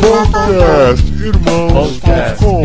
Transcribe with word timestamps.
Podcast 0.00 1.04
Irmãos.com 1.22 2.62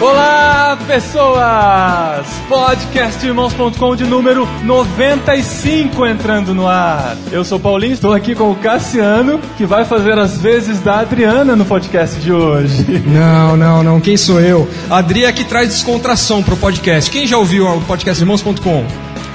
Olá, 0.00 0.78
pessoas! 0.86 2.35
Podcastirmãos.com 2.48 3.96
de 3.96 4.04
número 4.04 4.46
95 4.62 6.06
entrando 6.06 6.54
no 6.54 6.68
ar. 6.68 7.16
Eu 7.32 7.44
sou 7.44 7.58
Paulinho, 7.58 7.92
estou 7.92 8.12
aqui 8.12 8.36
com 8.36 8.52
o 8.52 8.54
Cassiano, 8.54 9.40
que 9.56 9.66
vai 9.66 9.84
fazer 9.84 10.16
as 10.16 10.38
vezes 10.38 10.78
da 10.80 11.00
Adriana 11.00 11.56
no 11.56 11.64
podcast 11.64 12.20
de 12.20 12.32
hoje. 12.32 12.84
Não, 13.06 13.56
não, 13.56 13.82
não. 13.82 14.00
Quem 14.00 14.16
sou 14.16 14.40
eu? 14.40 14.68
Adri 14.90 15.24
é 15.24 15.32
que 15.32 15.44
traz 15.44 15.68
descontração 15.70 16.42
pro 16.42 16.56
podcast. 16.56 17.10
Quem 17.10 17.26
já 17.26 17.36
ouviu 17.36 17.66
o 17.66 17.80
podcastirmãos.com? 17.82 18.86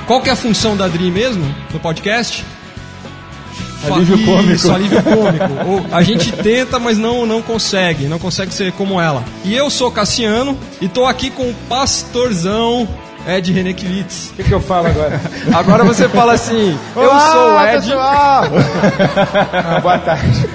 Qual 0.08 0.22
que 0.22 0.30
é 0.30 0.34
a 0.34 0.36
função 0.36 0.78
da 0.78 0.86
Adri 0.86 1.12
mesmo 1.12 1.44
no 1.74 1.80
podcast? 1.80 2.46
Alívio 3.90 4.16
Isso, 4.16 4.26
cômico. 4.26 4.72
alívio 4.72 5.04
cômico. 5.04 5.86
A 5.96 6.04
gente 6.04 6.32
tenta, 6.34 6.80
mas 6.80 6.98
não, 6.98 7.26
não 7.26 7.42
consegue. 7.42 8.06
Não 8.06 8.20
consegue 8.20 8.54
ser 8.54 8.72
como 8.74 9.00
ela. 9.00 9.24
E 9.44 9.56
eu 9.56 9.70
sou 9.70 9.92
Cassiano 9.92 10.58
e 10.80 10.88
tô 10.88 11.06
aqui 11.06 11.30
com 11.30 11.44
o 11.50 11.56
pastorzão 11.68 12.88
Ed 13.28 13.52
Renekiewicz. 13.52 14.30
O 14.32 14.34
que, 14.36 14.44
que 14.44 14.52
eu 14.52 14.60
falo 14.60 14.88
agora? 14.88 15.20
Agora 15.54 15.84
você 15.84 16.10
fala 16.10 16.34
assim: 16.34 16.78
Eu 16.96 17.02
Olá, 17.04 17.32
sou 17.32 17.54
o 17.54 17.66
Ed. 17.66 17.82
pessoal! 17.82 18.44
Ah, 19.54 19.80
boa 19.80 19.98
tarde. 20.00 20.48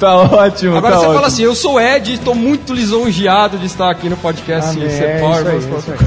Tá 0.00 0.16
ótimo, 0.16 0.76
Agora 0.76 0.94
tá 0.94 1.00
você 1.00 1.06
ótimo. 1.06 1.14
fala 1.14 1.26
assim: 1.26 1.42
Eu 1.42 1.54
sou 1.54 1.74
o 1.74 1.80
Ed 1.80 2.14
e 2.14 2.18
tô 2.18 2.34
muito 2.34 2.72
lisonjeado 2.72 3.58
de 3.58 3.66
estar 3.66 3.90
aqui 3.90 4.08
no 4.08 4.16
podcast 4.16 4.70
Amém, 4.70 4.88
Ser 4.90 5.04
é 5.04 5.18
Power. 5.20 5.40
isso 5.40 5.48
aí, 5.48 5.56
é 5.56 5.58
isso 5.78 5.92
aí. 5.92 5.98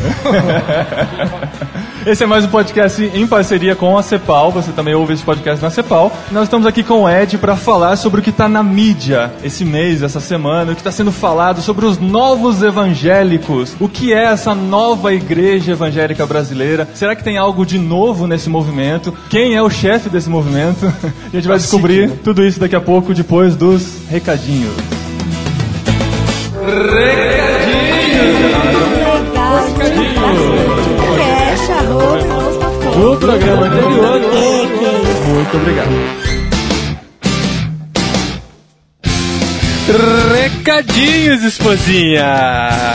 Esse 2.05 2.23
é 2.23 2.27
mais 2.27 2.45
um 2.45 2.49
podcast 2.49 3.01
em 3.01 3.25
parceria 3.25 3.75
com 3.75 3.97
a 3.97 4.03
Cepal. 4.03 4.51
Você 4.51 4.71
também 4.71 4.93
ouve 4.93 5.13
esse 5.13 5.23
podcast 5.23 5.59
na 5.59 5.71
Cepal. 5.71 6.15
Nós 6.31 6.43
estamos 6.43 6.67
aqui 6.67 6.83
com 6.83 7.01
o 7.01 7.09
Ed 7.09 7.39
para 7.39 7.55
falar 7.55 7.95
sobre 7.95 8.19
o 8.19 8.23
que 8.23 8.29
está 8.29 8.47
na 8.47 8.61
mídia 8.61 9.33
esse 9.43 9.65
mês, 9.65 10.03
essa 10.03 10.19
semana, 10.19 10.71
o 10.71 10.75
que 10.75 10.81
está 10.81 10.91
sendo 10.91 11.11
falado 11.11 11.63
sobre 11.63 11.83
os 11.83 11.97
novos 11.97 12.61
evangélicos. 12.61 13.75
O 13.79 13.89
que 13.89 14.13
é 14.13 14.25
essa 14.25 14.53
nova 14.53 15.15
igreja 15.15 15.71
evangélica 15.71 16.27
brasileira? 16.27 16.87
Será 16.93 17.15
que 17.15 17.23
tem 17.23 17.39
algo 17.39 17.65
de 17.65 17.79
novo 17.79 18.27
nesse 18.27 18.51
movimento? 18.51 19.11
Quem 19.27 19.55
é 19.55 19.63
o 19.63 19.69
chefe 19.69 20.07
desse 20.07 20.29
movimento? 20.29 20.85
A 21.33 21.35
gente 21.35 21.47
vai 21.47 21.57
descobrir 21.57 22.11
tudo 22.23 22.45
isso 22.45 22.59
daqui 22.59 22.75
a 22.75 22.81
pouco, 22.81 23.15
depois 23.15 23.55
dos 23.55 24.07
recadinhos. 24.07 24.75
Do 32.95 33.17
programa 33.17 33.65
anterior. 33.67 34.21
Muito 35.27 35.57
obrigado. 35.57 36.24
Recadinhos, 39.87 41.43
esposinha! 41.43 42.23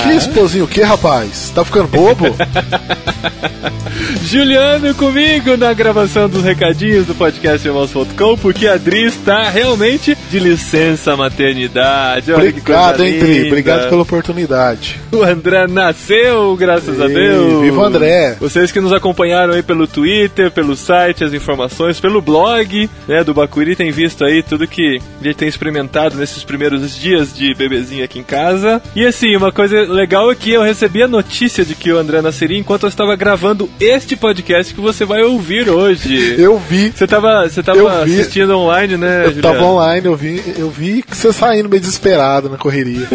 Que 0.03 0.11
esposinho 0.11 0.65
o 0.65 0.69
que, 0.69 0.83
rapaz? 0.83 1.53
Tá 1.55 1.65
ficando 1.65 1.87
bobo? 1.87 2.27
Juliano 4.27 4.93
comigo 4.95 5.57
na 5.57 5.73
gravação 5.73 6.29
dos 6.29 6.43
recadinhos 6.43 7.07
do 7.07 7.15
podcast 7.15 7.67
Irmãos.com, 7.67 8.37
porque 8.39 8.67
a 8.67 8.75
Adri 8.75 9.05
está 9.05 9.49
realmente 9.49 10.17
de 10.31 10.39
licença 10.41 11.17
maternidade. 11.17 12.33
Olha 12.33 12.49
Obrigado, 12.49 13.05
hein, 13.05 13.19
Dri? 13.21 13.47
Obrigado 13.47 13.89
pela 13.89 14.03
oportunidade. 14.03 15.01
O 15.13 15.23
André 15.23 15.67
nasceu, 15.69 16.57
graças 16.57 17.01
a 17.01 17.07
Ei, 17.07 17.15
Deus. 17.15 17.63
viva 17.63 17.81
o 17.81 17.85
André. 17.85 18.37
Vocês 18.41 18.73
que 18.73 18.81
nos 18.81 18.93
acompanharam 18.93 19.55
aí 19.55 19.63
pelo 19.63 19.87
Twitter, 19.87 20.51
pelo 20.51 20.75
site, 20.75 21.25
as 21.25 21.33
informações, 21.33 22.01
pelo 22.01 22.21
blog 22.21 22.91
né, 23.07 23.23
do 23.23 23.35
Bacuri, 23.35 23.77
tem 23.77 23.91
visto 23.91 24.25
aí 24.25 24.43
tudo 24.43 24.67
que 24.67 25.01
a 25.21 25.25
gente 25.25 25.37
tem 25.37 25.49
experimentado 25.49 26.17
nesses 26.17 26.43
primeiros 26.43 26.80
dias 26.97 27.35
de 27.35 27.55
bebezinho 27.55 28.05
aqui 28.05 28.19
em 28.19 28.23
casa. 28.23 28.81
E 28.95 29.05
assim, 29.07 29.35
uma 29.37 29.53
coisa 29.53 29.81
legal 29.83 30.31
é 30.31 30.35
que 30.35 30.51
eu 30.53 30.63
recebi 30.63 31.03
a 31.03 31.09
notícia 31.09 31.65
de 31.65 31.75
que 31.75 31.93
o 31.93 31.99
André 31.99 32.21
nasceria 32.23 32.59
enquanto 32.59 32.85
eu 32.85 32.89
estava 32.89 33.15
gravando 33.17 33.69
este 33.79 34.17
podcast 34.17 34.75
que 34.75 34.81
você 34.81 35.05
vai 35.05 35.23
ouvir 35.23 35.69
hoje. 35.69 36.37
Eu 36.39 36.59
vi. 36.59 36.91
Você 36.95 37.07
tava, 37.07 37.49
você 37.49 37.63
tava 37.63 38.03
assistindo 38.03 38.57
online, 38.57 38.97
né, 38.97 39.27
Eu 39.27 39.41
tava 39.41 39.55
Juliano? 39.55 39.67
online, 39.75 40.07
eu 40.07 40.17
vi, 40.17 40.43
eu 40.59 40.71
vi 40.71 41.03
que 41.03 41.17
você 41.17 41.33
saindo 41.33 41.69
meio 41.69 41.81
desesperado 41.81 42.49
na 42.49 42.57
correria. 42.57 43.07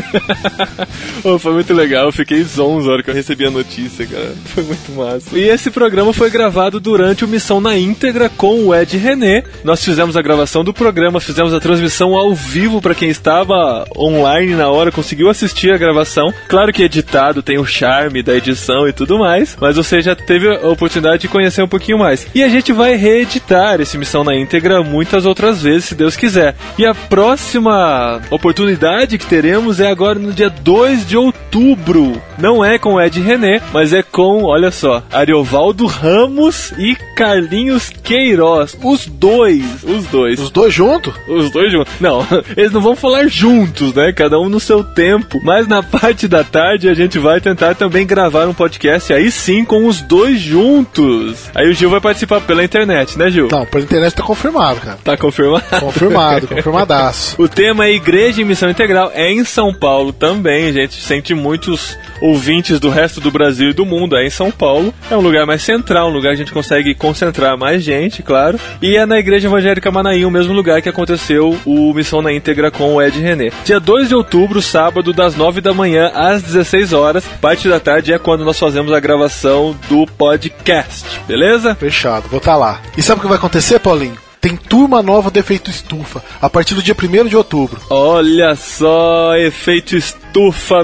Pô, 1.22 1.38
foi 1.40 1.54
muito 1.54 1.74
legal, 1.74 2.06
eu 2.06 2.12
fiquei 2.12 2.44
zonzo 2.44 2.88
na 2.88 2.94
hora 2.94 3.04
que 3.04 3.10
eu 3.10 3.14
recebi 3.14 3.46
a 3.46 3.52
notícia, 3.52 4.06
cara. 4.06 4.34
Foi 4.46 4.64
muito 4.64 4.92
massa. 4.94 5.38
E 5.38 5.44
esse 5.44 5.70
programa 5.70 6.14
foi 6.14 6.30
gravado 6.30 6.80
durante 6.80 7.26
o 7.26 7.28
Missão 7.28 7.60
na 7.60 7.78
íntegra 7.78 8.30
com 8.30 8.66
o 8.68 8.76
Ed 8.76 8.98
René. 8.98 9.44
Nós 9.64 9.84
fizemos 9.84 10.16
a 10.16 10.22
gravação 10.22 10.64
do 10.64 10.74
programa, 10.74 11.20
fizemos 11.20 11.54
a 11.54 11.60
transmissão 11.60 12.16
ao 12.16 12.34
vivo 12.34 12.82
para 12.82 12.96
quem 12.96 13.10
estava 13.10 13.55
online 13.98 14.56
na 14.56 14.70
hora, 14.70 14.92
conseguiu 14.92 15.30
assistir 15.30 15.72
a 15.72 15.78
gravação. 15.78 16.34
Claro 16.48 16.72
que 16.72 16.84
editado 16.84 17.42
tem 17.42 17.58
o 17.58 17.66
charme 17.66 18.24
da 18.24 18.36
edição 18.36 18.88
e 18.88 18.94
tudo 18.94 19.20
mais, 19.20 19.58
mas 19.60 19.76
você 19.76 20.02
já 20.02 20.16
teve 20.16 20.48
a 20.48 20.68
oportunidade 20.68 21.24
de 21.24 21.28
conhecer 21.28 21.62
um 21.62 21.68
pouquinho 21.68 22.00
mais. 22.00 22.28
E 22.34 22.44
a 22.44 22.50
gente 22.50 22.72
vai 22.72 22.96
reeditar 22.96 23.82
esse 23.82 23.98
Missão 23.98 24.24
na 24.24 24.36
íntegra 24.36 24.84
muitas 24.84 25.26
outras 25.26 25.62
vezes, 25.62 25.86
se 25.86 25.96
Deus 25.96 26.16
quiser. 26.16 26.56
E 26.78 26.86
a 26.86 26.94
próxima 26.94 28.22
oportunidade 28.30 29.18
que 29.18 29.26
teremos 29.26 29.80
é 29.80 29.88
agora 29.88 30.20
no 30.20 30.34
dia 30.34 30.50
2 30.50 31.08
de 31.08 31.18
outubro. 31.18 32.22
Não 32.38 32.64
é 32.64 32.78
com 32.78 32.96
o 32.96 33.02
Ed 33.02 33.20
René, 33.22 33.62
mas 33.74 33.94
é 33.94 34.04
com, 34.04 34.44
olha 34.44 34.72
só, 34.72 35.04
Ariovaldo 35.12 35.86
Ramos 35.86 36.72
e 36.78 36.96
Carlinhos 37.16 37.90
Queiroz. 37.90 38.78
Os 38.84 39.06
dois, 39.06 39.84
os 39.84 40.06
dois. 40.06 40.40
Os 40.40 40.52
dois 40.52 40.74
juntos? 40.74 41.14
Os 41.28 41.50
dois 41.50 41.72
juntos. 41.72 41.94
Não, 42.00 42.26
eles 42.56 42.72
não 42.72 42.82
vão 42.82 42.96
falar 42.96 43.28
juntos, 43.28 43.45
né? 43.46 44.12
Cada 44.14 44.40
um 44.40 44.50
no 44.50 44.60
seu 44.60 44.84
tempo. 44.84 45.40
Mas 45.44 45.68
na 45.68 45.84
parte 45.84 46.28
da 46.28 46.44
tarde 46.44 46.90
a 46.90 46.94
gente 46.94 47.20
vai 47.20 47.40
tentar 47.40 47.76
também 47.76 48.06
gravar 48.06 48.48
um 48.48 48.54
podcast 48.54 49.14
aí 49.14 49.30
sim 49.30 49.64
com 49.64 49.86
os 49.86 50.02
dois 50.02 50.40
juntos. 50.40 51.50
Aí 51.54 51.70
o 51.70 51.74
Gil 51.74 51.90
vai 51.90 52.02
participar 52.02 52.42
pela 52.42 52.64
internet, 52.64 53.18
né, 53.18 53.30
Gil? 53.30 53.48
Não, 53.52 53.66
pela 53.66 53.84
internet 53.84 54.16
tá 54.16 54.24
confirmado, 54.24 54.80
cara. 54.80 54.98
Tá 55.04 55.18
confirmado? 55.18 55.64
Confirmado, 55.80 56.48
confirmadaço. 56.56 57.42
O 57.42 57.48
tema 57.48 57.86
é 57.86 57.94
Igreja 57.94 58.42
em 58.42 58.46
Missão 58.46 58.70
Integral. 58.70 59.12
É 59.14 59.32
em 59.32 59.44
São 59.44 59.74
Paulo 59.74 60.12
também, 60.12 60.74
gente. 60.74 60.96
Sente 60.96 61.34
muitos 61.34 61.98
ouvintes 62.22 62.80
do 62.80 62.90
resto 62.90 63.22
do 63.22 63.32
Brasil 63.32 63.70
e 63.70 63.74
do 63.74 63.86
mundo. 63.86 64.16
É 64.16 64.26
em 64.26 64.30
São 64.30 64.50
Paulo. 64.50 64.94
É 65.10 65.16
um 65.16 65.22
lugar 65.22 65.46
mais 65.46 65.62
central, 65.62 66.10
um 66.10 66.14
lugar 66.14 66.30
que 66.30 66.36
a 66.36 66.46
gente 66.46 66.52
consegue 66.52 66.96
concentrar 66.96 67.58
mais 67.58 67.84
gente, 67.84 68.24
claro. 68.24 68.60
E 68.82 68.96
é 68.96 69.06
na 69.06 69.20
Igreja 69.20 69.48
Evangélica 69.48 69.92
Manaim, 69.92 70.26
o 70.26 70.32
mesmo 70.32 70.54
lugar 70.54 70.82
que 70.82 70.90
aconteceu 70.90 71.58
o 71.66 71.94
Missão 71.94 72.22
na 72.22 72.34
Íntegra 72.34 72.72
com 72.72 72.96
o 72.96 73.02
Ed 73.02 73.20
Dia 73.64 73.80
2 73.80 74.10
de 74.10 74.16
outubro, 74.16 74.62
sábado, 74.62 75.14
das 75.14 75.36
9 75.36 75.62
da 75.62 75.74
manhã 75.74 76.12
às 76.14 76.42
16 76.42 76.94
horas. 76.94 77.24
Parte 77.42 77.68
da 77.68 77.80
tarde 77.80 78.14
é 78.14 78.20
quando 78.20 78.46
nós 78.46 78.60
fazemos 78.60 78.92
a 78.94 79.00
gravação 79.00 79.76
do 79.90 80.06
podcast, 80.06 81.22
beleza? 81.28 81.76
Fechado, 81.76 82.28
vou 82.30 82.40
estar 82.40 82.56
lá. 82.56 82.82
E 82.98 83.04
sabe 83.04 83.20
o 83.20 83.22
que 83.22 83.28
vai 83.28 83.38
acontecer, 83.38 83.80
Paulinho? 83.80 84.18
Tem 84.40 84.56
turma 84.56 85.02
nova 85.02 85.32
do 85.32 85.40
Efeito 85.40 85.72
Estufa, 85.72 86.24
a 86.40 86.48
partir 86.48 86.76
do 86.76 86.84
dia 86.84 86.96
1 86.96 87.28
de 87.28 87.36
outubro. 87.36 87.82
Olha 87.90 88.56
só, 88.56 89.36
efeito 89.36 89.96
estufa 89.96 90.25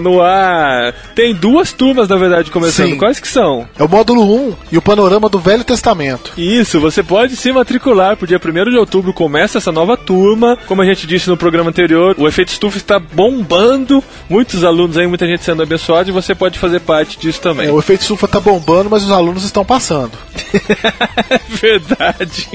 no 0.01 0.21
ar. 0.21 0.93
Tem 1.15 1.33
duas 1.33 1.73
turmas, 1.73 2.07
na 2.07 2.15
verdade, 2.15 2.51
começando. 2.51 2.89
Sim. 2.89 2.97
Quais 2.97 3.19
que 3.19 3.27
são? 3.27 3.67
É 3.77 3.83
o 3.83 3.89
módulo 3.89 4.23
1 4.49 4.55
e 4.71 4.77
o 4.77 4.81
panorama 4.81 5.29
do 5.29 5.39
Velho 5.39 5.63
Testamento. 5.63 6.33
Isso, 6.37 6.79
você 6.79 7.03
pode 7.03 7.35
se 7.35 7.51
matricular 7.51 8.15
pro 8.17 8.27
dia 8.27 8.39
1 8.43 8.71
de 8.71 8.77
outubro 8.77 9.13
começa 9.13 9.57
essa 9.57 9.71
nova 9.71 9.97
turma. 9.97 10.57
Como 10.67 10.81
a 10.81 10.85
gente 10.85 11.05
disse 11.05 11.29
no 11.29 11.37
programa 11.37 11.69
anterior, 11.69 12.15
o 12.17 12.27
efeito 12.27 12.49
estufa 12.49 12.77
está 12.77 12.99
bombando. 12.99 14.03
Muitos 14.29 14.63
alunos 14.63 14.97
aí, 14.97 15.07
muita 15.07 15.25
gente 15.25 15.43
sendo 15.43 15.63
abençoada 15.63 16.09
e 16.09 16.13
você 16.13 16.33
pode 16.33 16.57
fazer 16.57 16.79
parte 16.79 17.19
disso 17.19 17.41
também. 17.41 17.67
É, 17.67 17.71
o 17.71 17.79
Efeito 17.79 18.01
Estufa 18.01 18.27
tá 18.27 18.39
bombando, 18.39 18.89
mas 18.89 19.03
os 19.03 19.11
alunos 19.11 19.43
estão 19.43 19.65
passando. 19.65 20.11
É 20.53 21.39
verdade. 21.49 22.47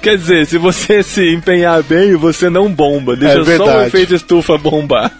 Quer 0.00 0.16
dizer, 0.16 0.46
se 0.46 0.58
você 0.58 1.02
se 1.02 1.34
empenhar 1.34 1.82
bem, 1.82 2.14
você 2.14 2.48
não 2.48 2.70
bomba. 2.70 3.16
Deixa 3.16 3.40
É 3.40 3.56
só 3.56 3.78
o 3.78 3.82
efeito 3.82 4.14
estufa 4.14 4.56
bombar. 4.58 5.12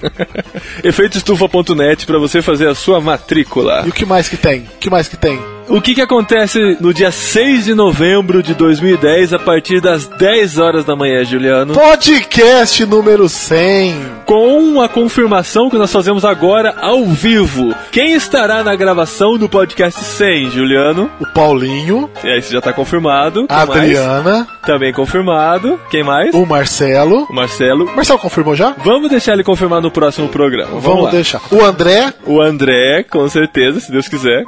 efeitoestufa.net 0.82 2.06
para 2.06 2.18
você 2.18 2.42
fazer 2.42 2.68
a 2.68 2.74
sua 2.74 3.00
matrícula. 3.00 3.82
E 3.86 3.88
o 3.88 3.92
que 3.92 4.04
mais 4.04 4.28
que 4.28 4.36
tem? 4.36 4.60
O 4.60 4.78
que 4.78 4.90
mais 4.90 5.08
que 5.08 5.16
tem? 5.16 5.57
O 5.68 5.82
que 5.82 5.94
que 5.94 6.00
acontece 6.00 6.78
no 6.80 6.94
dia 6.94 7.10
6 7.10 7.66
de 7.66 7.74
novembro 7.74 8.42
de 8.42 8.54
2010, 8.54 9.34
a 9.34 9.38
partir 9.38 9.80
das 9.82 10.06
10 10.06 10.58
horas 10.58 10.84
da 10.84 10.96
manhã, 10.96 11.22
Juliano? 11.24 11.74
Podcast 11.74 12.86
número 12.86 13.28
100. 13.28 14.18
Com 14.24 14.80
a 14.80 14.88
confirmação 14.88 15.68
que 15.68 15.76
nós 15.76 15.92
fazemos 15.92 16.24
agora 16.24 16.74
ao 16.80 17.04
vivo. 17.06 17.74
Quem 17.92 18.14
estará 18.14 18.64
na 18.64 18.74
gravação 18.74 19.36
do 19.36 19.46
podcast 19.48 20.02
100, 20.02 20.50
Juliano? 20.50 21.10
O 21.20 21.26
Paulinho, 21.26 22.08
aí, 22.24 22.38
isso 22.38 22.52
já 22.52 22.60
tá 22.62 22.72
confirmado. 22.72 23.46
Quem 23.46 23.56
a 23.56 23.66
mais? 23.66 23.80
Adriana, 23.80 24.48
Também 24.64 24.92
confirmado. 24.92 25.78
Quem 25.90 26.02
mais? 26.02 26.34
o 26.34 26.46
Marcelo. 26.46 27.26
O 27.28 27.34
Marcelo. 27.34 27.84
O 27.84 27.96
Marcelo 27.96 28.18
confirmou 28.18 28.54
já? 28.54 28.74
Vamos 28.84 29.10
deixar 29.10 29.34
ele 29.34 29.44
confirmar 29.44 29.82
no 29.82 29.90
próximo 29.90 30.28
programa. 30.28 30.72
Vamos, 30.72 30.84
Vamos 30.84 31.10
deixar. 31.10 31.40
O 31.50 31.62
André 31.62 32.12
O 32.26 32.40
André, 32.40 33.02
com 33.02 33.28
certeza, 33.28 33.80
se 33.80 33.92
Deus 33.92 34.08
quiser. 34.08 34.44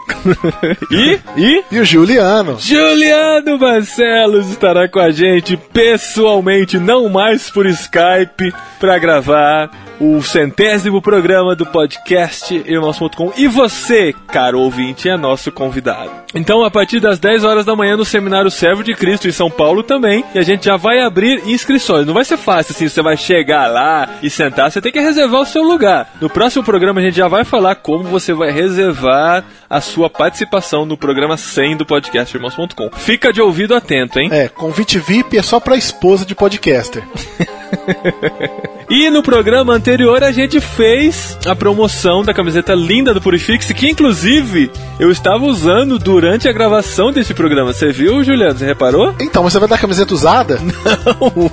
e, 0.91 1.10
e 1.37 1.65
e 1.71 1.79
o 1.79 1.85
Juliano. 1.85 2.59
Juliano 2.59 3.59
Barcelos 3.59 4.51
estará 4.51 4.89
com 4.89 5.01
a 5.01 5.11
gente 5.11 5.57
pessoalmente, 5.57 6.79
não 6.79 7.09
mais 7.09 7.51
por 7.51 7.67
Skype, 7.67 8.53
para 8.79 8.99
gravar 8.99 9.71
o 10.01 10.23
centésimo 10.23 11.03
programa 11.03 11.55
do 11.55 11.67
podcast 11.67 12.55
Irmãos.com. 12.55 13.35
E 13.37 13.47
você, 13.47 14.15
caro 14.29 14.61
ouvinte, 14.61 15.11
é 15.11 15.17
nosso 15.17 15.53
convidado. 15.53 16.11
Então, 16.35 16.65
a 16.65 16.71
partir 16.71 17.01
das 17.01 17.19
10 17.19 17.45
horas 17.45 17.67
da 17.67 17.77
manhã, 17.77 17.97
no 17.97 18.05
Seminário 18.05 18.51
Servo 18.51 18.83
de 18.83 18.95
Cristo 18.95 19.29
em 19.29 19.33
São 19.33 19.51
Paulo 19.51 19.83
também, 19.83 20.25
e 20.35 20.39
a 20.39 20.43
gente 20.43 20.65
já 20.65 20.77
vai 20.77 21.01
abrir 21.01 21.47
inscrições. 21.47 22.07
Não 22.07 22.15
vai 22.15 22.25
ser 22.25 22.39
fácil 22.39 22.73
assim, 22.73 22.89
você 22.89 23.03
vai 23.03 23.17
chegar 23.17 23.67
lá 23.67 24.09
e 24.23 24.31
sentar, 24.31 24.71
você 24.71 24.81
tem 24.81 24.93
que 24.93 25.01
reservar 25.01 25.43
o 25.43 25.47
seu 25.47 25.63
lugar. 25.63 26.15
No 26.21 26.31
próximo 26.31 26.65
programa, 26.65 27.01
a 27.01 27.03
gente 27.03 27.17
já 27.17 27.29
vai 27.29 27.45
falar 27.45 27.75
como 27.75 28.05
você 28.05 28.33
vai 28.33 28.51
reservar 28.51 29.45
a 29.69 29.81
sua 29.81 30.09
participação 30.09 30.87
no 30.87 30.97
programa 31.01 31.37
100 31.37 31.79
do 31.79 31.87
podcast 31.87 32.37
Irmãos.com. 32.37 32.91
Fica 32.93 33.33
de 33.33 33.41
ouvido 33.41 33.75
atento, 33.75 34.21
hein? 34.21 34.29
É, 34.31 34.49
convite 34.49 34.99
VIP 34.99 35.37
é 35.39 35.43
só 35.43 35.59
pra 35.59 35.77
esposa 35.77 36.25
de 36.25 36.35
podcaster. 36.35 37.03
E 38.93 39.09
no 39.09 39.23
programa 39.23 39.73
anterior 39.75 40.21
a 40.25 40.33
gente 40.33 40.59
fez 40.61 41.39
a 41.47 41.55
promoção 41.55 42.25
da 42.25 42.35
camiseta 42.35 42.75
linda 42.75 43.15
do 43.15 43.21
Purifix, 43.21 43.67
que 43.71 43.89
inclusive 43.89 44.69
eu 44.99 45.13
estava 45.13 45.45
usando 45.45 45.97
durante 45.97 46.49
a 46.49 46.53
gravação 46.53 47.13
desse 47.13 47.33
programa. 47.33 47.73
Você 47.73 47.93
viu, 47.93 48.25
Juliano? 48.25 48.59
Você 48.59 48.65
reparou? 48.67 49.15
Então, 49.21 49.45
você 49.45 49.61
vai 49.61 49.69
dar 49.69 49.79
camiseta 49.79 50.13
usada? 50.13 50.59
Não, 51.05 51.51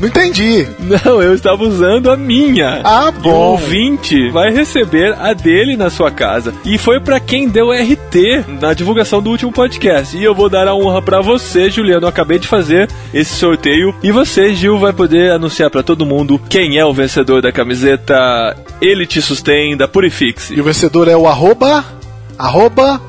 Não 0.00 0.08
entendi. 0.08 0.66
não, 0.78 1.22
eu 1.22 1.34
estava 1.34 1.62
usando 1.62 2.10
a 2.10 2.16
minha. 2.16 2.80
Ah, 2.84 3.12
E 3.14 3.18
o 3.18 3.22
bom. 3.22 3.30
ouvinte 3.52 4.30
vai 4.30 4.50
receber 4.50 5.14
a 5.18 5.32
dele 5.34 5.76
na 5.76 5.90
sua 5.90 6.10
casa. 6.10 6.54
E 6.64 6.78
foi 6.78 7.00
pra 7.00 7.20
quem 7.20 7.48
deu 7.48 7.70
RT 7.70 8.44
na 8.60 8.72
divulgação 8.74 9.20
do 9.22 9.30
último 9.30 9.52
podcast. 9.52 10.16
E 10.16 10.24
eu 10.24 10.34
vou 10.34 10.48
dar 10.48 10.66
a 10.68 10.74
honra 10.74 11.02
pra 11.02 11.20
você, 11.20 11.68
Juliano. 11.70 12.04
Eu 12.04 12.08
acabei 12.08 12.38
de 12.38 12.48
fazer 12.48 12.88
esse 13.12 13.34
sorteio. 13.34 13.94
E 14.02 14.10
você, 14.10 14.54
Gil, 14.54 14.78
vai 14.78 14.89
poder 14.92 15.32
anunciar 15.32 15.70
pra 15.70 15.82
todo 15.82 16.06
mundo 16.06 16.40
quem 16.48 16.78
é 16.78 16.84
o 16.84 16.92
vencedor 16.92 17.42
da 17.42 17.52
camiseta 17.52 18.56
Ele 18.80 19.06
Te 19.06 19.20
Sustém 19.20 19.76
da 19.76 19.88
Purifix. 19.88 20.50
E 20.50 20.60
o 20.60 20.64
vencedor 20.64 21.08
é 21.08 21.16
o 21.16 21.26
arroba, 21.26 21.84
arroba, 22.38 23.00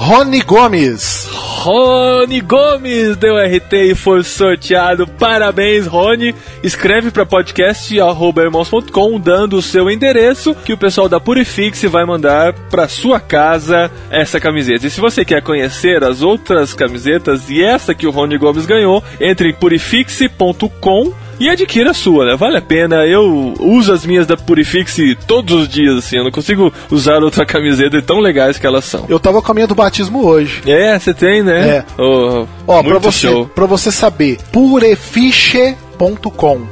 Rony 0.00 0.40
Gomes. 0.40 1.28
Rony 1.30 2.40
Gomes 2.40 3.18
deu 3.18 3.36
RT 3.36 3.90
e 3.90 3.94
foi 3.94 4.24
sorteado. 4.24 5.06
Parabéns, 5.06 5.86
Rony. 5.86 6.34
Escreve 6.62 7.10
para 7.10 7.26
podcast@irmãos.com 7.26 9.20
dando 9.20 9.58
o 9.58 9.62
seu 9.62 9.90
endereço 9.90 10.54
que 10.54 10.72
o 10.72 10.78
pessoal 10.78 11.06
da 11.06 11.20
Purifix 11.20 11.82
vai 11.82 12.06
mandar 12.06 12.54
para 12.70 12.88
sua 12.88 13.20
casa 13.20 13.90
essa 14.10 14.40
camiseta. 14.40 14.86
E 14.86 14.90
se 14.90 15.02
você 15.02 15.22
quer 15.22 15.42
conhecer 15.42 16.02
as 16.02 16.22
outras 16.22 16.72
camisetas 16.72 17.50
e 17.50 17.62
essa 17.62 17.94
que 17.94 18.06
o 18.06 18.10
Rony 18.10 18.38
Gomes 18.38 18.64
ganhou, 18.64 19.04
entre 19.20 19.50
em 19.50 19.54
purifix.com 19.54 21.12
e 21.40 21.48
adquira 21.48 21.90
a 21.90 21.94
sua, 21.94 22.26
né? 22.26 22.36
Vale 22.36 22.58
a 22.58 22.62
pena. 22.62 23.04
Eu 23.06 23.54
uso 23.58 23.92
as 23.92 24.04
minhas 24.06 24.26
da 24.26 24.36
Purifix 24.36 24.96
todos 25.26 25.54
os 25.62 25.68
dias, 25.68 25.96
assim. 25.96 26.18
Eu 26.18 26.24
não 26.24 26.30
consigo 26.30 26.70
usar 26.90 27.22
outra 27.22 27.46
camiseta 27.46 28.00
tão 28.02 28.18
legais 28.20 28.58
que 28.58 28.66
elas 28.66 28.84
são. 28.84 29.06
Eu 29.08 29.18
tava 29.18 29.40
com 29.40 29.50
a 29.50 29.54
minha 29.54 29.66
do 29.66 29.74
batismo 29.74 30.22
hoje. 30.24 30.60
É, 30.66 30.98
você 30.98 31.14
tem, 31.14 31.42
né? 31.42 31.68
É. 31.68 31.84
Oh, 31.98 32.46
Ó, 32.66 32.82
pra 32.82 32.90
muito 32.92 33.04
você, 33.10 33.28
show. 33.28 33.46
pra 33.46 33.64
você 33.66 33.90
saber, 33.90 34.36
purefiche.com. 34.52 36.60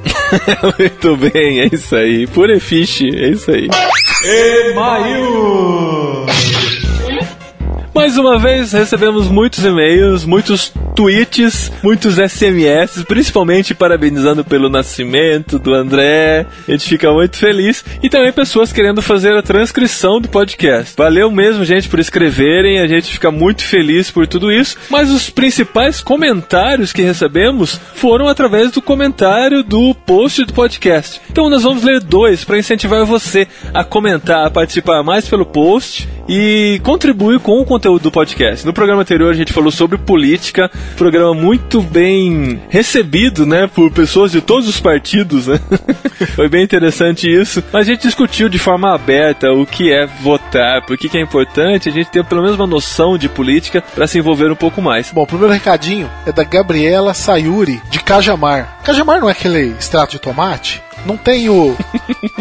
muito 0.78 1.16
bem, 1.16 1.60
é 1.60 1.68
isso 1.72 1.96
aí. 1.96 2.26
Purefiche, 2.26 3.08
é 3.08 3.30
isso 3.30 3.50
aí. 3.50 3.68
Mais 7.94 8.16
uma 8.16 8.38
vez 8.38 8.72
recebemos 8.72 9.28
muitos 9.28 9.64
e-mails, 9.64 10.24
muitos 10.24 10.72
tweets, 10.94 11.72
muitos 11.82 12.16
SMS, 12.16 13.02
principalmente 13.04 13.74
parabenizando 13.74 14.44
pelo 14.44 14.68
nascimento 14.68 15.58
do 15.58 15.74
André. 15.74 16.46
A 16.66 16.70
gente 16.70 16.88
fica 16.88 17.10
muito 17.12 17.36
feliz. 17.36 17.84
E 18.02 18.08
também 18.08 18.32
pessoas 18.32 18.72
querendo 18.72 19.02
fazer 19.02 19.36
a 19.36 19.42
transcrição 19.42 20.20
do 20.20 20.28
podcast. 20.28 20.94
Valeu 20.96 21.30
mesmo, 21.30 21.64
gente, 21.64 21.88
por 21.88 21.98
escreverem. 21.98 22.78
A 22.78 22.86
gente 22.86 23.10
fica 23.10 23.30
muito 23.30 23.64
feliz 23.64 24.10
por 24.10 24.26
tudo 24.26 24.52
isso. 24.52 24.76
Mas 24.90 25.10
os 25.10 25.30
principais 25.30 26.00
comentários 26.00 26.92
que 26.92 27.02
recebemos 27.02 27.80
foram 27.94 28.28
através 28.28 28.70
do 28.70 28.82
comentário 28.82 29.62
do 29.62 29.94
post 29.94 30.44
do 30.44 30.52
podcast. 30.52 31.20
Então 31.30 31.50
nós 31.50 31.62
vamos 31.62 31.82
ler 31.82 32.00
dois 32.00 32.44
para 32.44 32.58
incentivar 32.58 33.04
você 33.04 33.48
a 33.74 33.82
comentar, 33.82 34.46
a 34.46 34.50
participar 34.50 35.02
mais 35.02 35.28
pelo 35.28 35.46
post 35.46 36.08
e 36.28 36.80
contribuir 36.84 37.40
com 37.40 37.60
o 37.60 37.64
conteúdo 37.64 37.77
do 37.78 38.10
podcast. 38.10 38.66
No 38.66 38.72
programa 38.72 39.02
anterior 39.02 39.30
a 39.30 39.36
gente 39.36 39.52
falou 39.52 39.70
sobre 39.70 39.96
política, 39.96 40.70
programa 40.96 41.34
muito 41.34 41.80
bem 41.80 42.60
recebido, 42.68 43.46
né, 43.46 43.66
por 43.66 43.90
pessoas 43.90 44.32
de 44.32 44.40
todos 44.40 44.68
os 44.68 44.80
partidos, 44.80 45.46
né? 45.46 45.60
Foi 46.34 46.48
bem 46.48 46.64
interessante 46.64 47.30
isso. 47.30 47.62
Mas 47.72 47.86
a 47.86 47.90
gente 47.92 48.02
discutiu 48.02 48.48
de 48.48 48.58
forma 48.58 48.94
aberta 48.94 49.52
o 49.52 49.64
que 49.64 49.92
é 49.92 50.06
votar, 50.06 50.84
por 50.84 50.96
que 50.96 51.16
é 51.16 51.20
importante 51.20 51.88
a 51.88 51.92
gente 51.92 52.10
ter 52.10 52.24
pelo 52.24 52.42
menos 52.42 52.56
uma 52.56 52.66
noção 52.66 53.16
de 53.16 53.28
política 53.28 53.82
para 53.94 54.06
se 54.06 54.18
envolver 54.18 54.50
um 54.50 54.56
pouco 54.56 54.82
mais. 54.82 55.10
Bom, 55.12 55.22
o 55.22 55.26
primeiro 55.26 55.52
recadinho 55.52 56.10
é 56.26 56.32
da 56.32 56.44
Gabriela 56.44 57.14
Sayuri, 57.14 57.80
de 57.90 58.00
Cajamar. 58.00 58.78
Cajamar 58.82 59.20
não 59.20 59.28
é 59.28 59.32
aquele 59.32 59.74
extrato 59.78 60.12
de 60.12 60.18
tomate? 60.18 60.82
Não 61.06 61.16
tem 61.16 61.48
o. 61.48 61.76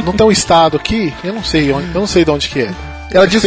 não 0.04 0.14
tem 0.14 0.26
um 0.26 0.32
estado 0.32 0.78
aqui? 0.78 1.14
Eu 1.24 1.34
não 1.34 1.44
sei 1.44 1.70
eu 1.72 1.82
não 1.94 2.08
sei 2.08 2.26
de 2.26 2.32
onde 2.32 2.50
que 2.50 2.62
é. 2.62 2.72
Ela 3.12 3.28
diz, 3.28 3.44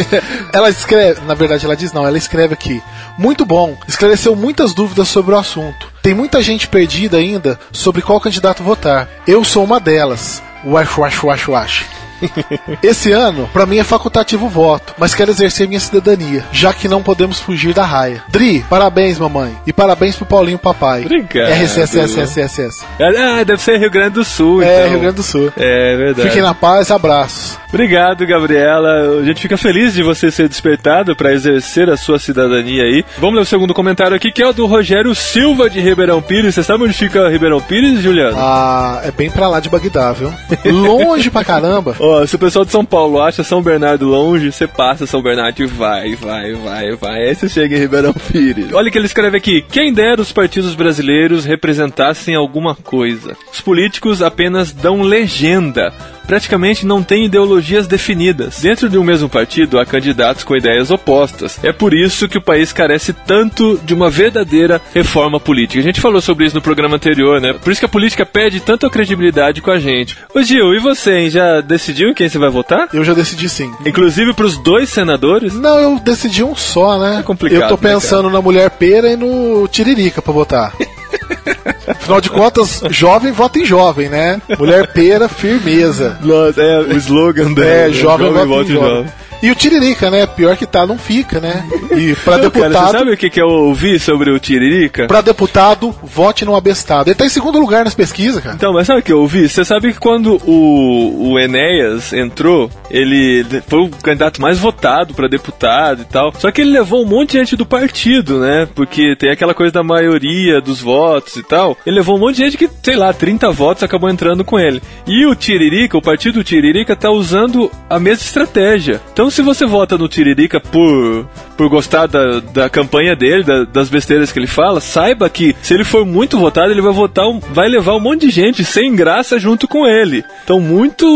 ela 0.53 0.71
escreve, 0.71 1.21
na 1.27 1.35
verdade 1.35 1.65
ela 1.65 1.77
diz 1.77 1.93
não, 1.93 2.07
ela 2.07 2.19
escreve 2.19 2.55
aqui. 2.55 2.83
Muito 3.19 3.45
bom, 3.45 3.77
esclareceu 3.87 4.35
muitas 4.35 4.73
dúvidas 4.73 5.09
sobre 5.09 5.35
o 5.35 5.39
assunto. 5.39 5.89
Tem 6.03 6.15
muita 6.15 6.43
gente 6.43 6.67
perdida 6.69 7.19
ainda 7.19 7.59
sobre 7.73 8.03
qual 8.03 8.21
candidato 8.21 8.63
votar. 8.63 9.09
Eu 9.27 9.45
sou 9.45 9.63
uma 9.65 9.79
delas. 9.79 10.43
Wash, 10.65 10.97
wash, 10.97 11.23
wash, 11.23 11.49
wash. 11.49 11.87
Esse 12.83 13.13
ano, 13.13 13.49
pra 13.53 13.65
mim 13.67 13.79
é 13.79 13.85
facultativo 13.85 14.47
o 14.47 14.49
voto, 14.49 14.95
mas 14.99 15.15
quero 15.15 15.31
exercer 15.31 15.67
minha 15.67 15.81
cidadania, 15.81 16.45
já 16.53 16.73
que 16.73 16.89
não 16.89 17.03
podemos 17.03 17.39
fugir 17.41 17.73
da 17.73 17.85
raia. 17.85 18.23
Dri, 18.29 18.65
parabéns, 18.69 19.19
mamãe. 19.19 19.57
E 19.67 19.73
parabéns 19.73 20.17
pro 20.17 20.27
Paulinho 20.27 20.59
papai. 20.59 21.03
Obrigado. 21.03 21.51
RSSSSSS. 21.51 22.85
Ah, 23.01 23.43
deve 23.45 23.61
ser 23.63 23.79
Rio 23.79 23.91
Grande 23.91 24.15
do 24.15 24.25
Sul, 24.25 24.63
É, 24.63 24.81
então. 24.81 24.91
Rio 24.91 25.01
Grande 25.01 25.17
do 25.17 25.23
Sul. 25.23 25.53
É 25.57 25.97
verdade. 25.97 26.29
Fiquem 26.29 26.43
na 26.43 26.55
paz, 26.55 26.91
abraços. 26.91 27.59
Obrigado, 27.73 28.27
Gabriela. 28.27 29.21
A 29.21 29.25
gente 29.25 29.41
fica 29.41 29.57
feliz 29.57 29.95
de 29.95 30.03
você 30.03 30.31
ser 30.31 30.49
despertado 30.49 31.15
para 31.15 31.33
exercer 31.33 31.89
a 31.89 31.97
sua 31.97 32.19
cidadania 32.19 32.83
aí. 32.83 33.05
Vamos 33.19 33.37
ler 33.37 33.43
o 33.43 33.47
segundo 33.47 33.73
comentário 33.73 34.17
aqui, 34.17 34.33
que 34.33 34.43
é 34.43 34.47
o 34.49 34.53
do 34.53 34.67
Rogério 34.67 35.15
Silva 35.15 35.71
de 35.71 35.81
Ribeirão 35.81 36.21
Pires. 36.21 36.55
Você 36.55 36.65
sabe 36.65 36.85
onde 36.85 36.93
fica 36.95 37.29
Ribeirão 37.29 37.61
Pires, 37.61 38.01
Juliano? 38.01 38.37
Ah, 38.37 39.01
é 39.05 39.13
bem 39.13 39.31
pra 39.31 39.49
lá 39.49 39.61
de 39.61 39.69
Bagdá, 39.69 40.13
viu? 40.13 40.33
Longe 40.73 41.31
pra 41.31 41.45
caramba. 41.45 41.95
Ó, 42.01 42.27
se 42.27 42.35
o 42.35 42.39
pessoal 42.39 42.65
de 42.65 42.73
São 42.73 42.85
Paulo 42.85 43.21
acha 43.23 43.45
São 43.45 43.63
Bernardo 43.63 44.07
longe, 44.07 44.51
você 44.51 44.67
passa 44.67 45.07
São 45.07 45.23
Bernardo 45.23 45.63
e 45.63 45.67
vai, 45.67 46.15
vai, 46.17 46.53
vai, 46.55 46.97
vai. 46.97 47.29
Aí 47.29 47.35
você 47.35 47.49
chega 47.49 47.77
em 47.77 47.81
Ribeirão 47.81 48.13
Pires. 48.13 48.73
Olha 48.73 48.89
o 48.89 48.93
que 48.93 48.99
ele 48.99 49.07
escreve 49.07 49.37
aqui. 49.37 49.63
Quem 49.63 49.93
dera 49.93 50.21
os 50.21 50.33
partidos 50.33 50.75
brasileiros 50.75 51.45
representassem 51.45 52.35
alguma 52.35 52.75
coisa. 52.75 53.37
Os 53.53 53.61
políticos 53.61 54.23
apenas 54.23 54.73
dão 54.73 55.03
legenda. 55.03 55.93
Praticamente 56.31 56.87
não 56.87 57.03
tem 57.03 57.25
ideologias 57.25 57.89
definidas. 57.89 58.61
Dentro 58.61 58.89
de 58.89 58.97
um 58.97 59.03
mesmo 59.03 59.29
partido 59.29 59.81
há 59.81 59.85
candidatos 59.85 60.45
com 60.45 60.55
ideias 60.55 60.89
opostas. 60.89 61.59
É 61.61 61.73
por 61.73 61.93
isso 61.93 62.29
que 62.29 62.39
o 62.39 62.41
país 62.41 62.73
carece 62.73 63.13
tanto 63.13 63.81
de 63.83 63.93
uma 63.93 64.09
verdadeira 64.09 64.81
reforma 64.95 65.41
política. 65.41 65.81
A 65.81 65.83
gente 65.83 66.01
falou 66.01 66.21
sobre 66.21 66.47
isso 66.47 66.55
no 66.55 66.63
programa 66.63 66.95
anterior, 66.95 67.41
né? 67.41 67.53
Por 67.55 67.73
isso 67.73 67.81
que 67.81 67.85
a 67.87 67.89
política 67.89 68.25
perde 68.25 68.61
tanta 68.61 68.89
credibilidade 68.89 69.61
com 69.61 69.73
a 69.73 69.81
gente. 69.81 70.17
Ô 70.33 70.41
Gil, 70.41 70.73
e 70.73 70.79
você, 70.79 71.15
hein? 71.15 71.31
Já 71.31 71.61
decidiu 71.61 72.11
em 72.11 72.15
quem 72.15 72.29
você 72.29 72.39
vai 72.39 72.49
votar? 72.49 72.89
Eu 72.93 73.03
já 73.03 73.13
decidi 73.13 73.49
sim. 73.49 73.69
Inclusive 73.85 74.33
pros 74.33 74.57
dois 74.57 74.89
senadores? 74.89 75.53
Não, 75.53 75.81
eu 75.81 75.99
decidi 75.99 76.45
um 76.45 76.55
só, 76.55 76.97
né? 76.97 77.19
É 77.19 77.23
complicado, 77.25 77.63
Eu 77.63 77.77
tô 77.77 77.85
né, 77.85 77.93
pensando 77.93 78.31
na 78.31 78.41
mulher 78.41 78.71
pera 78.71 79.11
e 79.11 79.17
no 79.17 79.67
tiririca 79.67 80.23
pra 80.23 80.33
votar. 80.33 80.73
Afinal 81.91 82.21
de 82.21 82.31
contas, 82.31 82.83
jovem 82.91 83.33
vota 83.33 83.59
em 83.59 83.65
jovem, 83.65 84.09
né? 84.09 84.41
Mulher 84.59 84.93
pera, 84.93 85.29
firmeza. 85.29 86.19
Nossa, 86.23 86.61
é 86.61 86.81
o 86.81 86.97
slogan 86.97 87.53
dela. 87.53 87.69
É, 87.69 87.89
né? 87.89 87.93
jovem, 87.93 88.33
vota 88.33 88.47
volta 88.47 88.71
em 88.71 88.75
jovem. 88.75 89.07
E 89.43 89.51
o 89.51 89.55
Tiririca, 89.55 90.11
né? 90.11 90.27
Pior 90.27 90.55
que 90.55 90.67
tá, 90.67 90.87
não 90.87 90.99
fica, 90.99 91.41
né? 91.41 91.65
E 91.97 92.15
pra 92.15 92.37
Não, 92.37 92.51
cara, 92.51 92.69
deputado. 92.69 92.87
você 92.87 92.99
sabe 92.99 93.13
o 93.13 93.17
que, 93.17 93.31
que 93.31 93.41
eu 93.41 93.49
ouvi 93.49 93.99
sobre 93.99 94.31
o 94.31 94.39
Tiririca? 94.39 95.07
Pra 95.07 95.23
deputado, 95.23 95.95
vote 96.03 96.45
no 96.45 96.55
abestado. 96.55 97.09
Ele 97.09 97.15
tá 97.15 97.25
em 97.25 97.31
segundo 97.31 97.59
lugar 97.59 97.85
nas 97.85 97.95
pesquisas, 97.95 98.43
cara. 98.43 98.55
Então, 98.55 98.75
mas 98.75 98.87
sabe 98.87 99.01
o 99.01 99.03
que 99.03 99.13
eu 99.13 99.21
ouvi? 99.21 99.49
Você 99.49 99.65
sabe 99.65 99.95
que 99.95 99.99
quando 99.99 100.37
o, 100.47 101.33
o 101.33 101.39
Enéas 101.39 102.13
entrou, 102.13 102.71
ele 102.91 103.45
foi 103.67 103.81
o 103.81 103.89
candidato 103.89 104.43
mais 104.43 104.59
votado 104.59 105.15
pra 105.15 105.27
deputado 105.27 106.03
e 106.03 106.05
tal. 106.05 106.35
Só 106.39 106.51
que 106.51 106.61
ele 106.61 106.73
levou 106.73 107.03
um 107.03 107.09
monte 107.09 107.33
de 107.33 107.39
gente 107.39 107.57
do 107.57 107.65
partido, 107.65 108.41
né? 108.41 108.69
Porque 108.75 109.17
tem 109.17 109.31
aquela 109.31 109.55
coisa 109.55 109.73
da 109.73 109.83
maioria 109.83 110.61
dos 110.61 110.83
votos 110.83 111.37
e 111.37 111.43
tal. 111.43 111.79
Ele 111.87 111.97
levou 111.97 112.17
um 112.17 112.19
monte 112.21 112.37
de 112.37 112.45
gente 112.45 112.57
que, 112.57 112.69
sei 112.83 112.97
lá, 112.97 113.13
30 113.13 113.51
votos 113.51 113.83
acabou 113.83 114.09
entrando 114.11 114.45
com 114.45 114.59
ele. 114.59 114.83
E 115.07 115.25
o 115.27 115.35
Tiririca, 115.35 115.97
o 115.97 116.03
partido 116.03 116.45
Tiririca, 116.45 116.95
tá 116.95 117.11
usando 117.11 117.71
a 117.89 117.99
mesma 117.99 118.23
estratégia. 118.25 119.01
Então, 119.13 119.31
se 119.31 119.43
você 119.43 119.65
vota 119.67 119.97
no 119.97 120.09
Tiririca 120.09 120.61
por, 120.61 121.27
por 121.57 121.69
gostar 121.69 122.07
da, 122.07 122.41
da 122.41 122.69
campanha 122.69 123.15
dele, 123.17 123.43
da- 123.43 123.65
das 123.65 123.89
besteiras 123.89 124.31
que 124.33 124.39
ele 124.39 124.47
fala, 124.47 124.81
saiba 124.81 125.29
que 125.29 125.55
se 125.63 125.75
ele 125.75 125.85
for 125.85 126.05
muito 126.05 126.39
votado, 126.39 126.71
ele 126.73 126.81
vai 126.83 126.93
votar, 126.93 127.25
vai 127.53 127.69
levar 127.69 127.95
um 127.95 128.01
monte 128.01 128.23
de 128.27 128.31
gente 128.31 128.65
sem 128.65 128.95
graça 128.95 129.39
junto 129.39 129.67
com 129.67 129.87
ele. 129.87 130.25
Então, 130.45 130.61
muito, 130.61 131.07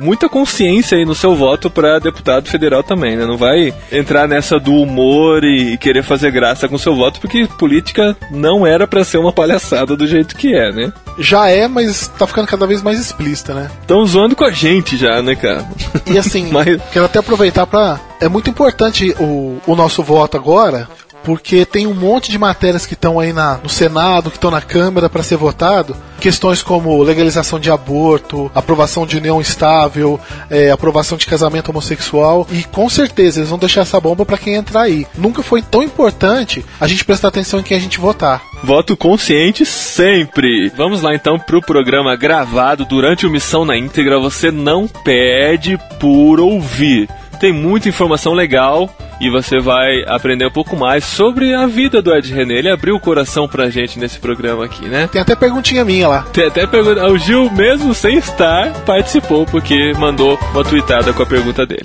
muita 0.00 0.28
consciência 0.28 0.96
aí 0.98 1.04
no 1.04 1.14
seu 1.14 1.34
voto 1.34 1.70
pra 1.70 1.98
deputado 1.98 2.48
federal 2.48 2.82
também, 2.82 3.16
né? 3.16 3.26
Não 3.26 3.36
vai 3.36 3.72
entrar 3.90 4.28
nessa 4.28 4.58
do 4.58 4.72
humor 4.74 5.44
e 5.44 5.76
querer 5.78 6.02
fazer 6.02 6.30
graça 6.30 6.68
com 6.68 6.78
seu 6.78 6.94
voto, 6.94 7.20
porque 7.20 7.46
política 7.58 8.16
não 8.30 8.66
era 8.66 8.86
pra 8.86 9.04
ser 9.04 9.18
uma 9.18 9.32
palhaçada 9.32 9.96
do 9.96 10.01
jeito 10.06 10.36
que 10.36 10.54
é, 10.54 10.72
né? 10.72 10.92
Já 11.18 11.48
é, 11.48 11.68
mas 11.68 12.08
tá 12.18 12.26
ficando 12.26 12.46
cada 12.48 12.66
vez 12.66 12.82
mais 12.82 12.98
explícita, 12.98 13.52
né? 13.54 13.70
Estão 13.80 14.04
zoando 14.06 14.34
com 14.36 14.44
a 14.44 14.50
gente 14.50 14.96
já, 14.96 15.22
né, 15.22 15.34
cara? 15.34 15.66
E 16.06 16.16
assim, 16.18 16.48
Mas- 16.52 16.80
quero 16.92 17.04
até 17.04 17.18
aproveitar 17.18 17.66
pra. 17.66 18.00
É 18.20 18.28
muito 18.28 18.48
importante 18.48 19.14
o, 19.18 19.58
o 19.66 19.74
nosso 19.76 20.02
voto 20.02 20.36
agora, 20.36 20.88
porque 21.24 21.64
tem 21.64 21.86
um 21.86 21.94
monte 21.94 22.30
de 22.30 22.38
matérias 22.38 22.86
que 22.86 22.94
estão 22.94 23.18
aí 23.18 23.32
na, 23.32 23.58
no 23.62 23.68
Senado, 23.68 24.30
que 24.30 24.36
estão 24.36 24.50
na 24.50 24.60
Câmara 24.60 25.08
para 25.08 25.22
ser 25.22 25.36
votado. 25.36 25.96
Questões 26.20 26.62
como 26.62 27.02
legalização 27.02 27.58
de 27.58 27.70
aborto, 27.70 28.50
aprovação 28.54 29.04
de 29.04 29.16
união 29.16 29.40
estável, 29.40 30.20
é, 30.48 30.70
aprovação 30.70 31.18
de 31.18 31.26
casamento 31.26 31.70
homossexual. 31.70 32.46
E 32.50 32.62
com 32.64 32.88
certeza 32.88 33.40
eles 33.40 33.50
vão 33.50 33.58
deixar 33.58 33.80
essa 33.80 34.00
bomba 34.00 34.24
para 34.24 34.38
quem 34.38 34.54
entrar 34.54 34.82
aí. 34.82 35.06
Nunca 35.16 35.42
foi 35.42 35.62
tão 35.62 35.82
importante 35.82 36.64
a 36.80 36.86
gente 36.86 37.04
prestar 37.04 37.28
atenção 37.28 37.60
em 37.60 37.62
quem 37.64 37.76
a 37.76 37.80
gente 37.80 37.98
votar. 37.98 38.42
Voto 38.62 38.96
consciente 38.96 39.66
sempre. 39.66 40.68
Vamos 40.76 41.02
lá 41.02 41.14
então 41.14 41.38
pro 41.38 41.60
programa 41.60 42.14
gravado 42.14 42.84
durante 42.84 43.26
o 43.26 43.30
Missão 43.30 43.64
na 43.64 43.76
íntegra. 43.76 44.20
Você 44.20 44.52
não 44.52 44.86
perde 44.86 45.78
por 45.98 46.38
ouvir. 46.38 47.08
Tem 47.42 47.52
muita 47.52 47.88
informação 47.88 48.34
legal 48.34 48.88
e 49.20 49.28
você 49.28 49.58
vai 49.58 50.04
aprender 50.06 50.46
um 50.46 50.50
pouco 50.52 50.76
mais 50.76 51.02
sobre 51.02 51.52
a 51.52 51.66
vida 51.66 52.00
do 52.00 52.14
Ed 52.14 52.32
René. 52.32 52.54
Ele 52.54 52.70
abriu 52.70 52.94
o 52.94 53.00
coração 53.00 53.48
pra 53.48 53.68
gente 53.68 53.98
nesse 53.98 54.20
programa 54.20 54.64
aqui, 54.64 54.84
né? 54.84 55.08
Tem 55.08 55.20
até 55.20 55.34
perguntinha 55.34 55.84
minha 55.84 56.06
lá. 56.06 56.22
Tem 56.32 56.46
até 56.46 56.68
pergunta. 56.68 57.04
O 57.10 57.18
Gil, 57.18 57.50
mesmo 57.50 57.92
sem 57.94 58.16
estar, 58.16 58.72
participou 58.84 59.44
porque 59.44 59.92
mandou 59.94 60.38
uma 60.52 60.62
tweetada 60.62 61.12
com 61.12 61.20
a 61.20 61.26
pergunta 61.26 61.66
dele. 61.66 61.82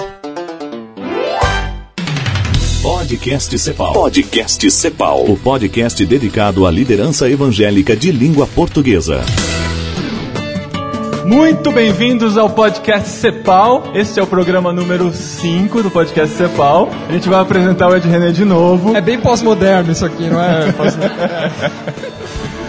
Podcast 2.83 3.57
Cepal. 3.57 3.93
Podcast 3.93 4.69
Cepal. 4.69 5.25
O 5.25 5.35
podcast 5.37 6.05
dedicado 6.05 6.67
à 6.67 6.71
liderança 6.71 7.27
evangélica 7.27 7.95
de 7.95 8.11
língua 8.11 8.45
portuguesa. 8.45 9.25
Muito 11.27 11.73
bem-vindos 11.73 12.37
ao 12.37 12.49
podcast 12.49 13.09
Cepal. 13.09 13.91
Este 13.93 14.17
é 14.17 14.23
o 14.23 14.27
programa 14.27 14.71
número 14.71 15.11
5 15.11 15.83
do 15.83 15.91
podcast 15.91 16.33
Cepal. 16.33 16.87
A 17.09 17.11
gente 17.11 17.27
vai 17.27 17.41
apresentar 17.41 17.89
o 17.89 17.95
Ed 17.97 18.07
René 18.07 18.31
de 18.31 18.45
novo. 18.45 18.95
É 18.95 19.01
bem 19.01 19.19
pós-moderno 19.19 19.91
isso 19.91 20.05
aqui, 20.05 20.29
não 20.29 20.41
é? 20.41 20.67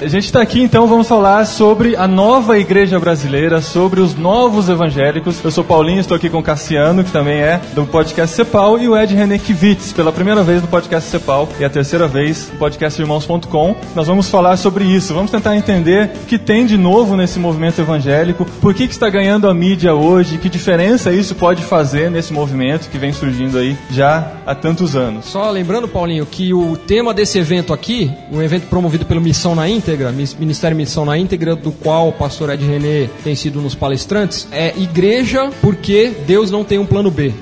A 0.00 0.06
gente 0.06 0.26
está 0.26 0.40
aqui 0.40 0.60
então, 0.60 0.86
vamos 0.86 1.08
falar 1.08 1.44
sobre 1.44 1.96
a 1.96 2.06
nova 2.06 2.58
igreja 2.58 3.00
brasileira, 3.00 3.60
sobre 3.60 4.00
os 4.00 4.14
novos 4.14 4.68
evangélicos. 4.68 5.42
Eu 5.42 5.50
sou 5.50 5.64
Paulinho, 5.64 6.00
estou 6.00 6.16
aqui 6.16 6.30
com 6.30 6.38
o 6.38 6.42
Cassiano, 6.42 7.02
que 7.02 7.10
também 7.10 7.40
é 7.40 7.60
do 7.74 7.84
podcast 7.84 8.34
Cepal, 8.36 8.78
e 8.78 8.88
o 8.88 8.96
Ed 8.96 9.14
René 9.14 9.38
Kivitz, 9.38 9.92
pela 9.92 10.12
primeira 10.12 10.42
vez 10.42 10.62
no 10.62 10.68
podcast 10.68 11.10
Cepal 11.10 11.48
e 11.58 11.64
a 11.64 11.70
terceira 11.70 12.06
vez 12.06 12.50
no 12.52 12.58
podcast 12.58 13.00
Irmãos.com. 13.00 13.74
Nós 13.94 14.06
vamos 14.06 14.28
falar 14.28 14.56
sobre 14.56 14.84
isso, 14.84 15.12
vamos 15.12 15.30
tentar 15.30 15.56
entender 15.56 16.10
o 16.22 16.26
que 16.26 16.38
tem 16.38 16.64
de 16.64 16.76
novo 16.76 17.16
nesse 17.16 17.38
movimento 17.38 17.80
evangélico, 17.80 18.44
por 18.60 18.72
que, 18.72 18.86
que 18.86 18.92
está 18.92 19.10
ganhando 19.10 19.48
a 19.48 19.54
mídia 19.54 19.94
hoje, 19.94 20.38
que 20.38 20.48
diferença 20.48 21.12
isso 21.12 21.34
pode 21.34 21.62
fazer 21.62 22.10
nesse 22.10 22.32
movimento 22.32 22.88
que 22.88 22.98
vem 22.98 23.12
surgindo 23.12 23.58
aí 23.58 23.76
já 23.90 24.32
há 24.46 24.54
tantos 24.54 24.94
anos. 24.94 25.24
Só 25.26 25.50
lembrando, 25.50 25.88
Paulinho, 25.88 26.24
que 26.26 26.54
o 26.54 26.76
tema 26.76 27.12
desse 27.12 27.38
evento 27.38 27.72
aqui, 27.72 28.10
um 28.30 28.40
evento 28.42 28.66
promovido 28.68 29.04
pelo 29.04 29.23
Missão 29.24 29.54
na 29.54 29.68
Íntegra, 29.68 30.12
Ministério 30.12 30.76
Missão 30.76 31.04
na 31.04 31.16
Íntegra, 31.16 31.56
do 31.56 31.72
qual 31.72 32.08
o 32.08 32.12
pastor 32.12 32.50
Ed 32.50 32.64
René 32.64 33.08
tem 33.24 33.34
sido 33.34 33.60
dos 33.60 33.74
palestrantes, 33.74 34.46
é 34.52 34.74
Igreja 34.76 35.50
porque 35.62 36.12
Deus 36.26 36.50
não 36.50 36.62
tem 36.62 36.78
um 36.78 36.84
plano 36.86 37.10
B. 37.10 37.32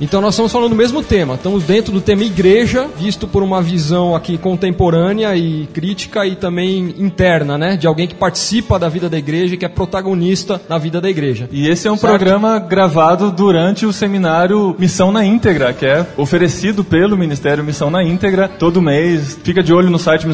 Então 0.00 0.20
nós 0.20 0.34
estamos 0.34 0.52
falando 0.52 0.70
do 0.70 0.76
mesmo 0.76 1.02
tema, 1.02 1.34
estamos 1.34 1.64
dentro 1.64 1.92
do 1.92 2.00
tema 2.00 2.22
Igreja, 2.22 2.86
visto 2.96 3.26
por 3.26 3.42
uma 3.42 3.60
visão 3.60 4.14
aqui 4.14 4.38
contemporânea 4.38 5.36
e 5.36 5.66
crítica 5.72 6.24
e 6.24 6.36
também 6.36 6.94
interna, 6.98 7.58
né? 7.58 7.76
De 7.76 7.86
alguém 7.86 8.06
que 8.06 8.14
participa 8.14 8.78
da 8.78 8.88
vida 8.88 9.08
da 9.08 9.18
igreja 9.18 9.54
e 9.54 9.56
que 9.58 9.64
é 9.64 9.68
protagonista 9.68 10.60
na 10.68 10.78
vida 10.78 11.00
da 11.00 11.10
igreja. 11.10 11.48
E 11.50 11.66
esse 11.68 11.88
é 11.88 11.92
um 11.92 11.96
Certo. 11.96 12.12
programa 12.12 12.58
gravado 12.58 13.30
durante 13.32 13.84
o 13.84 13.92
seminário 13.92 14.76
Missão 14.78 15.10
na 15.10 15.24
Íntegra, 15.24 15.72
que 15.72 15.84
é 15.84 16.06
oferecido 16.16 16.84
pelo 16.84 17.16
Ministério 17.16 17.64
Missão 17.64 17.90
na 17.90 18.02
Íntegra 18.04 18.48
todo 18.48 18.80
mês. 18.80 19.38
Fica 19.42 19.62
de 19.62 19.72
olho 19.72 19.90
no 19.90 19.98
site 19.98 20.26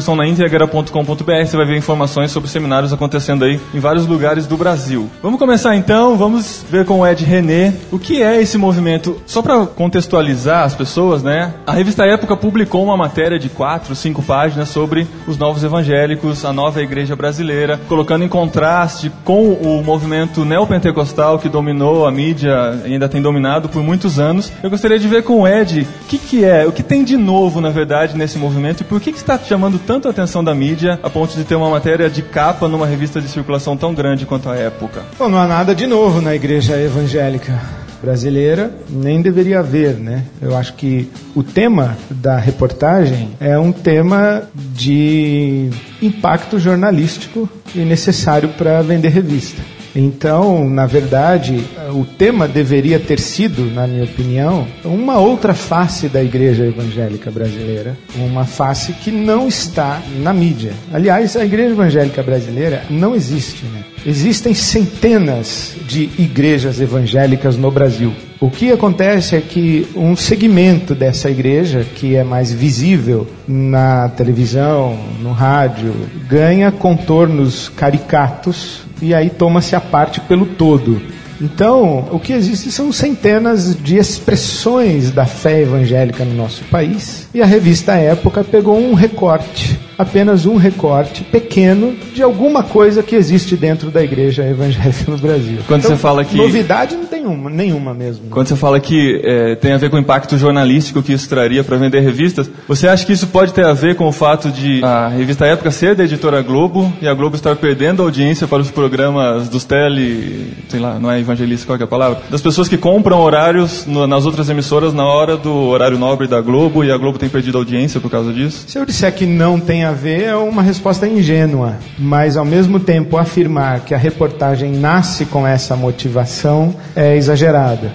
você 0.91 1.57
vai 1.57 1.65
ver 1.65 1.77
informações 1.77 2.31
sobre 2.31 2.49
seminários 2.49 2.91
acontecendo 2.91 3.45
aí 3.45 3.59
em 3.73 3.79
vários 3.79 4.07
lugares 4.07 4.45
do 4.47 4.57
Brasil. 4.57 5.09
Vamos 5.21 5.39
começar 5.39 5.75
então, 5.75 6.17
vamos 6.17 6.65
ver 6.69 6.85
com 6.85 6.99
o 6.99 7.07
Ed 7.07 7.23
René 7.23 7.73
o 7.91 7.99
que 7.99 8.21
é 8.21 8.41
esse 8.41 8.57
movimento. 8.57 9.21
Só 9.25 9.41
para 9.41 9.65
contextualizar 9.65 10.63
as 10.63 10.75
pessoas, 10.75 11.23
né? 11.23 11.53
A 11.65 11.73
revista 11.73 12.05
Época 12.05 12.35
publicou 12.35 12.83
uma 12.83 12.97
matéria 12.97 13.39
de 13.39 13.49
quatro, 13.49 13.95
cinco 13.95 14.21
páginas 14.21 14.69
sobre 14.69 15.07
os 15.27 15.37
novos 15.37 15.63
evangélicos, 15.63 16.45
a 16.45 16.51
nova 16.51 16.81
igreja 16.81 17.15
brasileira, 17.15 17.79
colocando 17.87 18.23
em 18.23 18.29
contraste 18.29 19.11
com 19.23 19.53
o 19.53 19.83
movimento 19.83 20.43
neopentecostal 20.43 21.39
que 21.39 21.49
dominou 21.49 22.05
a 22.05 22.11
mídia 22.11 22.81
e 22.85 22.93
ainda 22.93 23.09
tem 23.09 23.21
dominado 23.21 23.69
por 23.69 23.83
muitos 23.83 24.19
anos. 24.19 24.51
Eu 24.61 24.69
gostaria 24.69 24.99
de 24.99 25.07
ver 25.07 25.23
com 25.23 25.41
o 25.41 25.47
Ed 25.47 25.87
o 26.03 26.07
que, 26.07 26.17
que 26.17 26.43
é, 26.43 26.65
o 26.65 26.71
que 26.71 26.83
tem 26.83 27.03
de 27.03 27.17
novo, 27.17 27.61
na 27.61 27.69
verdade, 27.69 28.17
nesse 28.17 28.37
movimento 28.37 28.81
e 28.81 28.83
por 28.83 28.99
que, 28.99 29.11
que 29.11 29.17
está 29.17 29.37
chamando 29.37 29.79
tanto 29.79 30.07
a 30.07 30.11
atenção 30.11 30.43
da 30.43 30.53
mídia 30.53 30.72
a 31.01 31.09
ponto 31.09 31.35
de 31.35 31.43
ter 31.43 31.55
uma 31.55 31.69
matéria 31.69 32.09
de 32.09 32.21
capa 32.21 32.67
numa 32.67 32.85
revista 32.85 33.21
de 33.21 33.27
circulação 33.27 33.77
tão 33.77 33.93
grande 33.93 34.25
quanto 34.25 34.49
a 34.49 34.55
época. 34.55 35.03
Bom, 35.17 35.29
não 35.29 35.37
há 35.37 35.47
nada 35.47 35.73
de 35.73 35.87
novo 35.87 36.21
na 36.21 36.35
igreja 36.35 36.79
evangélica 36.79 37.59
brasileira, 38.03 38.69
nem 38.89 39.21
deveria 39.21 39.59
haver, 39.59 39.95
né? 39.95 40.25
Eu 40.41 40.57
acho 40.57 40.73
que 40.73 41.09
o 41.33 41.41
tema 41.41 41.97
da 42.09 42.37
reportagem 42.37 43.29
é 43.39 43.57
um 43.57 43.71
tema 43.71 44.43
de 44.53 45.69
impacto 46.01 46.59
jornalístico 46.59 47.47
e 47.73 47.79
necessário 47.79 48.49
para 48.49 48.81
vender 48.81 49.07
revista. 49.07 49.61
Então, 49.95 50.67
na 50.69 50.85
verdade, 50.85 51.63
o 51.93 52.03
tema 52.03 52.47
deveria 52.47 52.99
ter 52.99 53.19
sido, 53.19 53.65
na 53.71 53.85
minha 53.85 54.03
opinião, 54.03 54.67
uma 54.83 55.19
outra 55.19 55.53
face 55.53 56.07
da 56.09 56.23
igreja 56.23 56.65
evangélica 56.65 57.29
brasileira, 57.29 57.95
uma 58.15 58.45
face 58.45 58.93
que 58.93 59.11
não 59.11 59.47
está 59.47 60.01
na 60.21 60.33
mídia. 60.33 60.73
Aliás, 60.91 61.35
a 61.35 61.45
igreja 61.45 61.71
evangélica 61.71 62.23
brasileira 62.23 62.83
não 62.89 63.15
existe, 63.15 63.65
né? 63.65 63.83
Existem 64.05 64.53
centenas 64.53 65.75
de 65.87 66.09
igrejas 66.17 66.81
evangélicas 66.81 67.55
no 67.55 67.69
Brasil. 67.69 68.13
O 68.43 68.49
que 68.49 68.73
acontece 68.73 69.37
é 69.37 69.39
que 69.39 69.87
um 69.95 70.17
segmento 70.17 70.93
dessa 70.93 71.31
igreja, 71.31 71.85
que 71.95 72.17
é 72.17 72.25
mais 72.25 72.51
visível 72.51 73.25
na 73.47 74.09
televisão, 74.09 74.99
no 75.21 75.31
rádio, 75.31 75.95
ganha 76.27 76.69
contornos 76.69 77.69
caricatos 77.69 78.81
e 79.01 79.13
aí 79.13 79.29
toma-se 79.29 79.77
a 79.77 79.79
parte 79.79 80.19
pelo 80.19 80.45
todo. 80.45 81.01
Então, 81.39 82.09
o 82.11 82.19
que 82.19 82.33
existe 82.33 82.69
são 82.69 82.91
centenas 82.91 83.81
de 83.81 83.95
expressões 83.95 85.09
da 85.09 85.25
fé 85.25 85.61
evangélica 85.61 86.25
no 86.25 86.33
nosso 86.33 86.65
país, 86.65 87.29
e 87.33 87.41
a 87.41 87.45
revista 87.45 87.93
Época 87.93 88.43
pegou 88.43 88.77
um 88.77 88.93
recorte 88.93 89.79
apenas 89.97 90.45
um 90.45 90.55
recorte 90.55 91.23
pequeno 91.23 91.93
de 92.13 92.21
alguma 92.23 92.63
coisa 92.63 93.03
que 93.03 93.15
existe 93.15 93.55
dentro 93.55 93.89
da 93.91 94.03
igreja 94.03 94.43
evangélica 94.43 95.11
no 95.11 95.17
Brasil. 95.17 95.59
Quando 95.67 95.83
você 95.83 95.95
fala 95.95 96.23
que- 96.25 96.35
Novidade 96.35 96.95
não 96.95 97.05
tem 97.05 97.25
uma, 97.25 97.49
nenhuma 97.49 97.93
mesmo. 97.93 98.29
Quando 98.29 98.47
você 98.47 98.55
fala 98.55 98.79
que 98.79 99.21
é, 99.23 99.55
tem 99.55 99.71
a 99.73 99.77
ver 99.77 99.89
com 99.89 99.95
o 99.95 99.99
impacto 99.99 100.37
jornalístico 100.37 101.01
que 101.01 101.13
isso 101.13 101.27
traria 101.29 101.63
para 101.63 101.77
vender 101.77 101.99
revistas, 102.01 102.49
você 102.67 102.87
acha 102.87 103.05
que 103.05 103.13
isso 103.13 103.27
pode 103.27 103.53
ter 103.53 103.65
a 103.65 103.73
ver 103.73 103.95
com 103.95 104.07
o 104.07 104.11
fato 104.11 104.49
de 104.49 104.83
a 104.83 105.07
revista 105.09 105.45
Época 105.45 105.71
ser 105.71 105.95
da 105.95 106.03
editora 106.03 106.41
Globo 106.41 106.91
e 107.01 107.07
a 107.07 107.13
Globo 107.13 107.35
estar 107.35 107.55
perdendo 107.55 108.01
audiência 108.01 108.47
para 108.47 108.61
os 108.61 108.71
programas 108.71 109.47
dos 109.49 109.63
tele, 109.63 110.53
sei 110.69 110.79
lá, 110.79 110.99
não 110.99 111.11
é 111.11 111.19
evangelista, 111.19 111.65
qual 111.65 111.77
é 111.79 111.83
a 111.83 111.87
palavra? 111.87 112.19
Das 112.29 112.41
pessoas 112.41 112.67
que 112.67 112.77
compram 112.77 113.19
horários 113.19 113.85
no- 113.85 114.07
nas 114.07 114.25
outras 114.25 114.49
emissoras 114.49 114.93
na 114.93 115.05
hora 115.05 115.37
do 115.37 115.53
horário 115.53 115.97
nobre 115.97 116.27
da 116.27 116.41
Globo 116.41 116.83
e 116.83 116.91
a 116.91 116.97
Globo 116.97 117.17
tem 117.17 117.29
perdido 117.29 117.57
audiência 117.57 117.99
por 117.99 118.09
causa 118.09 118.31
disso? 118.33 118.65
Se 118.67 118.77
eu 118.77 118.85
disser 118.85 119.13
que 119.13 119.25
não 119.25 119.59
tem 119.59 119.82
a 119.83 119.91
ver, 119.91 120.23
é 120.23 120.35
uma 120.35 120.61
resposta 120.61 121.07
ingênua. 121.07 121.75
Mas, 121.97 122.37
ao 122.37 122.45
mesmo 122.45 122.79
tempo, 122.79 123.17
afirmar 123.17 123.81
que 123.81 123.93
a 123.93 123.97
reportagem 123.97 124.71
nasce 124.71 125.25
com 125.25 125.45
essa 125.47 125.75
motivação 125.75 126.75
é 126.95 127.15
exagerada. 127.15 127.91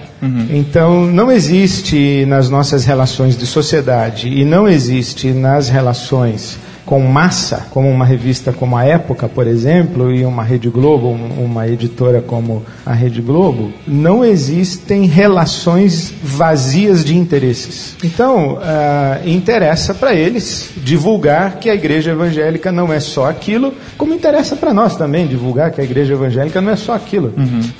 Então, 0.49 1.05
não 1.05 1.31
existe 1.31 2.25
nas 2.27 2.49
nossas 2.49 2.85
relações 2.85 3.37
de 3.37 3.45
sociedade 3.45 4.27
e 4.27 4.43
não 4.43 4.67
existe 4.67 5.31
nas 5.31 5.69
relações 5.69 6.57
com 6.89 6.99
massa, 7.01 7.67
como 7.69 7.87
uma 7.87 8.03
revista 8.03 8.51
como 8.51 8.75
a 8.75 8.83
Época, 8.83 9.29
por 9.29 9.45
exemplo, 9.45 10.11
e 10.11 10.25
uma 10.25 10.41
Rede 10.41 10.69
Globo, 10.69 11.09
um- 11.09 11.45
uma 11.45 11.67
editora 11.67 12.19
como 12.19 12.63
a 12.83 12.93
Rede 12.93 13.21
Globo, 13.21 13.71
não 13.87 14.25
existem 14.25 15.05
relações 15.05 16.11
vazias 16.23 17.05
de 17.05 17.15
interesses. 17.15 17.95
Então, 18.03 18.57
ah, 18.59 19.19
interessa 19.23 19.93
para 19.93 20.15
eles 20.15 20.71
divulgar 20.77 21.57
que 21.59 21.69
a 21.69 21.75
igreja 21.75 22.09
evangélica 22.09 22.71
não 22.71 22.91
é 22.91 22.99
só 22.99 23.29
aquilo, 23.29 23.71
como 23.95 24.11
interessa 24.15 24.55
para 24.55 24.73
nós 24.73 24.95
também 24.95 25.27
divulgar 25.27 25.69
que 25.69 25.79
a 25.79 25.83
igreja 25.83 26.13
evangélica 26.13 26.59
não 26.59 26.71
é 26.71 26.75
só 26.75 26.93
aquilo. 26.95 27.31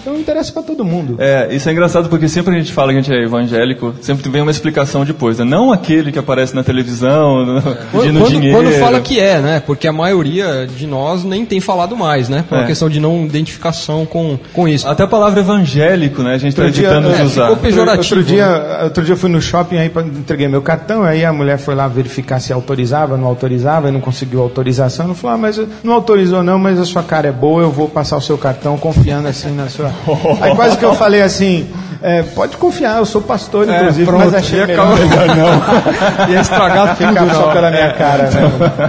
Então, 0.01 0.15
interessa 0.19 0.51
para 0.51 0.61
todo 0.61 0.85
mundo. 0.85 1.15
É, 1.17 1.47
isso 1.51 1.67
é 1.67 1.71
engraçado 1.71 2.09
porque 2.09 2.27
sempre 2.29 2.53
a 2.53 2.59
gente 2.59 2.71
fala 2.71 2.91
que 2.91 2.99
a 2.99 3.01
gente 3.01 3.11
é 3.11 3.23
evangélico, 3.23 3.95
sempre 4.01 4.29
vem 4.29 4.43
uma 4.43 4.51
explicação 4.51 5.03
depois, 5.03 5.39
né? 5.39 5.45
Não 5.45 5.71
aquele 5.71 6.11
que 6.11 6.19
aparece 6.19 6.53
na 6.55 6.63
televisão, 6.63 7.59
pedindo 7.91 8.19
Quando, 8.19 8.29
dinheiro. 8.29 8.55
quando 8.57 8.71
fala 8.79 8.98
que 9.01 9.19
é, 9.19 9.39
né? 9.39 9.61
Porque 9.65 9.87
a 9.87 9.93
maioria 9.93 10.67
de 10.67 10.85
nós 10.87 11.23
nem 11.23 11.45
tem 11.45 11.59
falado 11.59 11.95
mais, 11.95 12.29
né? 12.29 12.43
Por 12.47 12.55
uma 12.57 12.63
É. 12.63 12.67
questão 12.67 12.89
de 12.89 12.99
não 12.99 13.25
identificação 13.25 14.05
com, 14.05 14.37
com 14.53 14.67
isso. 14.67 14.87
Até 14.87 15.03
a 15.03 15.07
palavra 15.07 15.39
evangélico, 15.39 16.21
né? 16.23 16.33
A 16.33 16.37
gente 16.37 16.49
está 16.51 16.65
evitando 16.65 17.13
de 17.13 17.21
é, 17.21 17.23
usar. 17.23 17.43
ficou 17.43 17.57
pejorativo. 17.57 17.99
Outro 18.19 18.23
dia, 18.23 18.79
outro 18.83 19.03
dia 19.03 19.13
eu 19.13 19.17
fui 19.17 19.29
no 19.29 19.41
shopping, 19.41 19.77
aí 19.77 19.89
pra- 19.89 20.01
entreguei 20.03 20.47
meu 20.47 20.61
cartão, 20.61 21.03
aí 21.03 21.23
a 21.25 21.31
mulher 21.33 21.57
foi 21.57 21.75
lá 21.75 21.87
verificar 21.87 22.39
se 22.39 22.51
autorizava, 22.53 23.17
não 23.17 23.27
autorizava, 23.27 23.89
e 23.89 23.91
não 23.91 24.01
conseguiu 24.01 24.41
autorização. 24.41 25.07
Não 25.07 25.15
falou, 25.15 25.35
ah, 25.35 25.39
mas 25.39 25.59
não 25.83 25.93
autorizou 25.93 26.43
não, 26.43 26.57
mas 26.59 26.79
a 26.79 26.85
sua 26.85 27.03
cara 27.03 27.27
é 27.27 27.31
boa, 27.31 27.61
eu 27.63 27.71
vou 27.71 27.87
passar 27.87 28.17
o 28.17 28.21
seu 28.21 28.37
cartão 28.37 28.77
confiando 28.77 29.27
assim 29.27 29.51
na 29.55 29.67
sua... 29.69 29.91
Aí 30.41 30.55
quase 30.55 30.77
que 30.77 30.85
eu 30.85 30.93
falei 30.95 31.21
assim, 31.21 31.67
é, 32.01 32.23
pode 32.23 32.57
confiar, 32.57 32.97
eu 32.97 33.05
sou 33.05 33.21
pastor, 33.21 33.67
inclusive, 33.69 34.05
pronto, 34.05 34.25
mas 34.25 34.33
achei 34.33 34.65
melhor, 34.65 34.97
melhor 34.97 35.27
não. 35.35 36.29
Ia 36.33 36.41
estragar 36.41 36.95
tudo. 36.97 37.07
Ficar 37.09 37.33
só 37.33 37.51
pela 37.51 37.69
minha 37.71 37.93
cara, 37.93 38.23
né? 38.29 38.88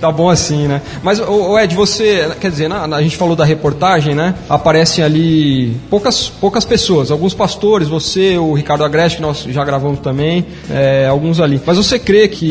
Tá 0.00 0.10
bom 0.12 0.28
assim, 0.28 0.66
né? 0.66 0.82
Mas, 1.02 1.18
ô, 1.20 1.58
Ed, 1.58 1.74
você, 1.74 2.28
quer 2.40 2.50
dizer, 2.50 2.68
na- 2.68 2.86
na- 2.86 2.96
a 2.96 3.02
gente 3.02 3.16
falou 3.16 3.34
da 3.36 3.44
reportagem, 3.44 4.14
né? 4.14 4.34
Aparecem 4.48 5.02
ali 5.04 5.76
poucas, 5.90 6.28
poucas 6.28 6.64
pessoas, 6.64 7.10
alguns 7.10 7.34
pastores, 7.34 7.88
você, 7.88 8.36
o 8.38 8.52
Ricardo 8.52 8.84
Agreste, 8.84 9.16
que 9.16 9.22
nós 9.22 9.44
já 9.48 9.64
gravamos 9.64 10.00
também, 10.00 10.44
é, 10.70 11.06
alguns 11.08 11.40
ali. 11.40 11.60
Mas 11.64 11.76
você 11.76 11.98
crê 11.98 12.28
que 12.28 12.46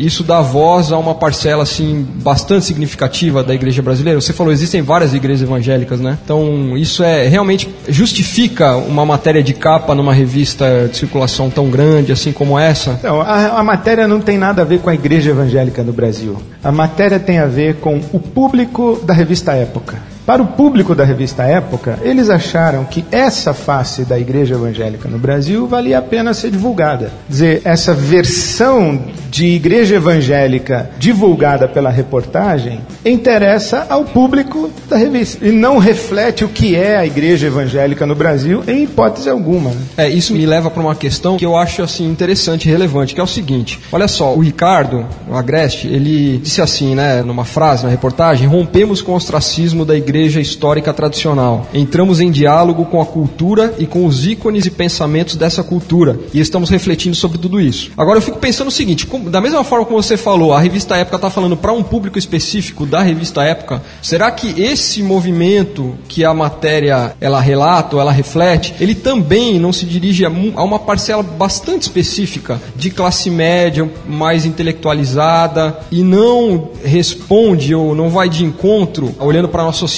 isso 0.00 0.22
dá 0.24 0.40
voz 0.40 0.92
a 0.92 0.98
uma 0.98 1.14
parcela, 1.14 1.62
assim, 1.62 2.06
bastante 2.16 2.64
significativa 2.64 3.42
da 3.42 3.54
igreja 3.54 3.82
brasileira? 3.82 4.20
Você 4.20 4.32
falou, 4.32 4.52
existem 4.52 4.82
várias 4.82 5.12
igrejas 5.14 5.42
evangélicas, 5.42 6.00
né? 6.00 6.18
Então, 6.24 6.76
isso 6.76 7.02
é, 7.02 7.26
realmente 7.28 7.68
justifica 7.88 8.76
uma 8.76 9.04
matéria 9.04 9.42
de 9.42 9.52
capa 9.52 9.94
numa 9.94 10.12
revista 10.14 10.88
de 10.90 10.96
circulação 10.96 11.50
tão 11.50 11.68
grande, 11.68 12.12
assim 12.12 12.32
como 12.32 12.58
essa? 12.58 12.92
Então, 12.92 13.20
a, 13.20 13.58
a 13.60 13.64
matéria 13.64 14.08
não 14.08 14.20
tem 14.20 14.38
nada 14.38 14.62
a 14.62 14.64
ver 14.64 14.80
com 14.80 14.88
a 14.90 14.94
igreja 14.94 15.30
evangélica 15.30 15.82
no 15.82 15.92
Brasil. 15.92 16.36
A 16.62 16.72
matéria 16.72 17.20
tem 17.20 17.38
a 17.38 17.46
ver 17.46 17.76
com 17.76 18.00
o 18.12 18.18
público 18.18 19.00
da 19.04 19.14
revista 19.14 19.52
Época. 19.52 20.17
Para 20.28 20.42
o 20.42 20.46
público 20.46 20.94
da 20.94 21.04
revista 21.04 21.44
Época, 21.44 22.00
eles 22.02 22.28
acharam 22.28 22.84
que 22.84 23.02
essa 23.10 23.54
face 23.54 24.04
da 24.04 24.18
igreja 24.18 24.56
evangélica 24.56 25.08
no 25.08 25.18
Brasil 25.18 25.66
valia 25.66 25.96
a 25.96 26.02
pena 26.02 26.34
ser 26.34 26.50
divulgada. 26.50 27.06
Quer 27.06 27.30
dizer, 27.30 27.62
essa 27.64 27.94
versão 27.94 29.04
de 29.30 29.46
igreja 29.46 29.96
evangélica 29.96 30.90
divulgada 30.98 31.66
pela 31.66 31.88
reportagem 31.88 32.80
interessa 33.04 33.86
ao 33.88 34.04
público 34.04 34.70
da 34.88 34.96
revista 34.98 35.46
e 35.46 35.50
não 35.50 35.78
reflete 35.78 36.44
o 36.44 36.48
que 36.48 36.76
é 36.76 36.98
a 36.98 37.06
igreja 37.06 37.46
evangélica 37.46 38.04
no 38.04 38.14
Brasil 38.14 38.62
em 38.66 38.84
hipótese 38.84 39.30
alguma. 39.30 39.70
né? 39.70 39.80
É, 39.96 40.08
isso 40.10 40.34
me 40.34 40.44
leva 40.44 40.70
para 40.70 40.82
uma 40.82 40.94
questão 40.94 41.38
que 41.38 41.46
eu 41.46 41.56
acho 41.56 41.82
assim 41.82 42.06
interessante 42.06 42.68
e 42.68 42.70
relevante, 42.70 43.14
que 43.14 43.20
é 43.20 43.24
o 43.24 43.26
seguinte: 43.26 43.80
olha 43.90 44.08
só, 44.08 44.34
o 44.34 44.40
Ricardo, 44.40 45.06
o 45.26 45.34
Agreste, 45.34 45.88
ele 45.88 46.36
disse 46.36 46.60
assim, 46.60 46.94
né, 46.94 47.22
numa 47.22 47.46
frase 47.46 47.84
na 47.84 47.90
reportagem: 47.90 48.46
rompemos 48.46 49.00
com 49.00 49.12
o 49.12 49.16
ostracismo 49.16 49.86
da 49.86 49.96
igreja 49.96 50.17
histórica 50.26 50.92
tradicional, 50.92 51.66
entramos 51.72 52.20
em 52.20 52.30
diálogo 52.30 52.84
com 52.86 53.00
a 53.00 53.06
cultura 53.06 53.74
e 53.78 53.86
com 53.86 54.04
os 54.06 54.26
ícones 54.26 54.66
e 54.66 54.70
pensamentos 54.70 55.36
dessa 55.36 55.62
cultura 55.62 56.18
e 56.32 56.40
estamos 56.40 56.70
refletindo 56.70 57.14
sobre 57.16 57.38
tudo 57.38 57.60
isso. 57.60 57.90
Agora 57.96 58.18
eu 58.18 58.22
fico 58.22 58.38
pensando 58.38 58.68
o 58.68 58.72
seguinte: 58.72 59.06
como- 59.06 59.30
da 59.30 59.40
mesma 59.40 59.62
forma 59.64 59.84
como 59.86 60.02
você 60.02 60.16
falou, 60.16 60.52
a 60.52 60.60
revista 60.60 60.96
Época 60.96 61.16
está 61.16 61.30
falando 61.30 61.56
para 61.56 61.72
um 61.72 61.82
público 61.82 62.18
específico 62.18 62.84
da 62.86 63.02
revista 63.02 63.42
Época, 63.42 63.82
será 64.02 64.30
que 64.30 64.60
esse 64.60 65.02
movimento 65.02 65.94
que 66.08 66.24
a 66.24 66.32
matéria 66.34 67.14
ela 67.20 67.40
relata, 67.40 67.96
ela 67.96 68.12
reflete, 68.12 68.74
ele 68.80 68.94
também 68.94 69.58
não 69.58 69.72
se 69.72 69.84
dirige 69.86 70.24
a, 70.24 70.28
a 70.28 70.62
uma 70.62 70.78
parcela 70.78 71.22
bastante 71.22 71.82
específica 71.82 72.60
de 72.76 72.90
classe 72.90 73.30
média, 73.30 73.88
mais 74.08 74.44
intelectualizada 74.44 75.78
e 75.90 76.02
não 76.02 76.70
responde 76.84 77.74
ou 77.74 77.94
não 77.94 78.08
vai 78.08 78.28
de 78.28 78.44
encontro, 78.44 79.14
olhando 79.18 79.48
para 79.48 79.66
a 79.66 79.72
sociedade 79.72 79.97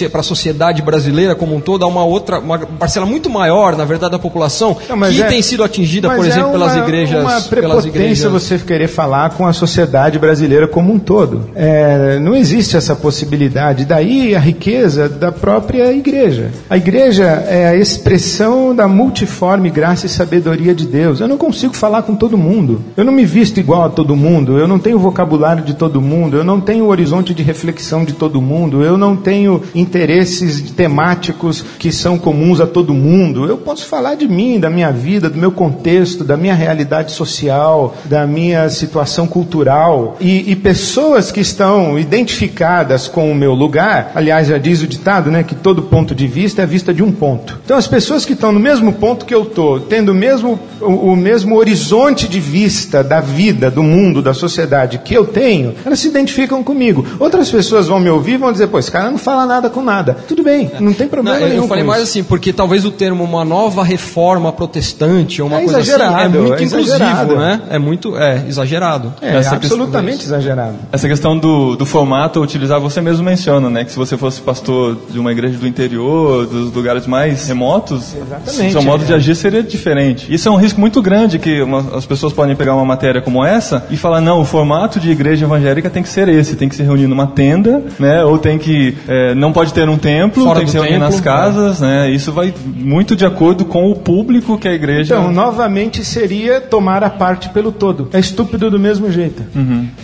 brasileira 0.83 1.35
como 1.35 1.55
um 1.55 1.61
todo, 1.61 1.85
a 1.85 1.89
uma 1.89 2.05
outra, 2.05 2.39
uma 2.39 2.59
parcela 2.59 3.05
muito 3.07 3.29
maior, 3.31 3.77
na 3.77 3.85
verdade, 3.85 4.13
da 4.13 4.19
população 4.19 4.77
Não, 4.89 4.99
que 5.11 5.23
é- 5.23 5.27
tem 5.27 5.43
sido 5.43 5.63
atingida, 5.63 6.09
por 6.11 6.25
exemplo, 6.27 6.49
é 6.49 6.53
pelas 6.53 6.75
uma- 6.75 6.83
igrejas, 6.85 7.23
Uma 7.23 7.41
pelas 7.43 7.85
igrejas. 7.85 8.33
você 8.33 8.59
querer 8.59 8.89
falar 8.89 9.31
com 9.31 9.47
a 9.47 9.53
sociedade 9.53 10.19
brasileira 10.19 10.67
como 10.69 10.93
um 10.93 10.99
todo. 10.99 11.51
É, 11.55 12.19
não 12.21 12.35
existe 12.35 12.77
essa 12.77 12.95
possibilidade. 12.95 13.85
Daí 13.85 14.35
a 14.35 14.39
riqueza 14.41 15.09
da 15.09 15.31
própria 15.33 15.93
igreja. 15.93 16.51
A 16.69 16.77
igreja 16.77 17.25
é 17.25 17.69
a 17.69 17.77
expressão 17.77 18.75
da 18.75 18.89
multiforme 18.89 19.71
graça 19.71 20.07
e 20.07 20.09
sabedoria 20.09 20.75
de 20.75 20.87
Deus. 20.87 21.21
Eu 21.21 21.29
não 21.29 21.37
consigo 21.39 21.75
falar 21.75 22.03
com 22.03 22.15
todo 22.15 22.37
mundo. 22.37 22.81
Eu 22.97 23.05
não 23.05 23.13
me 23.13 23.25
visto 23.25 23.59
igual 23.59 23.85
a 23.85 23.89
todo 23.89 24.17
mundo. 24.17 24.59
Eu 24.59 24.67
não 24.69 24.79
tenho 24.79 24.97
o 24.97 25.01
vocabulário 25.01 25.63
de 25.63 25.75
todo 25.75 26.01
mundo. 26.01 26.37
Eu 26.37 26.45
não 26.45 26.61
tenho 26.61 26.85
o 26.85 26.89
horizonte 26.89 27.35
de 27.35 27.43
reflexão 27.43 28.05
de 28.05 28.13
todo 28.13 28.41
mundo. 28.41 28.83
Eu 28.83 28.97
não 28.97 29.17
tenho 29.17 29.63
interesses 29.90 30.70
temáticos 30.70 31.64
que 31.79 31.90
são 31.90 32.16
comuns 32.16 32.61
a 32.61 32.66
todo 32.66 32.94
mundo. 32.94 33.46
Eu 33.46 33.59
posso 33.59 33.87
falar 33.87 34.14
de 34.14 34.29
mim, 34.29 34.61
da 34.61 34.70
minha 34.70 34.92
vida, 34.92 35.29
do 35.29 35.37
meu 35.37 35.50
contexto, 35.50 36.22
da 36.22 36.37
minha 36.37 36.55
realidade 36.55 37.11
social, 37.11 37.96
da 38.05 38.24
minha 38.24 38.68
situação 38.70 39.26
cultural. 39.26 40.16
E, 40.20 40.53
e 40.53 40.55
pessoas 40.55 41.33
que 41.33 41.40
estão 41.40 41.98
identificadas 41.98 43.09
com 43.09 43.31
o 43.31 43.35
meu 43.35 43.53
lugar, 43.53 44.12
aliás, 44.14 44.46
já 44.46 44.59
diz 44.59 44.81
o 44.81 44.87
ditado, 44.87 45.31
né, 45.31 45.42
que 45.42 45.57
todo 45.57 45.83
ponto 45.83 46.14
de 46.14 46.26
vista 46.29 46.62
é 46.62 46.66
vista 46.66 46.94
de 46.94 47.03
um 47.03 47.11
ponto. 47.11 47.59
Então, 47.64 47.76
as 47.76 47.88
pessoas 47.88 48.24
que 48.24 48.35
estão 48.35 48.53
no 48.53 48.61
mesmo 48.61 48.92
ponto 48.92 49.26
que 49.26 49.35
eu 49.35 49.42
estou, 49.42 49.81
tendo 49.81 50.12
o 50.12 50.14
mesmo, 50.14 50.59
o, 50.81 51.12
o 51.12 51.16
mesmo 51.16 51.57
horizonte 51.57 52.29
de 52.29 52.38
vista 52.38 53.03
da 53.03 53.20
vida, 53.20 53.70
do 53.70 53.83
mundo, 53.83 54.22
da 54.22 54.33
sociedade 54.33 54.98
que 54.98 55.14
eu 55.14 55.26
tenho, 55.26 55.74
elas 55.85 55.98
se 55.98 56.09
identificam 56.09 56.62
comigo. 56.62 57.05
Outras 57.18 57.50
pessoas 57.50 57.88
vão 57.88 57.98
me 57.98 58.09
ouvir 58.09 58.35
e 58.35 58.38
vão 58.38 58.53
dizer, 58.53 58.68
pô, 58.68 58.79
esse 58.79 58.90
cara 58.90 59.11
não 59.11 59.18
fala 59.18 59.46
nada 59.46 59.68
com 59.68 59.80
nada. 59.83 60.16
Tudo 60.29 60.43
bem, 60.43 60.71
não 60.81 60.93
tem 60.93 61.07
Não, 61.07 61.11
problema 61.11 61.40
eu, 61.40 61.49
nenhum 61.49 61.62
eu 61.62 61.69
falei 61.69 61.85
com 61.85 61.90
mais 61.90 62.03
isso. 62.03 62.11
assim, 62.12 62.25
porque 62.25 62.53
talvez 62.53 62.85
o 62.85 62.90
termo 62.90 63.25
uma 63.25 63.45
nova 63.45 63.83
reforma 63.85 64.53
protestante 64.53 65.40
ou 65.43 65.49
uma 65.49 65.59
É 65.61 65.64
coisa 65.64 65.81
assim 65.81 65.90
é 65.90 65.95
exagerado, 65.95 66.38
muito 66.40 66.53
é 66.55 66.64
inclusivo, 66.64 66.81
exagerado. 66.97 67.37
né? 67.37 67.61
É 67.71 67.79
muito, 67.79 68.16
é, 68.16 68.45
exagerado. 68.49 69.12
É, 69.21 69.37
Essa 69.37 69.57
absolutamente 69.57 70.25
exagerado. 70.25 70.75
Essa 70.93 71.09
questão 71.09 71.38
do, 71.38 71.77
do 71.77 71.87
formato 71.87 72.38
a 72.38 72.43
utilizar, 72.43 72.81
você 72.81 73.01
mesmo 73.01 73.25
menciona, 73.25 73.69
né? 73.71 73.85
Que 73.85 73.90
se 73.90 73.97
você 73.97 74.16
fosse 74.16 74.40
pastor 74.40 74.97
de 75.11 75.19
uma 75.19 75.33
igreja 75.33 75.59
do 75.59 75.66
interior, 75.66 76.47
dos 76.47 76.73
lugares 76.73 77.07
mais 77.07 77.47
remotos, 77.49 78.14
Exatamente, 78.14 78.73
seu 78.73 78.83
modo 78.83 79.05
é. 79.05 79.07
de 79.07 79.14
agir 79.14 79.35
seria 79.35 79.62
diferente. 79.62 80.33
Isso 80.33 80.49
é 80.49 80.51
um 80.51 80.57
risco 80.57 80.81
muito 80.81 81.01
grande 81.03 81.38
que 81.38 81.61
uma- 81.62 81.97
as 81.97 82.07
pessoas 82.07 82.33
podem 82.33 82.55
pegar 82.57 82.75
uma 82.75 82.85
matéria 82.85 83.21
como 83.21 83.45
essa 83.45 83.87
e 83.90 83.97
falar, 83.97 84.21
não, 84.21 84.40
o 84.40 84.45
formato 84.45 84.99
de 85.01 85.11
igreja 85.11 85.45
evangélica 85.47 85.88
tem 85.90 86.03
que 86.03 86.09
ser 86.09 86.29
esse, 86.29 86.57
tem 86.57 86.69
que 86.69 86.75
se 86.77 86.83
reunir 86.83 87.07
numa 87.07 87.27
tenda, 87.27 87.83
né? 87.99 88.25
Ou 88.25 88.38
tem 88.38 88.59
que, 88.59 88.97
é, 89.09 89.35
não 89.35 89.53
pode 89.53 89.69
ter 89.72 89.88
um 89.88 89.98
templo, 89.98 90.44
Fora 90.44 90.56
tem 90.56 90.66
que 90.66 90.72
do 90.72 90.72
se 90.72 90.76
reunir 90.78 90.92
templo, 90.92 91.09
nas 91.09 91.20
casas, 91.20 91.80
né? 91.80 92.11
Isso 92.11 92.33
vai 92.33 92.52
muito 92.66 93.14
de 93.14 93.24
acordo 93.24 93.64
com 93.64 93.90
o 93.90 93.96
público 93.96 94.59
que 94.59 94.68
a 94.68 94.72
igreja... 94.72 95.14
Então, 95.14 95.33
novamente 95.33 96.04
seria 96.04 96.61
tomar 96.61 97.02
a 97.02 97.11
parte 97.11 97.48
pelo 97.48 97.72
todo. 97.72 98.09
É 98.12 98.18
estúpido 98.18 98.70
do 98.70 98.78
mesmo 98.78 99.11
jeito. 99.11 99.42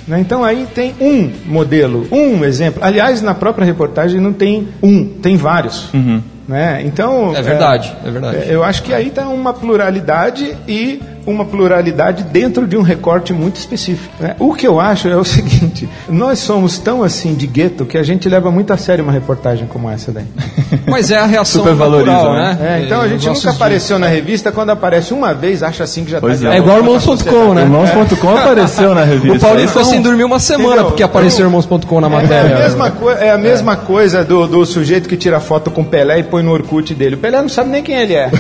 Né? 0.07 0.21
Então 0.21 0.45
aí 0.45 0.67
tem 0.75 0.95
um 1.01 1.31
modelo, 1.47 2.07
um 2.11 2.45
exemplo. 2.45 2.83
Aliás, 2.85 3.23
na 3.23 3.35
própria 3.35 3.65
reportagem 3.65 4.21
não 4.21 4.33
tem 4.33 4.69
um, 4.83 5.05
tem 5.05 5.37
vários. 5.37 5.89
Né? 6.47 6.83
Então 6.85 7.35
É 7.35 7.43
verdade, 7.43 7.93
é 8.05 8.11
verdade. 8.11 8.45
eu 8.49 8.63
acho 8.63 8.83
que 8.83 8.93
aí 8.93 9.09
está 9.09 9.29
uma 9.29 9.53
pluralidade 9.53 10.57
e 10.69 11.01
uma 11.27 11.45
pluralidade 11.45 12.23
dentro 12.23 12.67
de 12.67 12.77
um 12.77 12.83
recorte 12.83 13.33
muito 13.33 13.57
específico. 13.57 14.15
né? 14.21 14.37
O 14.39 14.55
que 14.55 14.67
eu 14.67 14.81
acho 14.81 15.09
é 15.09 15.17
o 15.17 15.25
seguinte: 15.27 15.89
nós 16.09 16.39
somos 16.39 16.79
tão 16.79 17.03
assim 17.03 17.35
de 17.35 17.47
gueto 17.47 17.85
que 17.85 17.99
a 17.99 18.03
gente 18.03 18.29
leva 18.29 18.51
muito 18.51 18.73
a 18.73 18.77
sério 18.77 19.03
uma 19.05 19.13
reportagem 19.13 19.67
como 19.67 19.91
essa 19.91 20.13
daí. 20.13 20.25
Mas 20.87 21.11
é 21.11 21.17
a 21.19 21.27
reação 21.27 21.63
Supervaloriza, 21.63 22.13
natural, 22.13 22.35
né? 22.35 22.59
né? 22.61 22.81
É, 22.81 22.85
então 22.85 23.01
a 23.01 23.09
gente 23.09 23.27
nunca 23.27 23.41
dias. 23.41 23.55
apareceu 23.55 23.99
na 23.99 24.07
revista, 24.07 24.53
quando 24.53 24.71
aparece 24.71 25.13
uma 25.13 25.35
vez, 25.35 25.63
acha 25.63 25.83
assim 25.85 26.05
que 26.05 26.11
já 26.11 26.21
Pois 26.21 26.35
está 26.37 26.53
é. 26.53 26.57
É 26.57 26.59
igual 26.59 26.79
irmãos.com, 26.79 27.55
né? 27.55 27.63
Irmãos.com 27.63 28.37
apareceu 28.37 28.95
na 28.95 29.03
revista. 29.05 29.37
O 29.37 29.41
Paulinho 29.41 29.65
Então, 29.69 29.69
ficou 29.69 29.85
sem 29.85 30.01
dormir 30.01 30.25
uma 30.25 30.39
semana 30.39 30.69
Entendeu? 30.69 30.85
porque 30.87 31.03
apareceu 31.03 31.47
Então, 31.49 31.61
irmãos.com 31.61 32.01
na 32.01 32.07
É 32.07 32.11
matéria. 32.11 32.57
a 32.57 32.59
mesma, 32.61 32.91
coi- 32.91 33.15
é 33.21 33.31
a 33.33 33.39
mesma 33.39 33.77
coisa 33.77 34.25
do, 34.25 34.47
do 34.47 34.65
sujeito 34.65 35.09
que 35.09 35.17
tira 35.17 35.41
foto 35.41 35.71
com 35.71 35.81
o 35.81 35.85
Pelé 35.85 36.21
e 36.21 36.23
põe 36.23 36.43
no 36.43 36.53
Orkut 36.53 36.95
dele. 36.95 37.17
O 37.17 37.19
Pelé 37.19 37.41
não 37.43 37.49
sabe 37.49 37.71
nem 37.71 37.83
quem 37.83 37.97
ele 37.97 38.15
é. 38.15 38.31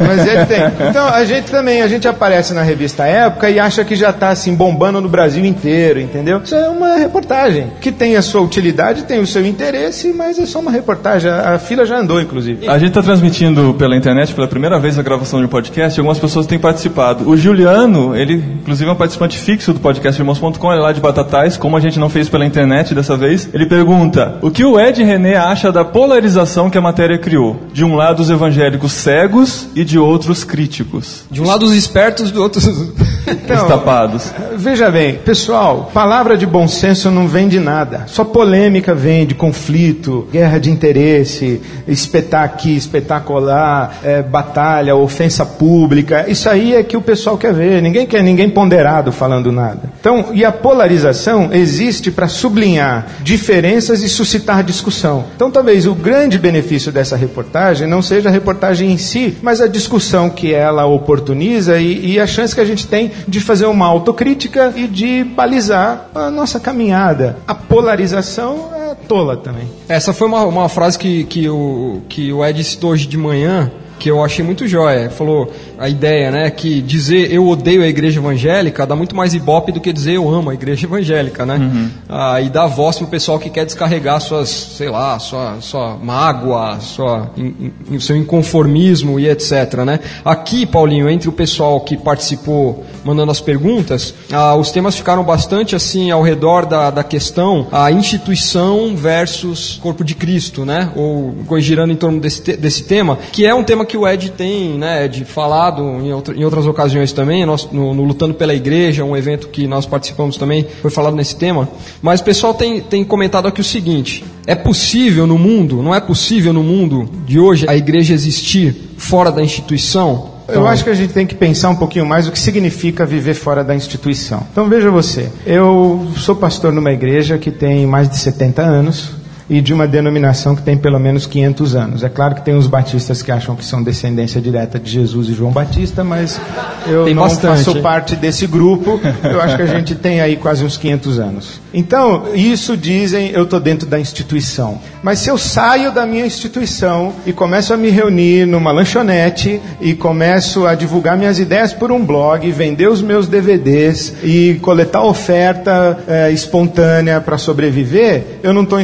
Mas 0.00 0.26
ele 0.26 0.44
tem. 0.46 0.60
Então 0.90 1.06
a 1.08 1.24
gente 1.24 1.50
também, 1.50 1.80
a 1.82 1.88
gente 1.88 2.06
aparece 2.06 2.33
na 2.54 2.62
revista 2.62 3.04
Época 3.04 3.50
e 3.50 3.58
acha 3.58 3.84
que 3.84 3.94
já 3.94 4.10
está 4.10 4.30
assim 4.30 4.54
bombando 4.54 5.00
no 5.00 5.08
Brasil 5.08 5.44
inteiro, 5.44 6.00
entendeu? 6.00 6.40
Isso 6.42 6.54
é 6.54 6.68
uma 6.68 6.96
reportagem 6.96 7.70
que 7.80 7.92
tem 7.92 8.16
a 8.16 8.22
sua 8.22 8.40
utilidade, 8.40 9.04
tem 9.04 9.20
o 9.20 9.26
seu 9.26 9.44
interesse, 9.46 10.12
mas 10.12 10.38
é 10.38 10.46
só 10.46 10.60
uma 10.60 10.70
reportagem. 10.70 11.30
A, 11.30 11.54
a 11.54 11.58
fila 11.58 11.84
já 11.84 11.98
andou, 11.98 12.20
inclusive. 12.20 12.68
A 12.68 12.78
gente 12.78 12.88
está 12.88 13.02
transmitindo 13.02 13.74
pela 13.78 13.96
internet 13.96 14.34
pela 14.34 14.48
primeira 14.48 14.78
vez 14.78 14.98
a 14.98 15.02
gravação 15.02 15.40
de 15.40 15.46
um 15.46 15.48
podcast 15.48 15.98
e 15.98 16.00
algumas 16.00 16.18
pessoas 16.18 16.46
têm 16.46 16.58
participado. 16.58 17.28
O 17.28 17.36
Juliano, 17.36 18.14
ele 18.16 18.34
inclusive 18.34 18.88
é 18.88 18.92
um 18.92 18.96
participante 18.96 19.38
fixo 19.38 19.72
do 19.72 19.80
podcast 19.80 20.20
Irmãos.com, 20.20 20.70
ele 20.70 20.80
é 20.80 20.82
lá 20.82 20.92
de 20.92 21.00
Batatais, 21.00 21.56
como 21.56 21.76
a 21.76 21.80
gente 21.80 21.98
não 21.98 22.08
fez 22.08 22.28
pela 22.28 22.44
internet 22.44 22.94
dessa 22.94 23.16
vez. 23.16 23.48
Ele 23.52 23.66
pergunta: 23.66 24.38
o 24.42 24.50
que 24.50 24.64
o 24.64 24.78
Ed 24.78 25.02
René 25.02 25.36
acha 25.36 25.70
da 25.70 25.84
polarização 25.84 26.70
que 26.70 26.78
a 26.78 26.80
matéria 26.80 27.18
criou? 27.18 27.60
De 27.72 27.84
um 27.84 27.94
lado, 27.94 28.20
os 28.20 28.30
evangélicos 28.30 28.92
cegos 28.92 29.68
e 29.74 29.84
de 29.84 29.98
outros 29.98 30.44
críticos, 30.44 31.24
De 31.30 31.42
um 31.42 31.46
lado 31.46 31.64
os 31.64 31.74
espertos, 31.74 32.23
do 32.32 32.42
outro. 32.42 32.60
os... 32.60 33.13
Então, 33.26 33.66
tapados. 33.68 34.32
Veja 34.56 34.90
bem, 34.90 35.14
pessoal, 35.16 35.90
palavra 35.92 36.36
de 36.36 36.46
bom 36.46 36.68
senso 36.68 37.10
não 37.10 37.26
vem 37.26 37.48
de 37.48 37.58
nada. 37.58 38.04
Só 38.06 38.24
polêmica 38.24 38.94
vem 38.94 39.26
de 39.26 39.34
conflito, 39.34 40.28
guerra 40.30 40.58
de 40.58 40.70
interesse, 40.70 41.60
espetar 41.86 42.44
aqui, 42.44 42.76
espetacular, 42.76 43.98
é, 44.02 44.22
batalha, 44.22 44.94
ofensa 44.94 45.44
pública. 45.44 46.26
Isso 46.28 46.48
aí 46.48 46.74
é 46.74 46.82
que 46.82 46.96
o 46.96 47.02
pessoal 47.02 47.38
quer 47.38 47.52
ver. 47.52 47.82
Ninguém 47.82 48.06
quer 48.06 48.22
ninguém 48.22 48.48
ponderado 48.48 49.12
falando 49.12 49.50
nada. 49.50 49.90
Então, 50.00 50.26
e 50.32 50.44
a 50.44 50.52
polarização 50.52 51.50
existe 51.52 52.10
para 52.10 52.28
sublinhar 52.28 53.06
diferenças 53.22 54.02
e 54.02 54.08
suscitar 54.08 54.62
discussão. 54.62 55.24
Então, 55.34 55.50
talvez 55.50 55.86
o 55.86 55.94
grande 55.94 56.38
benefício 56.38 56.92
dessa 56.92 57.16
reportagem 57.16 57.88
não 57.88 58.02
seja 58.02 58.28
a 58.28 58.32
reportagem 58.32 58.92
em 58.92 58.98
si, 58.98 59.36
mas 59.42 59.60
a 59.60 59.66
discussão 59.66 60.28
que 60.28 60.52
ela 60.52 60.86
oportuniza 60.86 61.78
e, 61.78 62.12
e 62.12 62.20
a 62.20 62.26
chance 62.26 62.54
que 62.54 62.60
a 62.60 62.64
gente 62.64 62.86
tem 62.86 63.13
de 63.26 63.40
fazer 63.40 63.66
uma 63.66 63.86
autocrítica 63.86 64.72
e 64.74 64.86
de 64.86 65.24
balizar 65.24 66.08
a 66.14 66.30
nossa 66.30 66.60
caminhada. 66.60 67.38
A 67.46 67.54
polarização 67.54 68.70
é 68.74 68.94
tola 68.94 69.36
também. 69.36 69.68
Essa 69.88 70.12
foi 70.12 70.26
uma, 70.26 70.44
uma 70.44 70.68
frase 70.68 70.98
que, 70.98 71.24
que, 71.24 71.48
o, 71.48 72.02
que 72.08 72.32
o 72.32 72.44
Ed 72.44 72.62
citou 72.64 72.90
hoje 72.90 73.06
de 73.06 73.16
manhã, 73.16 73.70
que 73.98 74.10
eu 74.10 74.22
achei 74.24 74.44
muito 74.44 74.66
jóia. 74.66 75.10
Falou 75.10 75.52
a 75.78 75.88
ideia, 75.88 76.30
né, 76.30 76.50
que 76.50 76.80
dizer 76.80 77.32
eu 77.32 77.46
odeio 77.46 77.82
a 77.82 77.86
igreja 77.86 78.20
evangélica 78.20 78.86
dá 78.86 78.94
muito 78.96 79.14
mais 79.16 79.34
ibope 79.34 79.72
do 79.72 79.80
que 79.80 79.92
dizer 79.92 80.14
eu 80.16 80.28
amo 80.28 80.50
a 80.50 80.54
igreja 80.54 80.86
evangélica, 80.86 81.44
né? 81.46 81.90
Ah, 82.08 82.40
e 82.40 82.48
dá 82.50 82.66
voz 82.66 82.96
pro 82.98 83.06
pessoal 83.06 83.38
que 83.38 83.50
quer 83.50 83.64
descarregar 83.64 84.20
suas, 84.20 84.48
sei 84.48 84.88
lá, 84.88 85.18
sua, 85.18 85.56
sua 85.60 85.96
mágoa, 85.96 86.78
sua, 86.80 87.30
in, 87.36 87.72
in- 87.90 88.00
seu 88.00 88.16
inconformismo 88.16 89.18
e 89.18 89.28
etc, 89.28 89.74
né? 89.86 90.00
Aqui, 90.24 90.66
Paulinho, 90.66 91.08
entre 91.08 91.28
o 91.28 91.32
pessoal 91.32 91.80
que 91.80 91.96
participou 91.96 92.84
mandando 93.04 93.30
as 93.30 93.40
perguntas, 93.40 94.14
ah, 94.32 94.54
os 94.54 94.70
temas 94.70 94.94
ficaram 94.96 95.22
bastante 95.24 95.74
assim 95.76 96.10
ao 96.10 96.22
redor 96.22 96.66
da, 96.66 96.90
da 96.90 97.04
questão 97.04 97.66
a 97.72 97.90
instituição 97.90 98.94
versus 98.96 99.78
corpo 99.82 100.02
de 100.04 100.14
Cristo, 100.14 100.64
né? 100.64 100.90
Ou 100.96 101.34
girando 101.60 101.92
em 101.92 101.96
torno 101.96 102.20
desse, 102.20 102.56
desse 102.56 102.84
tema, 102.84 103.18
que 103.32 103.44
é 103.46 103.54
um 103.54 103.62
tema 103.62 103.83
que 103.86 103.96
o 103.96 104.06
Ed 104.06 104.30
tem, 104.32 104.78
né, 104.78 105.04
Ed, 105.04 105.24
falado 105.24 105.82
em, 105.82 106.12
outra- 106.12 106.34
em 106.34 106.44
outras 106.44 106.66
ocasiões 106.66 107.12
também, 107.12 107.44
nós, 107.46 107.68
no, 107.70 107.94
no 107.94 108.04
Lutando 108.04 108.34
pela 108.34 108.54
Igreja, 108.54 109.04
um 109.04 109.16
evento 109.16 109.48
que 109.48 109.66
nós 109.66 109.86
participamos 109.86 110.36
também, 110.36 110.66
foi 110.82 110.90
falado 110.90 111.14
nesse 111.16 111.36
tema. 111.36 111.68
Mas 112.02 112.20
o 112.20 112.24
pessoal 112.24 112.54
tem, 112.54 112.80
tem 112.80 113.04
comentado 113.04 113.46
aqui 113.48 113.60
o 113.60 113.64
seguinte: 113.64 114.24
é 114.46 114.54
possível 114.54 115.26
no 115.26 115.38
mundo, 115.38 115.82
não 115.82 115.94
é 115.94 116.00
possível 116.00 116.52
no 116.52 116.62
mundo 116.62 117.08
de 117.26 117.38
hoje 117.38 117.66
a 117.68 117.76
igreja 117.76 118.12
existir 118.14 118.74
fora 118.96 119.30
da 119.30 119.42
instituição? 119.42 120.32
Eu 120.46 120.66
acho 120.66 120.84
que 120.84 120.90
a 120.90 120.94
gente 120.94 121.14
tem 121.14 121.26
que 121.26 121.34
pensar 121.34 121.70
um 121.70 121.74
pouquinho 121.76 122.04
mais 122.04 122.28
o 122.28 122.30
que 122.32 122.38
significa 122.38 123.06
viver 123.06 123.32
fora 123.32 123.64
da 123.64 123.74
instituição. 123.74 124.42
Então 124.52 124.68
veja 124.68 124.90
você, 124.90 125.30
eu 125.46 126.06
sou 126.18 126.36
pastor 126.36 126.70
numa 126.70 126.92
igreja 126.92 127.38
que 127.38 127.50
tem 127.50 127.86
mais 127.86 128.10
de 128.10 128.18
70 128.18 128.60
anos 128.60 129.12
e 129.48 129.60
de 129.60 129.72
uma 129.72 129.86
denominação 129.86 130.56
que 130.56 130.62
tem 130.62 130.76
pelo 130.76 130.98
menos 130.98 131.26
500 131.26 131.74
anos. 131.74 132.02
É 132.02 132.08
claro 132.08 132.34
que 132.34 132.42
tem 132.42 132.56
os 132.56 132.66
batistas 132.66 133.22
que 133.22 133.30
acham 133.30 133.54
que 133.54 133.64
são 133.64 133.82
descendência 133.82 134.40
direta 134.40 134.78
de 134.78 134.90
Jesus 134.90 135.28
e 135.28 135.34
João 135.34 135.52
Batista, 135.52 136.02
mas 136.02 136.40
eu 136.86 137.04
Tem 137.04 137.14
não 137.14 137.22
bastante, 137.22 137.64
faço 137.64 137.80
parte 137.80 138.16
desse 138.16 138.46
grupo. 138.46 139.00
Eu 139.22 139.40
acho 139.40 139.56
que 139.56 139.62
a 139.62 139.66
gente 139.66 139.94
tem 139.94 140.20
aí 140.20 140.36
quase 140.36 140.64
uns 140.64 140.76
500 140.76 141.18
anos. 141.18 141.60
Então, 141.72 142.24
isso 142.34 142.76
dizem, 142.76 143.30
eu 143.30 143.44
estou 143.44 143.60
dentro 143.60 143.86
da 143.86 143.98
instituição. 143.98 144.80
Mas 145.02 145.18
se 145.18 145.28
eu 145.28 145.36
saio 145.36 145.92
da 145.92 146.06
minha 146.06 146.24
instituição 146.24 147.12
e 147.26 147.32
começo 147.32 147.74
a 147.74 147.76
me 147.76 147.90
reunir 147.90 148.46
numa 148.46 148.72
lanchonete 148.72 149.60
e 149.80 149.94
começo 149.94 150.66
a 150.66 150.74
divulgar 150.74 151.16
minhas 151.16 151.38
ideias 151.38 151.72
por 151.72 151.92
um 151.92 152.04
blog, 152.04 152.50
vender 152.50 152.88
os 152.88 153.02
meus 153.02 153.26
DVDs 153.26 154.14
e 154.22 154.58
coletar 154.62 155.02
oferta 155.02 155.98
eh, 156.06 156.32
espontânea 156.32 157.20
para 157.20 157.36
sobreviver, 157.36 158.38
eu 158.42 158.52
não 158.52 158.62
estou 158.62 158.80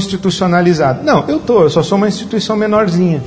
institucionalizado. 0.51 1.05
Não, 1.05 1.25
eu 1.29 1.37
estou, 1.37 1.63
eu 1.63 1.71
só 1.71 1.83
sou 1.83 1.97
uma 1.97 2.09
instituição 2.09 2.57
menorzinha. 2.57 3.23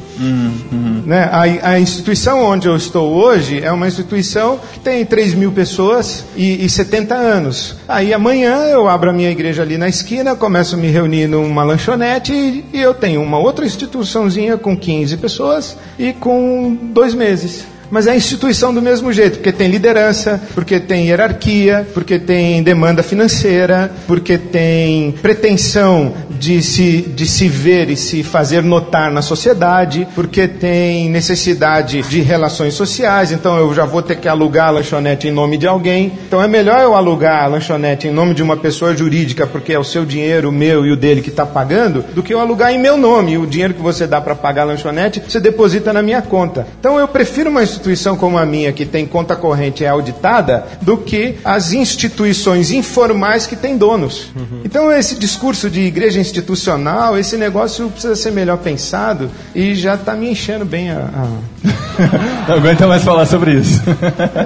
Né? 1.05 1.29
A, 1.31 1.71
a 1.71 1.79
instituição 1.79 2.43
onde 2.43 2.67
eu 2.67 2.75
estou 2.75 3.11
hoje 3.13 3.61
é 3.63 3.71
uma 3.71 3.87
instituição 3.87 4.59
que 4.73 4.79
tem 4.79 5.05
3 5.05 5.33
mil 5.33 5.51
pessoas 5.51 6.25
e, 6.35 6.65
e 6.65 6.69
70 6.69 7.15
anos. 7.15 7.75
Aí 7.87 8.13
amanhã 8.13 8.65
eu 8.65 8.87
abro 8.87 9.09
a 9.09 9.13
minha 9.13 9.31
igreja 9.31 9.61
ali 9.61 9.77
na 9.77 9.87
esquina, 9.87 10.35
começo 10.35 10.75
a 10.75 10.77
me 10.77 10.87
reunir 10.87 11.27
numa 11.27 11.63
lanchonete 11.63 12.33
e, 12.33 12.65
e 12.73 12.81
eu 12.81 12.93
tenho 12.93 13.21
uma 13.21 13.37
outra 13.37 13.65
instituiçãozinha 13.65 14.57
com 14.57 14.77
15 14.77 15.17
pessoas 15.17 15.77
e 15.97 16.13
com 16.13 16.77
dois 16.93 17.13
meses. 17.13 17.65
Mas 17.89 18.07
é 18.07 18.11
a 18.11 18.15
instituição 18.15 18.73
do 18.73 18.81
mesmo 18.81 19.11
jeito, 19.13 19.37
porque 19.37 19.51
tem 19.51 19.69
liderança, 19.69 20.41
porque 20.53 20.79
tem 20.79 21.07
hierarquia, 21.07 21.87
porque 21.93 22.17
tem 22.17 22.63
demanda 22.63 23.03
financeira, 23.03 23.91
porque 24.07 24.37
tem 24.37 25.11
pretensão 25.21 26.13
de 26.29 26.61
se, 26.61 27.01
de 27.01 27.25
se 27.27 27.47
ver 27.47 27.89
e 27.89 27.95
se 27.95 28.23
fazer 28.23 28.63
notar 28.63 29.11
na 29.11 29.21
sociedade, 29.21 30.07
porque 30.15 30.47
tem 30.47 31.09
necessidade 31.09 32.01
de 32.01 32.21
relações 32.21 32.73
sociais, 32.73 33.31
então 33.31 33.57
eu 33.57 33.73
já 33.73 33.85
vou 33.85 34.01
ter 34.01 34.15
que 34.17 34.27
alugar 34.27 34.67
a 34.67 34.71
lanchonete 34.71 35.27
em 35.27 35.31
nome 35.31 35.57
de 35.57 35.67
alguém. 35.67 36.11
Então 36.27 36.41
é 36.41 36.47
melhor 36.47 36.81
eu 36.81 36.95
alugar 36.95 37.43
a 37.43 37.47
lanchonete 37.47 38.07
em 38.07 38.11
nome 38.11 38.33
de 38.33 38.41
uma 38.41 38.57
pessoa 38.57 38.95
jurídica, 38.95 39.45
porque 39.45 39.73
é 39.73 39.79
o 39.79 39.83
seu 39.83 40.05
dinheiro, 40.05 40.49
o 40.49 40.51
meu 40.51 40.85
e 40.85 40.91
o 40.91 40.97
dele 40.97 41.21
que 41.21 41.29
está 41.29 41.45
pagando, 41.45 42.03
do 42.13 42.23
que 42.23 42.33
eu 42.33 42.39
alugar 42.39 42.73
em 42.73 42.79
meu 42.79 42.97
nome. 42.97 43.37
O 43.37 43.45
dinheiro 43.45 43.73
que 43.73 43.81
você 43.81 44.07
dá 44.07 44.19
para 44.19 44.35
pagar 44.35 44.63
a 44.63 44.65
lanchonete, 44.65 45.21
você 45.27 45.39
deposita 45.39 45.93
na 45.93 46.01
minha 46.01 46.21
conta. 46.21 46.65
Então 46.79 46.99
eu 46.99 47.07
prefiro 47.07 47.49
uma 47.49 47.63
instituição 47.63 47.82
como 48.19 48.37
a 48.37 48.45
minha, 48.45 48.71
que 48.71 48.85
tem 48.85 49.05
conta 49.05 49.35
corrente 49.35 49.83
é 49.83 49.87
auditada, 49.89 50.65
do 50.81 50.97
que 50.97 51.35
as 51.43 51.73
instituições 51.73 52.71
informais 52.71 53.45
que 53.47 53.55
têm 53.55 53.77
donos. 53.77 54.27
Então 54.63 54.91
esse 54.91 55.15
discurso 55.15 55.69
de 55.69 55.81
igreja 55.81 56.19
institucional, 56.19 57.17
esse 57.17 57.37
negócio 57.37 57.89
precisa 57.89 58.15
ser 58.15 58.31
melhor 58.31 58.57
pensado 58.57 59.29
e 59.53 59.75
já 59.75 59.95
está 59.95 60.13
me 60.15 60.29
enchendo 60.29 60.65
bem 60.65 60.91
a- 60.91 61.09
a, 61.13 61.53
Não 62.47 62.55
aguenta 62.55 62.87
mais 62.87 63.03
falar 63.03 63.25
sobre 63.27 63.51
isso. 63.53 63.81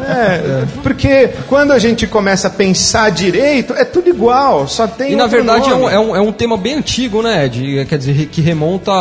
É, 0.10 0.66
porque 0.84 1.30
quando 1.48 1.72
a 1.72 1.80
gente 1.80 2.06
começa 2.06 2.48
a 2.48 2.52
pensar 2.52 3.10
direito, 3.10 3.74
é 3.74 3.86
tudo 3.86 4.10
igual, 4.10 4.68
só 4.68 4.86
tem 4.86 5.14
E 5.14 5.16
na 5.16 5.28
verdade 5.28 5.70
é 5.70 5.74
um, 5.76 5.90
é, 5.90 5.98
um, 6.00 6.16
é 6.16 6.20
um 6.22 6.32
tema 6.32 6.58
bem 6.58 6.76
antigo, 6.76 7.22
né, 7.22 7.46
Ed? 7.46 7.86
Quer 7.88 7.98
dizer, 7.98 8.28
que 8.28 8.42
remonta, 8.42 8.92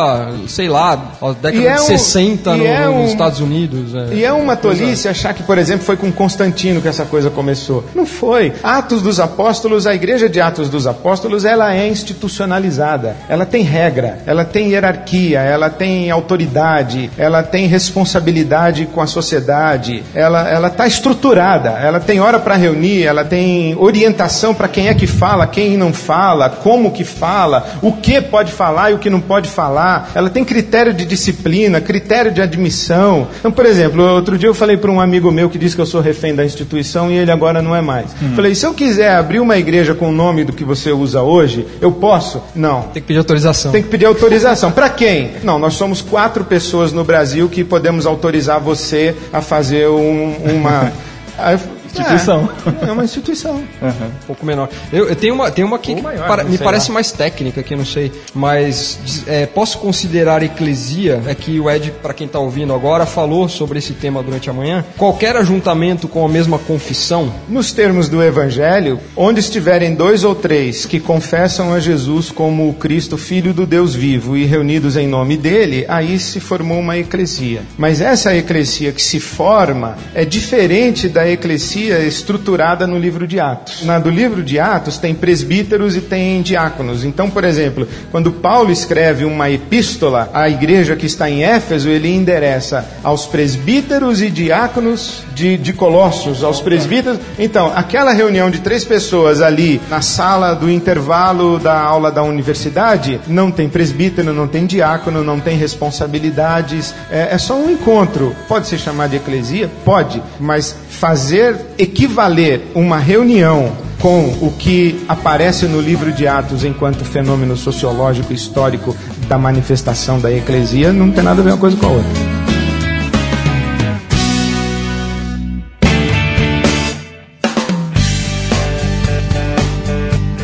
sei 0.46 0.68
lá, 0.68 0.92
à 1.20 1.32
década 1.32 1.56
E 1.56 1.66
é 1.66 1.74
de 1.74 1.80
um- 1.80 1.84
60 1.84 2.54
e 2.54 2.58
no- 2.58 2.66
é 2.66 2.86
nos 2.86 2.94
um- 2.94 3.06
Estados 3.06 3.40
Unidos. 3.40 3.94
é. 3.94 4.14
E 4.16 4.24
é 4.24 4.32
uma 4.32 4.56
tolice 4.56 5.08
achar 5.08 5.34
que, 5.34 5.42
por 5.42 5.58
exemplo, 5.58 5.84
foi 5.84 5.96
com 5.96 6.10
Constantino 6.10 6.80
que 6.80 6.88
essa 6.88 7.04
coisa 7.04 7.30
começou. 7.30 7.84
Não 7.94 8.06
foi. 8.06 8.52
Atos 8.62 9.02
dos 9.02 9.20
Apóstolos, 9.20 9.86
a 9.86 9.94
igreja 9.94 10.28
de 10.28 10.40
Atos 10.40 10.68
dos 10.68 10.86
Apóstolos, 10.86 11.44
ela 11.44 11.74
é 11.74 11.86
institucionalizada. 11.86 13.16
ela 13.28 13.44
tem 13.44 13.62
regra, 13.62 14.18
ela 14.26 14.44
tem 14.44 14.70
hierarquia, 14.70 15.40
ela 15.40 15.68
tem 15.68 16.10
autoridade, 16.10 17.10
ela 17.18 17.42
tem 17.42 17.66
responsabilidade 17.66 18.86
com 18.86 19.00
a 19.00 19.06
sociedade, 19.06 20.02
ela 20.14 20.46
ela 20.48 20.68
está 20.68 20.86
estruturada, 20.86 21.70
ela 21.70 22.00
tem 22.00 22.20
hora 22.20 22.38
para 22.38 22.56
reunir, 22.56 23.04
ela 23.04 23.24
tem 23.24 23.76
orientação 23.76 24.54
para 24.54 24.68
quem 24.68 24.88
é 24.88 24.94
que 24.94 25.06
fala, 25.06 25.46
quem 25.46 25.76
não 25.76 25.92
fala, 25.92 26.48
como 26.48 26.90
que 26.90 27.04
fala, 27.04 27.66
o 27.82 27.92
que 27.92 28.20
pode 28.20 28.52
falar 28.52 28.90
e 28.90 28.94
o 28.94 28.98
que 28.98 29.10
não 29.10 29.20
pode 29.20 29.48
falar, 29.48 30.10
ela 30.14 30.30
tem 30.30 30.44
critério 30.44 30.92
de 30.92 31.04
disciplina, 31.04 31.80
critério 31.80 32.30
de 32.30 32.40
admissão. 32.40 33.28
Então, 33.38 33.52
por 33.52 33.66
exemplo, 33.66 34.02
outro 34.14 34.38
dia 34.38 34.48
eu 34.48 34.54
falei 34.54 34.76
para 34.76 34.90
um 34.90 35.00
amigo 35.00 35.30
meu 35.30 35.48
que 35.50 35.58
disse 35.58 35.74
que 35.74 35.80
eu 35.80 35.86
sou 35.86 36.00
refém 36.00 36.34
da 36.34 36.44
instituição 36.44 37.10
e 37.10 37.14
ele 37.16 37.30
agora 37.30 37.60
não 37.62 37.74
é 37.74 37.80
mais. 37.80 38.14
Falei, 38.34 38.54
se 38.54 38.64
eu 38.66 38.72
quiser 38.74 39.10
abrir 39.16 39.40
uma 39.40 39.56
igreja 39.56 39.94
com 39.94 40.08
o 40.08 40.12
nome 40.12 40.44
do 40.44 40.52
que 40.52 40.64
você 40.64 40.92
usa 40.92 41.22
hoje, 41.22 41.66
eu 41.80 41.90
posso? 41.92 42.42
Não. 42.54 42.82
Tem 42.92 43.02
que 43.02 43.08
pedir 43.08 43.18
autorização. 43.18 43.72
Tem 43.72 43.82
que 43.82 43.88
pedir 43.88 44.06
autorização. 44.06 44.70
Para 44.72 44.88
quem? 44.88 45.32
Não, 45.42 45.58
nós 45.58 45.74
somos 45.74 46.00
quatro 46.02 46.44
pessoas 46.44 46.92
no 46.92 47.04
Brasil 47.04 47.48
que 47.48 47.62
podemos 47.64 48.06
autorizar 48.06 48.60
você 48.60 49.14
a 49.32 49.40
fazer 49.40 49.88
um- 49.88 50.34
uma. 50.56 50.92
Aí 51.38 51.58
Instituição. 52.02 52.48
É, 52.82 52.88
é 52.88 52.92
uma 52.92 53.04
instituição. 53.04 53.56
Um 53.82 54.26
pouco 54.26 54.44
menor. 54.44 54.68
Eu, 54.92 55.08
eu 55.08 55.16
tenho 55.16 55.34
uma, 55.34 55.50
tem 55.50 55.64
uma 55.64 55.78
que 55.78 56.00
maior, 56.00 56.26
para- 56.26 56.44
me 56.44 56.58
parece 56.58 56.88
lá. 56.88 56.94
mais 56.94 57.12
técnica, 57.12 57.62
que 57.62 57.74
eu 57.74 57.78
não 57.78 57.84
sei, 57.84 58.12
mas 58.34 58.98
é, 59.26 59.46
posso 59.46 59.78
considerar 59.78 60.42
eclesia, 60.42 61.20
é 61.26 61.34
que 61.34 61.58
o 61.58 61.70
Ed, 61.70 61.92
para 62.02 62.12
quem 62.14 62.26
está 62.26 62.38
ouvindo 62.38 62.72
agora, 62.74 63.06
falou 63.06 63.48
sobre 63.48 63.78
esse 63.78 63.92
tema 63.94 64.22
durante 64.22 64.48
a 64.50 64.52
manhã, 64.52 64.84
qualquer 64.96 65.36
ajuntamento 65.36 66.08
com 66.08 66.24
a 66.24 66.28
mesma 66.28 66.58
confissão, 66.58 67.32
Nos 67.48 67.72
termos 67.72 68.08
do 68.08 68.22
Evangelho, 68.22 68.98
onde 69.16 69.40
estiverem 69.40 69.94
dois 69.94 70.24
ou 70.24 70.34
três 70.34 70.84
que 70.86 71.00
confessam 71.00 71.72
a 71.72 71.80
Jesus 71.80 72.30
como 72.30 72.68
o 72.68 72.74
Cristo, 72.74 73.16
Filho 73.16 73.52
do 73.54 73.66
Deus 73.66 73.94
vivo, 73.94 74.36
e 74.36 74.44
reunidos 74.44 74.96
em 74.96 75.06
nome 75.06 75.36
dele, 75.36 75.84
aí 75.88 76.18
se 76.18 76.40
formou 76.40 76.78
uma 76.78 76.96
eclesia. 76.98 77.62
Mas 77.78 78.00
essa 78.00 78.34
eclesia 78.36 78.92
que 78.92 79.02
se 79.02 79.20
forma 79.20 79.96
é 80.14 80.24
diferente 80.24 81.08
da 81.08 81.28
eclesia 81.28 81.85
estruturada 81.88 82.86
no 82.86 82.98
livro 82.98 83.26
de 83.26 83.40
Atos. 83.40 83.82
Na 83.84 83.98
do 83.98 84.10
livro 84.10 84.42
de 84.42 84.58
Atos 84.58 84.98
tem 84.98 85.14
presbíteros 85.14 85.96
e 85.96 86.00
tem 86.00 86.42
diáconos. 86.42 87.04
Então, 87.04 87.30
por 87.30 87.44
exemplo, 87.44 87.86
quando 88.10 88.32
Paulo 88.32 88.70
escreve 88.70 89.24
uma 89.24 89.50
epístola 89.50 90.30
à 90.32 90.48
igreja 90.48 90.96
que 90.96 91.06
está 91.06 91.28
em 91.30 91.42
Éfeso, 91.42 91.88
ele 91.88 92.12
endereça 92.12 92.84
aos 93.02 93.26
presbíteros 93.26 94.22
e 94.22 94.30
diáconos 94.30 95.24
de, 95.34 95.56
de 95.56 95.72
Colossos, 95.72 96.42
aos 96.42 96.60
presbíteros. 96.60 97.18
Então, 97.38 97.72
aquela 97.74 98.12
reunião 98.12 98.50
de 98.50 98.60
três 98.60 98.84
pessoas 98.84 99.40
ali 99.40 99.80
na 99.90 100.00
sala 100.00 100.54
do 100.54 100.70
intervalo 100.70 101.58
da 101.58 101.78
aula 101.78 102.10
da 102.10 102.22
universidade, 102.22 103.20
não 103.26 103.50
tem 103.50 103.68
presbítero, 103.68 104.32
não 104.32 104.48
tem 104.48 104.66
diácono, 104.66 105.22
não 105.22 105.40
tem 105.40 105.56
responsabilidades, 105.56 106.94
é, 107.10 107.28
é 107.32 107.38
só 107.38 107.54
um 107.54 107.70
encontro. 107.70 108.34
Pode 108.48 108.66
ser 108.66 108.78
chamado 108.78 109.10
de 109.10 109.16
eclesia? 109.16 109.70
Pode, 109.84 110.22
mas 110.40 110.74
fazer 110.88 111.56
equivaler 111.78 112.62
uma 112.74 112.98
reunião 112.98 113.72
com 114.00 114.24
o 114.42 114.52
que 114.58 115.04
aparece 115.08 115.66
no 115.66 115.80
livro 115.80 116.12
de 116.12 116.26
Atos 116.28 116.64
enquanto 116.64 117.04
fenômeno 117.04 117.56
sociológico 117.56 118.32
histórico 118.32 118.96
da 119.28 119.38
manifestação 119.38 120.20
da 120.20 120.30
eclesia 120.30 120.92
não 120.92 121.10
tem 121.10 121.24
nada 121.24 121.40
a 121.40 121.44
ver 121.44 121.50
uma 121.50 121.58
coisa 121.58 121.76
com 121.76 121.86
a 121.86 121.90
outra. 121.90 122.25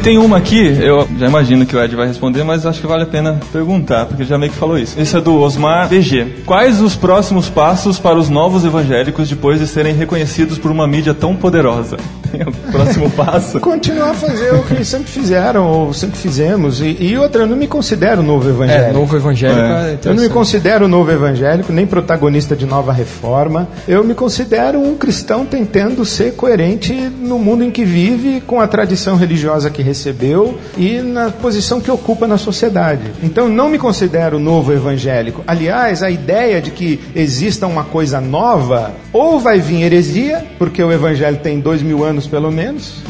Tem 0.03 0.19
uma 0.19 0.39
aqui, 0.39 0.59
eu 0.81 1.07
já 1.17 1.29
imagino 1.29 1.65
que 1.65 1.77
o 1.77 1.81
Ed 1.81 1.95
vai 1.95 2.09
responder, 2.09 2.43
mas 2.43 2.67
acho 2.67 2.81
que 2.81 2.87
vale 2.89 3.05
a 3.05 3.07
pena 3.07 3.39
perguntar, 3.53 4.07
porque 4.07 4.25
já 4.25 4.37
meio 4.37 4.51
que 4.51 4.59
falou 4.59 4.77
isso. 4.77 5.01
Esse 5.01 5.17
é 5.17 5.21
do 5.21 5.41
Osmar 5.41 5.89
BG. 5.89 6.43
Quais 6.45 6.81
os 6.81 6.97
próximos 6.97 7.49
passos 7.49 8.01
para 8.01 8.19
os 8.19 8.29
novos 8.29 8.65
evangélicos 8.65 9.29
depois 9.29 9.61
de 9.61 9.67
serem 9.69 9.95
reconhecidos 9.95 10.59
por 10.59 10.73
uma 10.73 10.89
mídia 10.89 11.15
tão 11.15 11.37
poderosa? 11.37 11.99
O 12.47 12.53
próximo 12.73 13.11
passo? 13.11 13.61
Continuar 13.61 14.11
a 14.11 14.15
fazer 14.15 14.55
o 14.55 14.63
que 14.63 14.85
sempre 14.85 15.09
fizeram, 15.11 15.67
ou 15.67 15.93
sempre 15.93 16.17
fizemos. 16.19 16.81
E, 16.81 16.97
e 17.01 17.19
outra, 17.19 17.43
eu 17.43 17.47
não 17.47 17.57
me 17.57 17.67
considero 17.67 18.23
novo 18.23 18.49
evangélico. 18.49 18.91
é, 18.91 18.93
novo 18.93 19.17
evangélico 19.17 19.61
É. 19.61 19.93
é, 19.93 19.99
Eu 20.05 20.15
não 20.15 20.23
me 20.23 20.29
considero 20.29 20.89
novo 20.89 21.11
evangélico, 21.11 21.73
nem 21.73 21.87
protagonista 21.87 22.57
de 22.57 22.67
nova 22.67 22.93
reforma. 22.93 23.69
Eu 23.87 24.03
me 24.05 24.15
considero 24.15 24.81
um 24.81 24.97
cristão 24.97 25.45
tentando 25.45 26.05
ser 26.05 26.35
coerente 26.35 26.93
no 26.93 27.39
mundo 27.39 27.65
em 27.65 27.71
que 27.71 27.85
vive, 27.85 28.41
com 28.41 28.61
a 28.61 28.67
tradição 28.67 29.17
religiosa 29.17 29.71
que 29.71 29.83
recebeu 29.83 30.59
e 30.77 31.01
na 31.01 31.31
posição 31.31 31.81
que 31.81 31.91
ocupa 31.91 32.27
na 32.27 32.39
sociedade. 32.39 33.03
Então, 33.23 33.49
não 33.49 33.69
me 33.69 33.79
considero 33.79 34.39
novo 34.39 34.73
evangélico. 34.73 35.43
Aliás, 35.47 36.03
a 36.03 36.11
ideia 36.11 36.61
de 36.61 36.71
que 36.71 37.01
exista 37.15 37.67
uma 37.67 37.85
coisa 37.85 38.21
nova, 38.21 38.93
ou 39.13 39.39
vai 39.39 39.59
vir 39.61 39.83
heresia, 39.83 40.45
porque 40.59 40.83
o 40.83 40.91
evangelho 40.93 41.39
tem 41.39 41.61
dois 41.61 41.83
mil 41.83 42.05
anos 42.05 42.22
pelo 42.27 42.51
menos. 42.51 43.03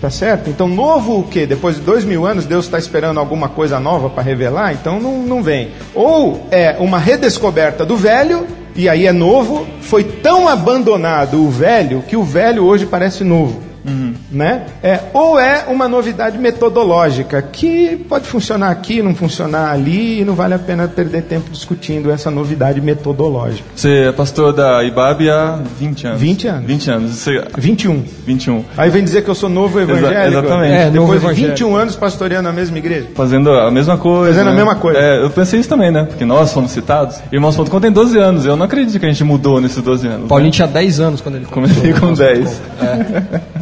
Tá 0.00 0.10
certo? 0.10 0.50
Então, 0.50 0.68
novo 0.68 1.20
o 1.20 1.22
quê? 1.24 1.46
Depois 1.46 1.76
de 1.76 1.82
dois 1.82 2.04
mil 2.04 2.26
anos, 2.26 2.44
Deus 2.44 2.66
está 2.66 2.78
esperando 2.78 3.18
alguma 3.18 3.48
coisa 3.48 3.80
nova 3.80 4.10
para 4.10 4.22
revelar? 4.22 4.72
Então, 4.74 5.00
não, 5.00 5.22
não 5.22 5.42
vem. 5.42 5.70
Ou 5.94 6.46
é 6.50 6.76
uma 6.78 6.98
redescoberta 6.98 7.86
do 7.86 7.96
velho, 7.96 8.46
e 8.76 8.88
aí 8.88 9.06
é 9.06 9.12
novo. 9.12 9.66
Foi 9.80 10.04
tão 10.04 10.48
abandonado 10.48 11.42
o 11.42 11.48
velho 11.48 12.02
que 12.02 12.16
o 12.16 12.22
velho 12.22 12.64
hoje 12.64 12.84
parece 12.86 13.24
novo. 13.24 13.73
Né? 14.30 14.66
É, 14.82 15.00
ou 15.12 15.38
é 15.38 15.64
uma 15.68 15.88
novidade 15.88 16.38
metodológica 16.38 17.42
que 17.42 17.96
pode 18.08 18.26
funcionar 18.26 18.70
aqui, 18.70 19.02
não 19.02 19.14
funcionar 19.14 19.70
ali, 19.70 20.20
e 20.20 20.24
não 20.24 20.34
vale 20.34 20.54
a 20.54 20.58
pena 20.58 20.88
perder 20.88 21.22
tempo 21.22 21.50
discutindo 21.50 22.10
essa 22.10 22.30
novidade 22.30 22.80
metodológica. 22.80 23.64
Você 23.74 24.08
é 24.08 24.12
pastor 24.12 24.52
da 24.52 24.82
IBAB 24.84 25.28
há 25.28 25.60
20 25.78 26.06
anos. 26.06 26.20
20 26.20 26.48
anos. 26.48 26.66
20 26.66 26.90
anos. 26.90 27.10
Você... 27.12 27.44
21. 27.58 28.02
21. 28.26 28.64
Aí 28.76 28.90
vem 28.90 29.04
dizer 29.04 29.22
que 29.22 29.30
eu 29.30 29.34
sou 29.34 29.48
novo 29.48 29.80
evangélico. 29.80 30.38
exatamente. 30.38 30.72
É, 30.72 30.84
novo 30.86 31.12
Depois 31.12 31.20
de 31.20 31.26
evangélico. 31.26 31.58
21 31.58 31.76
anos 31.76 31.96
pastoreando 31.96 32.48
a 32.48 32.52
mesma 32.52 32.78
igreja. 32.78 33.06
Fazendo 33.14 33.50
a 33.50 33.70
mesma 33.70 33.98
coisa. 33.98 34.32
Fazendo 34.32 34.48
a 34.48 34.52
né? 34.52 34.56
mesma 34.56 34.74
coisa. 34.76 34.98
É, 34.98 35.22
eu 35.22 35.30
pensei 35.30 35.60
isso 35.60 35.68
também, 35.68 35.90
né? 35.90 36.04
Porque 36.04 36.24
nós 36.24 36.52
fomos 36.52 36.70
citados. 36.70 37.20
Irmãos.com 37.30 37.80
tem 37.80 37.92
12 37.92 38.18
anos. 38.18 38.46
Eu 38.46 38.56
não 38.56 38.64
acredito 38.64 38.98
que 38.98 39.06
a 39.06 39.08
gente 39.08 39.24
mudou 39.24 39.60
nesses 39.60 39.82
12 39.82 40.06
anos. 40.06 40.28
Paulinho 40.28 40.50
tinha 40.50 40.66
10 40.66 41.00
anos 41.00 41.20
quando 41.20 41.36
ele 41.36 41.46
Comecei 41.46 41.92
começou. 41.92 42.08
com 42.08 42.14
10. 42.14 42.62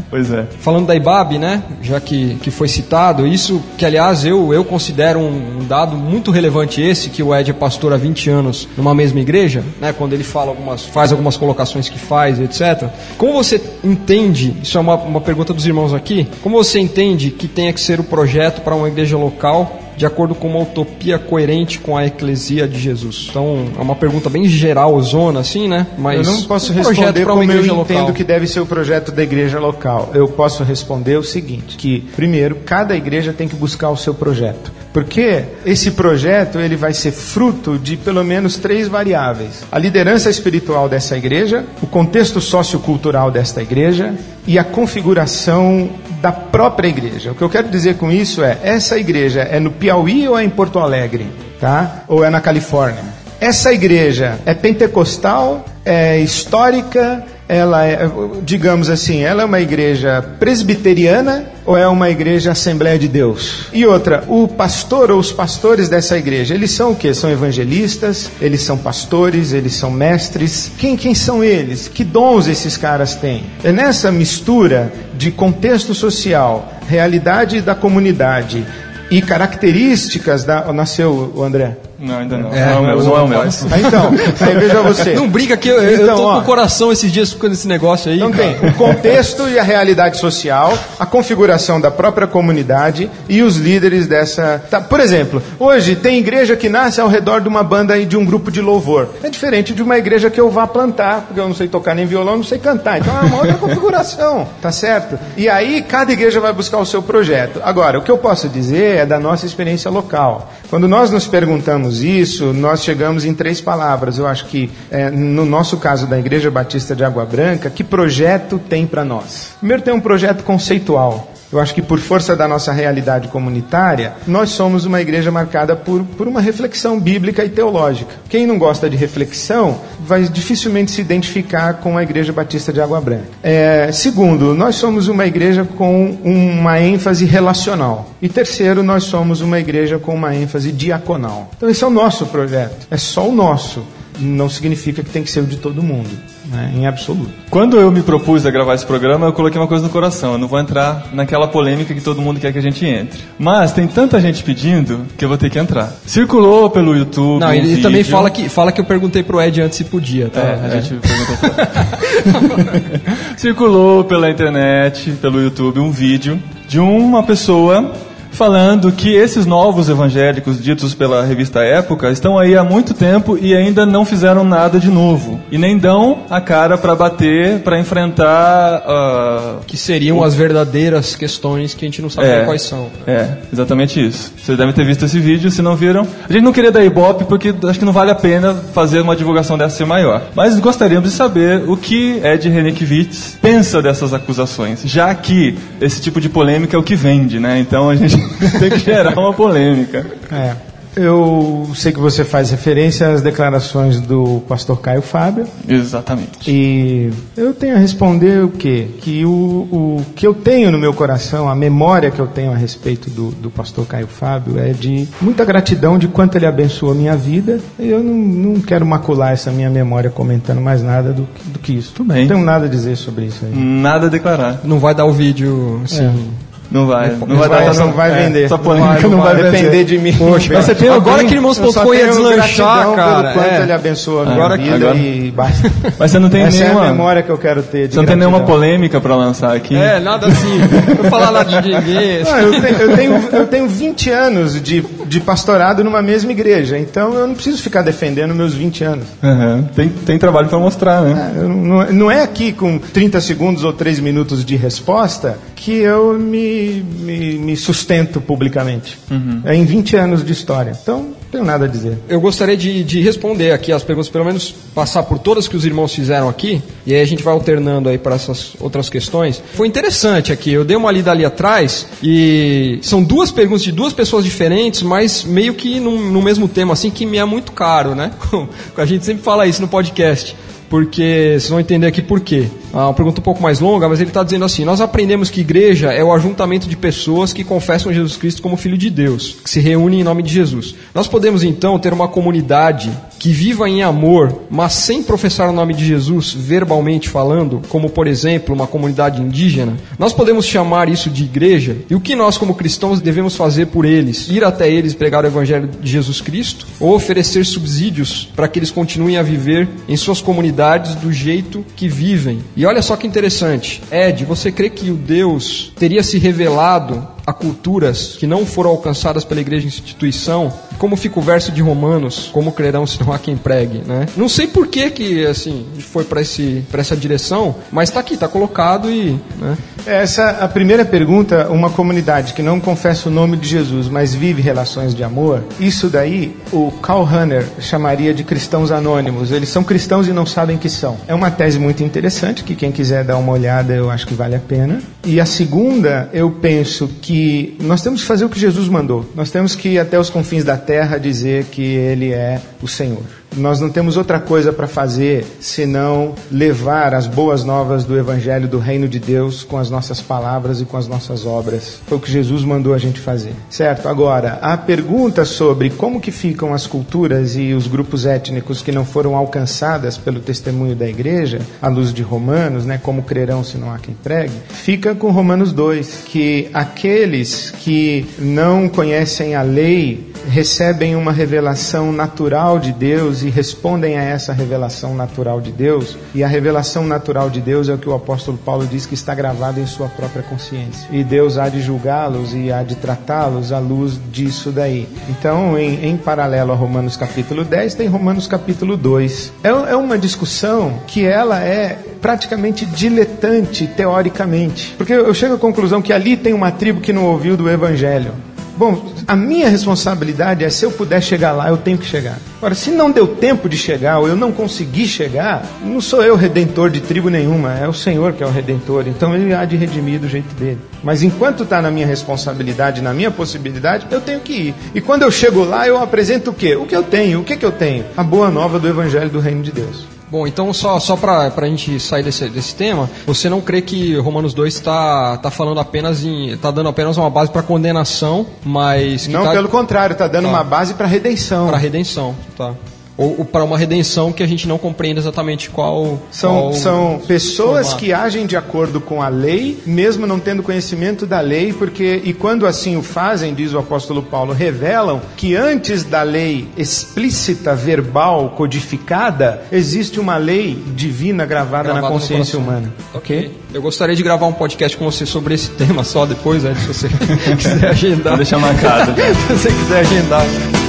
pois 0.12 0.31
é. 0.31 0.46
Falando 0.59 0.88
da 0.88 0.94
IBAB, 0.94 1.38
né, 1.38 1.62
já 1.81 1.98
que, 1.98 2.35
que 2.42 2.51
foi 2.51 2.68
citado, 2.68 3.27
isso 3.27 3.62
que 3.79 3.87
aliás 3.87 4.27
eu, 4.27 4.53
eu 4.53 4.62
considero 4.62 5.18
um, 5.18 5.61
um 5.61 5.66
dado 5.66 5.96
muito 5.96 6.31
relevante 6.31 6.83
esse, 6.83 7.09
que 7.09 7.22
o 7.22 7.35
Ed 7.35 7.51
é 7.51 7.55
pastor 7.55 7.94
há 7.94 7.96
20 7.96 8.29
anos 8.29 8.68
numa 8.77 8.94
mesma 8.94 9.20
igreja, 9.20 9.64
né, 9.81 9.94
quando 9.96 10.12
ele 10.12 10.22
fala 10.22 10.51
algumas, 10.51 10.85
faz 10.85 11.12
algumas 11.12 11.38
colocações 11.38 11.88
que 11.88 11.98
faz, 11.98 12.38
etc. 12.38 12.90
Como 13.16 13.33
você 13.33 13.59
entende, 13.83 14.55
isso 14.62 14.77
é 14.77 14.81
uma, 14.83 14.96
uma 14.96 15.20
pergunta 15.22 15.55
dos 15.55 15.64
irmãos 15.64 15.94
aqui, 15.94 16.29
como 16.42 16.62
você 16.62 16.79
entende 16.79 17.31
que 17.31 17.48
tenha 17.48 17.72
que 17.72 17.81
ser 17.81 17.98
o 17.98 18.05
projeto 18.05 18.61
para 18.61 18.75
uma 18.75 18.88
igreja 18.88 19.16
local 19.16 19.82
de 20.02 20.06
acordo 20.06 20.34
com 20.34 20.48
uma 20.48 20.58
utopia 20.58 21.16
coerente 21.16 21.78
com 21.78 21.96
a 21.96 22.04
eclesia 22.04 22.66
de 22.66 22.76
Jesus? 22.76 23.28
Então, 23.30 23.66
é 23.78 23.80
uma 23.80 23.94
pergunta 23.94 24.28
bem 24.28 24.46
geral, 24.46 25.00
zona, 25.00 25.38
assim, 25.38 25.68
né? 25.68 25.86
Mas 25.96 26.26
eu 26.26 26.32
não 26.32 26.42
posso 26.42 26.72
um 26.72 26.82
projeto 26.82 27.14
responder 27.14 27.24
como 27.24 27.52
eu 27.52 27.64
entendo 27.64 27.76
local. 27.76 28.12
que 28.12 28.24
deve 28.24 28.48
ser 28.48 28.58
o 28.58 28.66
projeto 28.66 29.12
da 29.12 29.22
igreja 29.22 29.60
local. 29.60 30.10
Eu 30.12 30.26
posso 30.26 30.64
responder 30.64 31.16
o 31.16 31.22
seguinte, 31.22 31.76
que 31.76 32.00
primeiro, 32.16 32.56
cada 32.66 32.96
igreja 32.96 33.32
tem 33.32 33.46
que 33.46 33.54
buscar 33.54 33.90
o 33.90 33.96
seu 33.96 34.12
projeto. 34.12 34.72
Porque 34.92 35.44
esse 35.64 35.92
projeto 35.92 36.61
ele 36.61 36.76
vai 36.76 36.92
ser 36.92 37.12
fruto 37.12 37.78
de 37.78 37.96
pelo 37.96 38.22
menos 38.22 38.57
três 38.57 38.88
variáveis: 38.88 39.64
a 39.72 39.78
liderança 39.78 40.28
espiritual 40.28 40.88
dessa 40.88 41.16
igreja, 41.16 41.64
o 41.83 41.87
contexto 41.87 42.40
sociocultural 42.40 43.31
desta 43.31 43.62
igreja 43.62 44.14
e 44.46 44.59
a 44.59 44.64
configuração 44.64 45.90
da 46.20 46.31
própria 46.31 46.88
igreja. 46.88 47.33
O 47.33 47.35
que 47.35 47.42
eu 47.42 47.48
quero 47.48 47.68
dizer 47.68 47.96
com 47.96 48.11
isso 48.11 48.44
é: 48.44 48.59
essa 48.62 48.98
igreja 48.98 49.40
é 49.40 49.59
no 49.59 49.70
Piauí 49.70 50.28
ou 50.28 50.38
é 50.38 50.44
em 50.44 50.50
Porto 50.50 50.78
Alegre, 50.78 51.26
tá? 51.59 52.05
Ou 52.07 52.22
é 52.22 52.28
na 52.28 52.40
Califórnia? 52.40 53.02
Essa 53.40 53.72
igreja 53.72 54.38
é 54.46 54.55
pentecostal, 54.55 55.64
é 55.85 56.20
histórica, 56.20 57.24
ela 57.52 57.84
é, 57.84 58.08
digamos 58.42 58.88
assim, 58.88 59.20
ela 59.20 59.42
é 59.42 59.44
uma 59.44 59.60
igreja 59.60 60.24
presbiteriana 60.40 61.44
ou 61.66 61.76
é 61.76 61.86
uma 61.86 62.08
igreja 62.08 62.52
Assembleia 62.52 62.98
de 62.98 63.06
Deus? 63.06 63.66
E 63.72 63.84
outra, 63.84 64.24
o 64.26 64.48
pastor 64.48 65.10
ou 65.10 65.18
os 65.18 65.30
pastores 65.30 65.88
dessa 65.88 66.16
igreja, 66.16 66.54
eles 66.54 66.70
são 66.70 66.92
o 66.92 66.96
quê? 66.96 67.12
São 67.12 67.30
evangelistas, 67.30 68.30
eles 68.40 68.62
são 68.62 68.78
pastores, 68.78 69.52
eles 69.52 69.74
são 69.74 69.90
mestres. 69.90 70.72
Quem, 70.78 70.96
quem 70.96 71.14
são 71.14 71.44
eles? 71.44 71.88
Que 71.88 72.02
dons 72.02 72.48
esses 72.48 72.76
caras 72.78 73.14
têm? 73.14 73.44
É 73.62 73.70
nessa 73.70 74.10
mistura 74.10 74.90
de 75.14 75.30
contexto 75.30 75.94
social, 75.94 76.72
realidade 76.88 77.60
da 77.60 77.74
comunidade 77.74 78.66
e 79.10 79.20
características 79.20 80.42
da. 80.42 80.72
Nasceu 80.72 81.32
o 81.36 81.42
André? 81.42 81.76
Não, 82.02 82.18
ainda 82.18 82.36
não. 82.36 82.52
É, 82.52 82.66
não 82.66 82.72
é 82.72 82.78
o 82.78 82.82
meu. 82.82 82.96
não, 82.96 83.04
Não 83.04 83.16
é 83.16 83.18
o 83.18 83.20
não 83.20 83.28
meu. 83.28 83.40
Ah, 83.42 83.78
Então, 83.78 84.10
aí 84.40 84.54
veja 84.56 84.82
você. 84.82 85.14
Não 85.14 85.28
brinca 85.28 85.56
que 85.56 85.68
eu, 85.68 85.80
eu 85.80 86.02
Então, 86.02 86.16
tô 86.16 86.24
ó. 86.26 86.34
com 86.34 86.40
o 86.40 86.44
coração 86.44 86.90
esses 86.90 87.12
dias 87.12 87.32
ficando 87.32 87.52
esse 87.52 87.68
negócio 87.68 88.10
aí. 88.10 88.16
Então 88.18 88.32
cara. 88.32 88.54
tem 88.54 88.70
o 88.70 88.74
contexto 88.74 89.48
e 89.48 89.56
a 89.56 89.62
realidade 89.62 90.18
social, 90.18 90.76
a 90.98 91.06
configuração 91.06 91.80
da 91.80 91.92
própria 91.92 92.26
comunidade 92.26 93.08
e 93.28 93.40
os 93.40 93.56
líderes 93.56 94.08
dessa. 94.08 94.60
Tá, 94.68 94.80
por 94.80 94.98
exemplo, 94.98 95.40
hoje 95.60 95.94
tem 95.94 96.18
igreja 96.18 96.56
que 96.56 96.68
nasce 96.68 97.00
ao 97.00 97.06
redor 97.08 97.40
de 97.40 97.46
uma 97.48 97.62
banda 97.62 97.96
e 97.96 98.04
de 98.04 98.16
um 98.16 98.24
grupo 98.24 98.50
de 98.50 98.60
louvor. 98.60 99.10
É 99.22 99.30
diferente 99.30 99.72
de 99.72 99.82
uma 99.82 99.96
igreja 99.96 100.28
que 100.28 100.40
eu 100.40 100.50
vá 100.50 100.66
plantar, 100.66 101.20
porque 101.28 101.38
eu 101.38 101.46
não 101.46 101.54
sei 101.54 101.68
tocar 101.68 101.94
nem 101.94 102.04
violão, 102.04 102.36
não 102.36 102.44
sei 102.44 102.58
cantar. 102.58 102.98
Então 102.98 103.16
é 103.16 103.26
uma 103.26 103.36
outra 103.36 103.54
configuração, 103.54 104.48
tá 104.60 104.72
certo? 104.72 105.16
E 105.36 105.48
aí 105.48 105.82
cada 105.82 106.12
igreja 106.12 106.40
vai 106.40 106.52
buscar 106.52 106.78
o 106.78 106.86
seu 106.86 107.00
projeto. 107.00 107.60
Agora, 107.62 107.98
o 108.00 108.02
que 108.02 108.10
eu 108.10 108.18
posso 108.18 108.48
dizer 108.48 108.96
é 108.96 109.06
da 109.06 109.20
nossa 109.20 109.46
experiência 109.46 109.88
local. 109.88 110.50
Quando 110.68 110.88
nós 110.88 111.10
nos 111.10 111.26
perguntamos 111.26 111.91
isso, 112.00 112.52
nós 112.52 112.83
chegamos 112.83 113.24
em 113.24 113.35
três 113.35 113.61
palavras. 113.61 114.18
Eu 114.18 114.26
acho 114.26 114.46
que, 114.46 114.70
é, 114.90 115.11
no 115.11 115.44
nosso 115.44 115.76
caso 115.76 116.07
da 116.07 116.18
Igreja 116.18 116.50
Batista 116.50 116.94
de 116.94 117.05
Água 117.05 117.24
Branca, 117.24 117.68
que 117.68 117.85
projeto 117.85 118.59
tem 118.59 118.87
para 118.87 119.05
nós? 119.05 119.55
Primeiro, 119.59 119.83
tem 119.83 119.92
um 119.92 120.00
projeto 120.00 120.44
conceitual. 120.44 121.32
Eu 121.52 121.60
acho 121.60 121.74
que 121.74 121.82
por 121.82 121.98
força 121.98 122.34
da 122.34 122.48
nossa 122.48 122.72
realidade 122.72 123.28
comunitária, 123.28 124.14
nós 124.26 124.50
somos 124.50 124.86
uma 124.86 125.02
igreja 125.02 125.30
marcada 125.30 125.76
por, 125.76 126.02
por 126.02 126.26
uma 126.26 126.40
reflexão 126.40 126.98
bíblica 126.98 127.44
e 127.44 127.50
teológica. 127.50 128.14
Quem 128.28 128.46
não 128.46 128.58
gosta 128.58 128.88
de 128.88 128.96
reflexão 128.96 129.78
vai 130.00 130.22
dificilmente 130.24 130.90
se 130.92 131.00
identificar 131.00 131.74
com 131.74 131.98
a 131.98 132.02
Igreja 132.02 132.32
Batista 132.32 132.72
de 132.72 132.80
Água 132.80 133.00
Branca. 133.00 133.26
É, 133.42 133.90
segundo, 133.92 134.54
nós 134.54 134.76
somos 134.76 135.08
uma 135.08 135.26
igreja 135.26 135.64
com 135.64 136.16
uma 136.24 136.80
ênfase 136.80 137.26
relacional. 137.26 138.10
E 138.22 138.28
terceiro, 138.28 138.82
nós 138.82 139.04
somos 139.04 139.42
uma 139.42 139.58
igreja 139.58 139.98
com 139.98 140.14
uma 140.14 140.34
ênfase 140.34 140.72
diaconal. 140.72 141.50
Então 141.56 141.68
esse 141.68 141.84
é 141.84 141.86
o 141.86 141.90
nosso 141.90 142.26
projeto. 142.26 142.86
É 142.90 142.96
só 142.96 143.28
o 143.28 143.32
nosso. 143.32 143.84
Não 144.18 144.48
significa 144.48 145.02
que 145.02 145.10
tem 145.10 145.22
que 145.22 145.30
ser 145.30 145.40
o 145.40 145.46
de 145.46 145.56
todo 145.56 145.82
mundo, 145.82 146.10
né, 146.46 146.72
em 146.74 146.87
absoluto. 146.87 147.31
Quando 147.50 147.78
eu 147.78 147.90
me 147.90 148.02
propus 148.02 148.46
a 148.46 148.50
gravar 148.50 148.74
esse 148.74 148.87
programa, 148.87 149.26
eu 149.26 149.33
coloquei 149.33 149.61
uma 149.61 149.66
coisa 149.66 149.85
no 149.85 149.90
coração. 149.90 150.33
Eu 150.33 150.38
não 150.38 150.48
vou 150.48 150.59
entrar 150.59 151.07
naquela 151.12 151.48
polêmica 151.48 151.94
que 151.94 152.00
todo 152.00 152.20
mundo 152.20 152.40
quer 152.40 152.52
que 152.52 152.59
a 152.59 152.62
gente 152.62 152.85
entre. 152.85 153.20
Mas 153.38 153.72
tem 153.72 153.87
tanta 153.87 154.20
gente 154.20 154.42
pedindo 154.42 155.07
que 155.16 155.24
eu 155.24 155.28
vou 155.28 155.38
ter 155.38 155.50
que 155.50 155.59
entrar. 155.59 155.92
Circulou 156.07 156.70
pelo 156.70 156.96
YouTube. 156.96 157.40
Não, 157.40 157.48
um 157.48 157.52
ele 157.52 157.68
vídeo. 157.68 157.83
também 157.83 158.05
fala 158.05 158.31
que, 158.31 158.48
fala 158.48 158.72
que 158.72 158.81
eu 158.81 158.85
perguntei 158.85 159.22
pro 159.22 159.40
Ed 159.40 159.61
antes 159.61 159.78
se 159.78 159.85
podia, 159.85 160.28
tá? 160.28 160.40
É, 160.40 160.61
a 160.64 160.81
gente 160.81 161.00
perguntou 161.00 161.37
pra 161.37 163.12
Circulou 163.37 164.05
pela 164.05 164.31
internet, 164.31 165.12
pelo 165.12 165.40
YouTube, 165.40 165.81
um 165.81 165.90
vídeo 165.90 166.40
de 166.68 166.78
uma 166.78 167.22
pessoa 167.22 167.92
falando 168.33 168.90
que 168.92 169.14
esses 169.14 169.47
novos 169.47 169.88
evangélicos 169.88 170.62
ditos 170.62 170.95
pela 170.95 171.25
revista 171.25 171.61
Época 171.61 172.11
estão 172.11 172.38
aí 172.38 172.57
há 172.57 172.64
muito 172.64 172.95
tempo 172.95 173.38
e 173.40 173.55
ainda 173.55 173.85
não 173.87 174.05
fizeram 174.05 174.45
nada 174.45 174.79
de 174.81 174.88
novo 174.88 175.40
e 175.51 175.59
nem 175.59 175.79
dão 175.79 176.21
a 176.31 176.40
cara 176.40 176.77
para 176.79 176.95
bater, 176.95 177.61
para 177.61 177.79
enfrentar 177.79 178.83
ah, 178.87 179.57
Que 179.66 179.77
seriam 179.77 180.23
as 180.23 180.35
verdadeiras 180.35 181.14
questões 181.14 181.75
que 181.75 181.85
a 181.85 181.88
gente 181.88 182.01
não 182.03 182.11
sabe 182.11 182.29
É. 182.29 182.45
quais 182.45 182.62
são. 182.62 182.88
É, 183.07 183.29
exatamente 183.53 184.05
isso. 184.05 184.33
Vocês 184.42 184.57
devem 184.57 184.73
ter 184.73 184.85
visto 184.85 185.05
esse 185.05 185.18
vídeo, 185.18 185.51
se 185.51 185.62
não 185.62 185.77
viram. 185.77 186.07
A 186.29 186.33
gente 186.33 186.42
não 186.45 186.53
queria 186.53 186.73
dar 186.73 186.85
ibope 186.85 187.25
porque 187.25 187.55
acho 187.68 187.79
que 187.79 187.85
não 187.85 187.92
vale 187.92 188.11
a 188.11 188.14
pena 188.14 188.55
fazer 188.55 189.01
uma 189.01 189.14
divulgação 189.14 189.59
dessa 189.59 189.77
ser 189.77 189.85
maior. 189.87 190.23
Mas 190.35 190.59
gostaríamos 190.59 191.11
de 191.11 191.16
saber 191.16 191.62
o 191.68 191.77
que 191.77 192.21
Ed 192.25 192.49
Renekiewicz 192.49 193.38
pensa 193.40 193.81
dessas 193.83 194.12
acusações, 194.14 194.83
já 194.85 195.14
que 195.14 195.57
esse 195.81 196.01
tipo 196.01 196.21
de 196.21 196.29
polêmica 196.29 196.77
é 196.77 196.79
o 196.79 196.83
que 196.83 196.95
vende, 196.95 197.38
né? 197.40 197.59
Então 197.59 197.88
a 197.90 197.97
gente 197.97 198.16
tem 198.58 198.70
que 198.70 198.78
gerar 198.78 199.18
uma 199.18 199.32
polêmica. 199.32 200.04
É. 200.30 200.54
Eu 200.94 201.70
sei 201.74 201.90
que 201.90 201.98
você 201.98 202.22
faz 202.22 202.50
referência 202.50 203.08
às 203.08 203.22
declarações 203.22 203.98
do 203.98 204.42
pastor 204.46 204.78
Caio 204.78 205.00
Fábio. 205.00 205.46
Exatamente. 205.66 206.50
E 206.50 207.11
eu 207.35 207.54
tenho 207.54 207.76
a 207.76 207.78
responder 207.78 208.44
o 208.44 208.50
quê? 208.50 208.88
Que 209.00 209.24
o, 209.24 209.30
o 209.30 210.02
que 210.14 210.26
eu 210.26 210.35
tenho 210.35 210.70
no 210.70 210.78
meu 210.78 210.92
coração, 210.92 211.48
a 211.48 211.54
memória 211.54 212.11
que 212.11 212.20
eu 212.20 212.26
tenho 212.26 212.52
a 212.52 212.56
respeito 212.56 213.08
do, 213.08 213.30
do 213.30 213.50
pastor 213.50 213.87
Caio 213.87 214.06
Fábio 214.06 214.58
é 214.58 214.74
de 214.74 215.08
muita 215.18 215.46
gratidão 215.46 215.96
de 215.96 216.08
quanto 216.08 216.37
ele 216.37 216.44
abençoou 216.44 216.92
a 216.92 216.94
minha 216.94 217.16
vida. 217.16 217.58
E 217.78 217.88
eu 217.88 218.02
não, 218.04 218.12
não 218.52 218.61
quero 218.61 218.85
macular 218.85 219.32
essa 219.32 219.50
minha 219.50 219.70
memória 219.70 220.11
comentando 220.11 220.61
mais 220.61 220.82
nada 220.82 221.11
do, 221.11 221.22
que- 221.22 221.48
do 221.48 221.58
que 221.58 221.72
isso. 221.72 221.94
Tudo 221.94 222.12
bem. 222.12 222.26
Não 222.26 222.35
tenho 222.35 222.44
nada 222.44 222.66
a 222.66 222.68
dizer 222.68 222.96
sobre 222.96 223.24
isso 223.24 223.46
aí. 223.46 223.52
Nada 223.56 224.08
a 224.08 224.11
declarar. 224.11 224.61
Não 224.62 224.78
vai 224.78 224.94
dar 224.94 225.06
o 225.06 225.12
vídeo, 225.12 225.80
assim... 225.82 226.30
Não 226.70 226.87
vai. 226.87 227.11
Não, 227.11 227.27
Não 227.27 227.37
vai, 227.37 227.48
vai, 227.48 227.64
dar 227.66 227.75
não 227.75 227.92
vai 227.92 228.11
é, 228.11 228.25
vender. 228.25 228.44
Essa 228.44 228.57
polêmica 228.57 229.07
não 229.09 229.20
vai, 229.20 229.37
depender 229.37 229.85
de 229.85 229.98
mim. 229.98 230.14
Poxa, 230.16 230.51
Mas 230.55 230.64
você 230.64 230.75
tem 230.75 230.88
agora 230.88 231.16
alguém- 231.16 231.29
que 231.29 231.35
Irmãos 231.35 231.59
Eu 231.59 231.70
só 231.72 231.83
Ponto 231.83 231.94
ia 231.94 232.07
deslanchar, 232.07 232.92
cara. 232.94 233.22
pelo 233.22 233.35
quanto 233.35 233.55
é. 233.55 233.62
ele 233.62 233.72
abençoa 233.72 234.22
a 234.22 234.25
minha 234.25 234.37
Agora- 234.37 234.57
vida 234.57 234.75
agora- 234.77 234.96
e 234.96 235.31
basta. 235.31 235.70
Mas 235.98 236.11
você 236.11 236.18
não 236.18 236.31
tem 236.31 236.42
Essa 236.44 236.62
é 236.62 236.66
nenhuma. 236.68 236.87
a 236.87 236.90
memória 236.90 237.22
que 237.22 237.31
eu 237.31 237.37
quero 237.37 237.62
ter 237.62 237.88
de 237.88 237.94
Você 237.94 238.01
não 238.01 238.07
tem 238.07 238.16
nenhuma 238.16 238.40
polêmica 238.40 239.01
pra 239.01 239.14
lançar 239.16 239.55
aqui? 239.55 239.75
É, 239.77 240.01
nada 240.01 240.27
assim. 240.29 240.59
Não 241.03 241.11
falar 241.11 241.31
nada 241.33 241.61
de 241.61 241.68
ninguém. 241.75 242.25
Não, 242.25 242.38
eu, 242.38 242.61
tenho, 242.62 242.77
eu, 242.79 242.96
tenho, 242.96 243.29
eu 243.33 243.46
tenho 243.46 243.68
20 243.68 244.11
anos 244.11 244.62
de, 244.62 244.81
de 245.07 245.20
pastorado 245.20 245.85
numa 245.85 246.01
mesma 246.01 246.33
igreja, 246.33 246.79
então 246.79 247.12
eu 247.12 247.27
não 247.27 247.35
preciso 247.35 247.62
ficar 247.62 247.83
defendendo 247.83 248.35
meus 248.35 248.55
20 248.55 248.83
anos. 248.85 249.05
Aham. 249.22 249.64
Tem, 249.77 249.88
tem 249.90 250.18
trabalho 250.18 250.48
pra 250.48 250.59
mostrar, 250.59 251.03
né? 251.03 251.33
Eu 251.37 251.48
não, 251.48 251.85
não 251.92 252.11
é 252.11 252.22
aqui 252.22 252.51
com 252.53 252.79
30 252.79 253.20
segundos 253.20 253.62
ou 253.62 253.72
3 253.75 254.01
minutos 254.01 254.42
de 254.44 254.57
resposta 254.57 255.37
que 255.62 255.79
eu 255.79 256.18
me, 256.18 256.85
me, 256.98 257.38
me 257.38 257.57
sustento 257.57 258.20
publicamente. 258.20 258.98
É 259.44 259.55
em 259.55 259.64
20 259.64 259.96
anos 259.96 260.25
de 260.25 260.33
história. 260.33 260.77
Então, 260.83 261.03
não 261.03 261.14
tenho 261.31 261.44
nada 261.44 261.66
a 261.66 261.68
dizer. 261.68 261.98
Eu 262.09 262.20
gostaria 262.20 262.57
de, 262.57 262.83
de 262.83 263.01
responder 263.01 263.53
aqui 263.53 263.70
as 263.70 263.85
perguntas, 263.85 264.11
pelo 264.11 264.25
menos 264.25 264.53
passar 264.75 265.05
por 265.05 265.20
todas 265.20 265.46
que 265.46 265.57
os 265.57 265.64
irmãos 265.64 265.94
fizeram 265.94 266.29
aqui, 266.29 266.61
e 266.85 266.92
aí 266.92 267.01
a 267.01 267.05
gente 267.05 267.22
vai 267.22 267.33
alternando 267.33 267.88
aí 267.88 267.96
para 267.96 268.16
essas 268.16 268.55
outras 268.59 268.88
questões. 268.88 269.40
Foi 269.55 269.68
interessante 269.68 270.33
aqui, 270.33 270.53
eu 270.53 270.64
dei 270.64 270.77
uma 270.77 270.90
lida 270.90 271.12
ali 271.12 271.25
atrás, 271.25 271.87
e 272.03 272.81
são 272.83 273.01
duas 273.01 273.31
perguntas 273.31 273.62
de 273.62 273.70
duas 273.70 273.92
pessoas 273.92 274.25
diferentes, 274.25 274.83
mas 274.83 275.22
meio 275.22 275.55
que 275.55 275.79
no, 275.79 276.11
no 276.11 276.20
mesmo 276.20 276.48
tema, 276.48 276.72
assim, 276.72 276.90
que 276.90 277.07
me 277.07 277.18
é 277.18 277.25
muito 277.25 277.53
caro, 277.53 277.94
né? 277.94 278.11
A 278.77 278.85
gente 278.85 279.05
sempre 279.05 279.22
fala 279.22 279.46
isso 279.46 279.62
no 279.62 279.68
podcast. 279.68 280.35
Porque 280.72 281.32
vocês 281.32 281.50
vão 281.50 281.61
entender 281.61 281.87
aqui 281.87 282.00
por 282.00 282.20
quê. 282.20 282.46
Ah, 282.72 282.87
uma 282.87 282.94
pergunta 282.94 283.20
um 283.20 283.22
pouco 283.22 283.42
mais 283.42 283.61
longa, 283.61 283.87
mas 283.90 284.00
ele 284.00 284.08
está 284.08 284.24
dizendo 284.24 284.46
assim: 284.46 284.64
Nós 284.64 284.80
aprendemos 284.80 285.28
que 285.28 285.42
igreja 285.42 285.92
é 285.92 286.02
o 286.02 286.11
ajuntamento 286.11 286.66
de 286.66 286.78
pessoas 286.78 287.30
que 287.35 287.44
confessam 287.44 287.92
Jesus 287.92 288.16
Cristo 288.16 288.40
como 288.40 288.56
Filho 288.56 288.78
de 288.78 288.88
Deus, 288.88 289.37
que 289.44 289.50
se 289.50 289.61
reúnem 289.61 290.00
em 290.00 290.02
nome 290.02 290.22
de 290.22 290.32
Jesus. 290.32 290.74
Nós 290.94 291.06
podemos 291.06 291.44
então 291.44 291.78
ter 291.78 291.92
uma 291.92 292.08
comunidade 292.08 292.90
que 293.18 293.30
viva 293.30 293.68
em 293.68 293.82
amor, 293.82 294.44
mas 294.50 294.72
sem 294.72 295.02
professar 295.02 295.50
o 295.50 295.52
nome 295.52 295.74
de 295.74 295.85
Jesus 295.85 296.32
verbalmente 296.32 297.06
falando, 297.06 297.61
como 297.68 297.90
por 297.90 298.06
exemplo 298.06 298.54
uma 298.54 298.66
comunidade 298.66 299.20
indígena. 299.20 299.76
Nós 299.98 300.14
podemos 300.14 300.46
chamar 300.46 300.88
isso 300.88 301.11
de 301.11 301.24
igreja, 301.24 301.76
e 301.90 301.94
o 301.94 302.00
que 302.00 302.16
nós, 302.16 302.38
como 302.38 302.54
cristãos, 302.54 303.00
devemos 303.00 303.37
fazer 303.37 303.66
por 303.66 303.85
eles? 303.85 304.26
Ir 304.28 304.42
até 304.42 304.68
eles 304.68 304.94
pregar 304.94 305.22
o 305.22 305.26
Evangelho 305.28 305.68
de 305.68 305.92
Jesus 305.92 306.20
Cristo? 306.20 306.66
Ou 306.80 306.94
oferecer 306.94 307.44
subsídios 307.44 308.28
para 308.35 308.48
que 308.48 308.58
eles 308.58 308.70
continuem 308.70 309.18
a 309.18 309.22
viver 309.22 309.68
em 309.87 309.96
suas 309.96 310.20
comunidades 310.20 310.62
do 310.96 311.12
jeito 311.12 311.64
que 311.77 311.88
vivem? 311.88 312.40
E 312.57 312.64
olha 312.64 312.81
só 312.83 312.96
que 312.96 313.07
interessante. 313.07 313.83
Ed, 313.90 314.25
você 314.25 314.53
crê 314.53 314.70
que 314.70 314.90
o 314.90 314.94
Deus 314.94 315.72
teria 315.77 316.03
se 316.03 316.18
revelado 316.18 317.07
a 317.27 317.33
culturas 317.33 318.16
que 318.16 318.27
não 318.27 318.46
foram 318.46 318.70
alcançadas 318.70 319.25
pela 319.25 319.40
igreja 319.40 319.66
instituição? 319.66 320.53
Como 320.83 320.97
fica 320.97 321.21
o 321.21 321.23
verso 321.23 321.53
de 321.53 321.62
Romanos? 321.62 322.29
Como 322.33 322.51
crerão 322.51 322.85
se 322.88 323.01
não 323.01 323.12
há 323.12 323.18
quem 323.18 323.37
pregue, 323.37 323.83
né? 323.87 324.05
Não 324.16 324.29
sei 324.29 324.49
por 324.49 324.66
que 324.66 324.90
que, 324.90 325.25
assim, 325.25 325.64
foi 325.79 326.03
para 326.03 326.21
esse 326.21 326.64
para 326.73 326.81
essa 326.81 326.97
direção, 326.97 327.55
mas 327.71 327.88
está 327.88 328.01
aqui, 328.01 328.14
está 328.14 328.27
colocado 328.27 328.90
e, 328.90 329.16
né? 329.40 329.57
Essa 329.87 330.31
a 330.31 330.49
primeira 330.49 330.85
pergunta, 330.85 331.49
uma 331.51 331.71
comunidade 331.71 332.35
que 332.35 332.42
não 332.42 332.59
confessa 332.59 333.09
o 333.09 333.12
nome 333.12 333.37
de 333.37 333.49
Jesus, 333.49 333.87
mas 333.87 334.12
vive 334.12 334.42
relações 334.42 334.92
de 334.92 335.05
amor, 335.05 335.45
isso 335.61 335.88
daí 335.88 336.37
o 336.53 336.73
Karl 336.83 337.05
Rahner 337.05 337.47
chamaria 337.61 338.12
de 338.12 338.25
cristãos 338.25 338.73
anônimos. 338.73 339.31
Eles 339.31 339.51
são 339.51 339.62
cristãos 339.62 340.09
e 340.09 340.12
não 340.12 340.27
sabem 340.27 340.59
que 340.59 340.68
são. 340.68 340.97
É 341.07 341.14
uma 341.14 341.31
tese 341.31 341.61
muito 341.61 341.85
interessante 341.85 342.42
que 342.42 342.57
quem 342.57 342.73
quiser 342.73 343.05
dar 343.05 343.18
uma 343.18 343.33
olhada, 343.33 343.73
eu 343.73 343.88
acho 343.88 344.05
que 344.05 344.14
vale 344.14 344.35
a 344.35 344.40
pena. 344.40 344.83
E 345.05 345.21
a 345.21 345.27
segunda, 345.27 346.09
eu 346.12 346.31
penso 346.31 346.88
que 347.01 347.57
nós 347.61 347.83
temos 347.83 348.03
que 348.03 348.07
fazer 348.07 348.25
o 348.25 348.29
que 348.29 348.38
Jesus 348.38 348.68
mandou. 348.68 349.09
Nós 349.14 349.31
temos 349.31 349.55
que 349.55 349.71
ir 349.71 349.79
até 349.79 349.99
os 349.99 350.11
confins 350.11 350.45
da 350.45 350.57
terra 350.57 350.71
dizer 350.98 351.44
que 351.44 351.62
ele 351.62 352.12
é 352.12 352.40
o 352.62 352.68
Senhor. 352.68 353.21
Nós 353.37 353.61
não 353.61 353.71
temos 353.71 353.97
outra 353.97 354.21
coisa 354.21 354.53
para 354.53 354.66
fazer 354.66 355.25
senão 355.40 356.14
levar 356.31 356.95
as 356.95 357.07
boas 357.07 357.45
novas 357.45 357.85
do 357.85 357.99
Evangelho 357.99 358.49
do 358.49 358.59
Reino 358.59 358.88
de 358.88 358.99
Deus 358.99 359.42
com 359.42 359.59
as 359.59 359.71
nossas 359.71 360.01
palavras 360.01 360.61
e 360.61 360.64
com 360.64 360.77
as 360.77 360.87
nossas 360.87 361.25
obras. 361.27 361.81
Foi 361.87 361.99
o 361.99 362.01
que 362.01 362.11
Jesus 362.11 362.45
mandou 362.45 362.75
a 362.75 362.79
gente 362.79 363.01
fazer, 363.01 363.35
certo? 363.49 363.88
Agora, 363.88 364.38
a 364.42 364.57
pergunta 364.57 365.25
sobre 365.25 365.71
como 365.71 366.01
que 366.01 366.11
ficam 366.11 366.53
as 366.53 366.66
culturas 366.66 367.37
e 367.37 367.53
os 367.53 367.66
grupos 367.66 368.07
étnicos 368.07 368.62
que 368.62 368.73
não 368.73 368.85
foram 368.85 369.16
alcançadas 369.16 369.97
pelo 369.97 370.21
testemunho 370.21 370.77
da 370.77 370.88
igreja, 370.88 371.40
à 371.61 371.68
luz 371.68 371.92
de 371.92 372.03
Romanos, 372.03 372.64
né? 372.64 372.79
Como 372.83 373.03
crerão 373.03 373.42
se 373.42 373.57
não 373.57 373.73
há 373.73 373.79
quem 373.79 373.95
pregue, 373.95 374.33
fica 374.49 374.95
com 374.95 375.11
Romanos 375.11 375.53
2, 375.53 376.05
que 376.07 376.51
aqueles 376.53 377.51
que 377.51 378.07
não 378.18 378.68
conhecem 378.68 379.35
a 379.35 379.42
lei 379.42 380.12
recebem 380.29 380.95
uma 380.95 381.12
revelação 381.12 381.92
natural 381.92 382.59
de 382.59 382.73
Deus 382.73 383.21
e 383.24 383.30
respondem 383.30 383.98
a 383.98 384.02
essa 384.02 384.32
revelação 384.32 384.94
natural 384.94 385.40
de 385.40 385.50
Deus. 385.50 385.96
E 386.14 386.22
a 386.22 386.28
revelação 386.28 386.87
natural 386.87 387.30
de 387.30 387.40
Deus 387.40 387.68
é 387.68 387.74
o 387.74 387.78
que 387.78 387.88
o 387.88 387.94
apóstolo 387.94 388.38
Paulo 388.38 388.66
diz 388.66 388.87
que 388.87 388.94
está 388.94 389.14
gravado 389.14 389.61
em 389.61 389.66
sua 389.66 389.88
própria 389.88 390.22
consciência. 390.22 390.88
E 390.90 391.02
Deus 391.04 391.38
há 391.38 391.48
de 391.48 391.61
julgá-los 391.61 392.35
e 392.35 392.52
há 392.52 392.62
de 392.62 392.76
tratá-los 392.76 393.52
à 393.52 393.58
luz 393.58 394.00
disso 394.11 394.50
daí. 394.50 394.88
Então, 395.08 395.58
em, 395.58 395.87
em, 395.87 395.96
paralelo 395.96 396.52
a 396.52 396.54
Romanos 396.54 396.96
capítulo 396.96 397.44
10, 397.44 397.74
tem 397.74 397.88
Romanos 397.88 398.26
capítulo 398.26 398.76
2. 398.76 399.32
É, 399.42 399.48
é 399.48 399.76
uma 399.76 399.98
discussão 399.98 400.80
que 400.87 401.04
ela 401.04 401.42
é 401.42 401.78
praticamente 402.00 402.66
diletante 402.66 403.66
teoricamente. 403.66 404.74
Porque 404.76 404.92
eu 404.92 405.14
chego 405.14 405.35
à 405.35 405.38
conclusão 405.38 405.80
que 405.80 405.92
ali 405.92 406.16
tem 406.16 406.35
uma 406.35 406.50
tribo 406.50 406.80
que 406.80 406.92
não 406.92 407.04
ouviu 407.06 407.37
do 407.37 407.48
evangelho. 407.48 408.12
Bom, 408.56 408.92
a 409.06 409.16
minha 409.16 409.48
responsabilidade 409.48 410.44
é 410.44 410.50
se 410.50 410.64
eu 410.64 410.70
puder 410.70 411.03
chegar 411.03 411.32
lá, 411.32 411.48
eu 411.48 411.57
tenho 411.57 411.78
que 411.78 411.86
chegar. 411.86 412.18
Agora, 412.38 412.55
se 412.55 412.70
não 412.70 412.90
deu 412.90 413.07
tempo 413.07 413.48
de 413.48 413.57
chegar 413.57 413.98
ou 413.98 414.09
eu 414.09 414.16
não 414.16 414.30
consegui 414.30 414.86
chegar, 414.86 415.44
não 415.64 415.80
sou 415.80 416.03
eu 416.03 416.16
redentor 416.16 416.70
de 416.70 416.80
tribo 416.80 417.09
nenhuma, 417.09 417.55
é 417.55 417.66
o 417.66 417.72
Senhor 417.72 418.12
que 418.12 418.22
é 418.22 418.26
o 418.26 418.30
redentor. 418.30 418.84
Então 418.86 419.14
ele 419.14 419.32
há 419.32 419.44
de 419.44 419.57
redimir 419.57 420.00
do 420.00 420.09
jeito 420.09 420.34
dele. 420.34 420.59
Mas 420.82 421.03
enquanto 421.03 421.44
está 421.44 421.62
na 421.62 421.70
minha 421.70 421.86
responsabilidade, 421.86 422.82
na 422.82 422.92
minha 422.92 423.11
possibilidade, 423.11 423.86
eu 423.90 424.00
tenho 424.00 424.20
que 424.20 424.32
ir. 424.32 424.55
E 424.74 424.80
quando 424.80 425.03
eu 425.03 425.11
chego 425.11 425.44
lá, 425.44 425.66
eu 425.66 425.78
apresento 425.78 426.30
o 426.30 426.34
quê? 426.34 426.55
O 426.57 426.66
que 426.66 426.76
eu 426.76 426.82
tenho? 426.82 427.20
O 427.20 427.24
que, 427.24 427.36
que 427.36 427.46
eu 427.46 427.53
tenho? 427.53 427.84
A 427.96 428.03
boa 428.03 428.30
nova 428.30 428.59
do 428.59 428.68
Evangelho 428.68 429.11
do 429.11 429.20
Reino 429.20 429.42
de 429.42 429.53
Deus. 429.53 429.91
Bom, 430.12 430.26
então 430.26 430.52
só, 430.52 430.78
só 430.78 430.94
para 430.94 431.32
a 431.34 431.46
gente 431.46 431.80
sair 431.80 432.02
desse, 432.02 432.28
desse 432.28 432.54
tema, 432.54 432.90
você 433.06 433.30
não 433.30 433.40
crê 433.40 433.62
que 433.62 433.96
Romanos 433.96 434.34
2 434.34 434.52
está 434.52 435.16
tá 435.16 435.30
falando 435.30 435.58
apenas 435.58 436.04
em. 436.04 436.32
está 436.32 436.50
dando 436.50 436.68
apenas 436.68 436.98
uma 436.98 437.08
base 437.08 437.30
para 437.30 437.42
condenação, 437.42 438.26
mas. 438.44 439.08
não, 439.08 439.24
tá, 439.24 439.32
pelo 439.32 439.48
contrário, 439.48 439.94
está 439.94 440.06
dando 440.06 440.24
tá, 440.24 440.28
uma 440.28 440.44
base 440.44 440.74
para 440.74 440.86
redenção. 440.86 441.48
Para 441.48 441.56
redenção, 441.56 442.14
tá 442.36 442.52
ou, 442.97 443.18
ou 443.18 443.24
para 443.24 443.45
uma 443.45 443.57
redenção 443.57 444.12
que 444.12 444.22
a 444.22 444.26
gente 444.26 444.47
não 444.47 444.59
compreende 444.59 445.01
exatamente 445.01 445.51
qual. 445.51 446.01
São, 446.11 446.30
qual 446.30 446.53
são 446.55 447.03
pessoas 447.07 447.68
formato. 447.68 447.84
que 447.84 447.93
agem 447.93 448.26
de 448.26 448.36
acordo 448.36 448.80
com 448.80 449.03
a 449.03 449.09
lei, 449.09 449.59
mesmo 449.66 450.07
não 450.07 450.18
tendo 450.18 450.43
conhecimento 450.43 451.07
da 451.07 451.20
lei, 451.20 451.53
porque, 451.53 452.01
e 452.05 452.12
quando 452.12 452.47
assim 452.47 452.76
o 452.76 452.82
fazem, 452.82 453.34
diz 453.34 453.53
o 453.55 453.59
apóstolo 453.59 454.03
Paulo, 454.03 454.32
revelam 454.32 455.01
que 455.16 455.34
antes 455.34 455.84
da 455.84 456.03
lei 456.03 456.49
explícita, 456.57 457.55
verbal, 457.55 458.30
codificada, 458.36 459.43
existe 459.51 459.99
uma 459.99 460.16
lei 460.16 460.62
divina 460.74 461.24
gravada, 461.24 461.64
gravada 461.64 461.82
na 461.82 461.88
consciência 461.88 462.38
humana. 462.38 462.72
Ok? 462.95 463.30
Eu 463.53 463.62
gostaria 463.62 463.95
de 463.95 464.03
gravar 464.03 464.26
um 464.26 464.32
podcast 464.32 464.76
com 464.76 464.84
você 464.84 465.07
sobre 465.07 465.34
esse 465.34 465.51
tema 465.57 465.84
só 465.84 466.07
depois, 466.07 466.43
né, 466.43 466.55
se 466.55 466.66
você 466.66 466.88
quiser 467.36 467.68
agendar. 467.68 468.12
Vou 468.12 468.16
deixar 468.18 468.38
marcado. 468.38 468.95
se 469.26 469.32
você 469.32 469.49
quiser 469.49 469.80
agendar. 469.80 470.61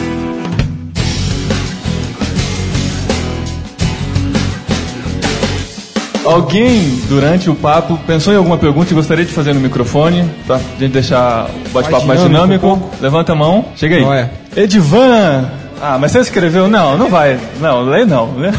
Alguém, 6.26 7.02
durante 7.10 7.50
o 7.50 7.56
papo, 7.56 7.98
pensou 8.08 8.34
em 8.34 8.38
alguma 8.38 8.58
pergunta 8.58 8.92
e 8.92 8.96
gostaria 8.96 9.26
de 9.26 9.32
fazer 9.32 9.54
no 9.54 9.60
microfone, 9.60 10.30
para 10.48 10.56
a 10.56 10.60
gente 10.80 10.92
deixar 10.92 11.50
o 11.68 11.70
bate-papo 11.70 12.06
mais 12.06 12.22
dinâmico? 12.22 12.68
Mais 12.68 12.80
dinâmico. 12.80 13.02
Levanta 13.02 13.34
a 13.34 13.36
mão. 13.36 13.66
Chega 13.76 13.96
aí. 13.96 14.02
Não 14.02 14.14
é. 14.14 14.30
Edivan! 14.56 15.50
Ah, 15.82 15.98
mas 16.00 16.12
você 16.12 16.20
escreveu? 16.20 16.70
Não, 16.70 16.98
não 16.98 17.10
vai. 17.10 17.38
Não, 17.60 17.82
lê 17.82 18.06
não. 18.06 18.38
Lê. 18.38 18.52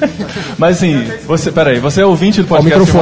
Mas 0.58 0.76
assim, 0.76 1.04
você, 1.26 1.50
peraí, 1.50 1.78
você 1.78 2.02
é 2.02 2.06
ouvinte 2.06 2.42
do 2.42 2.48
podcast 2.48 2.92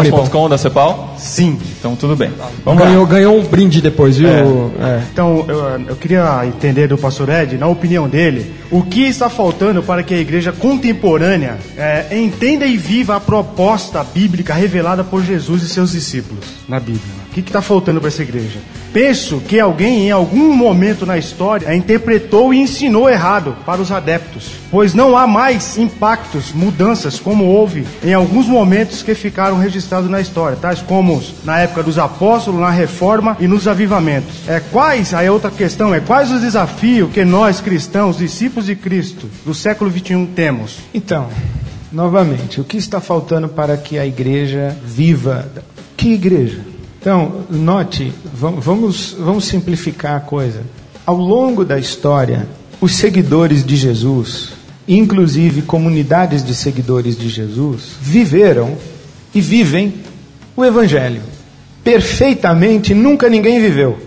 da 0.48 0.58
Cepal? 0.58 1.14
Sim. 1.18 1.58
Então 1.78 1.96
tudo 1.96 2.16
bem. 2.16 2.30
Vamos 2.64 2.82
ganhou, 2.82 3.06
ganhou 3.06 3.38
um 3.38 3.42
brinde 3.42 3.80
depois, 3.80 4.16
viu? 4.16 4.28
É. 4.28 4.86
É. 4.86 5.02
Então, 5.12 5.44
eu, 5.48 5.80
eu 5.88 5.96
queria 5.96 6.42
entender 6.46 6.88
do 6.88 6.98
pastor 6.98 7.28
Ed, 7.28 7.56
na 7.56 7.66
opinião 7.66 8.08
dele, 8.08 8.54
o 8.74 8.82
que 8.82 9.02
está 9.04 9.30
faltando 9.30 9.84
para 9.84 10.02
que 10.02 10.12
a 10.12 10.18
igreja 10.18 10.50
contemporânea 10.50 11.58
é, 11.76 12.18
entenda 12.18 12.66
e 12.66 12.76
viva 12.76 13.14
a 13.14 13.20
proposta 13.20 14.02
bíblica 14.02 14.52
revelada 14.52 15.04
por 15.04 15.22
Jesus 15.22 15.62
e 15.62 15.68
seus 15.68 15.92
discípulos 15.92 16.44
na 16.68 16.80
Bíblia. 16.80 17.14
O 17.28 17.32
que 17.32 17.38
está 17.38 17.62
faltando 17.62 18.00
para 18.00 18.08
essa 18.08 18.22
igreja? 18.22 18.58
Penso 18.92 19.40
que 19.40 19.58
alguém 19.58 20.06
em 20.06 20.10
algum 20.12 20.54
momento 20.54 21.04
na 21.04 21.18
história 21.18 21.74
interpretou 21.74 22.54
e 22.54 22.58
ensinou 22.58 23.10
errado 23.10 23.56
para 23.66 23.82
os 23.82 23.90
adeptos, 23.90 24.52
pois 24.70 24.94
não 24.94 25.18
há 25.18 25.26
mais 25.26 25.76
impactos, 25.76 26.52
mudanças 26.52 27.18
como 27.18 27.44
houve 27.44 27.84
em 28.04 28.14
alguns 28.14 28.46
momentos 28.46 29.02
que 29.02 29.16
ficaram 29.16 29.58
registrados 29.58 30.08
na 30.08 30.20
história, 30.20 30.56
tais 30.56 30.80
como 30.80 31.20
na 31.42 31.58
época 31.58 31.82
dos 31.82 31.98
apóstolos, 31.98 32.60
na 32.60 32.70
reforma 32.70 33.36
e 33.40 33.48
nos 33.48 33.66
avivamentos. 33.66 34.48
É 34.48 34.60
quais, 34.60 35.12
aí 35.12 35.26
a 35.26 35.32
outra 35.32 35.50
questão 35.50 35.92
é 35.92 35.98
quais 35.98 36.30
os 36.30 36.40
desafios 36.40 37.10
que 37.12 37.24
nós 37.24 37.60
cristãos, 37.60 38.18
discípulos 38.18 38.63
de 38.66 38.76
Cristo 38.76 39.28
do 39.44 39.54
século 39.54 39.90
21 39.90 40.26
temos? 40.26 40.78
Então, 40.92 41.28
novamente, 41.92 42.60
o 42.60 42.64
que 42.64 42.76
está 42.76 43.00
faltando 43.00 43.48
para 43.48 43.76
que 43.76 43.98
a 43.98 44.06
igreja 44.06 44.76
viva? 44.84 45.50
Que 45.96 46.12
igreja? 46.14 46.60
Então, 47.00 47.44
note, 47.50 48.12
vamos, 48.32 49.14
vamos 49.18 49.44
simplificar 49.44 50.16
a 50.16 50.20
coisa. 50.20 50.62
Ao 51.04 51.16
longo 51.16 51.64
da 51.64 51.78
história, 51.78 52.48
os 52.80 52.94
seguidores 52.96 53.64
de 53.64 53.76
Jesus, 53.76 54.52
inclusive 54.88 55.62
comunidades 55.62 56.42
de 56.42 56.54
seguidores 56.54 57.16
de 57.16 57.28
Jesus, 57.28 57.92
viveram 58.00 58.76
e 59.34 59.40
vivem 59.40 59.94
o 60.56 60.64
Evangelho. 60.64 61.22
Perfeitamente, 61.82 62.94
nunca 62.94 63.28
ninguém 63.28 63.60
viveu. 63.60 63.98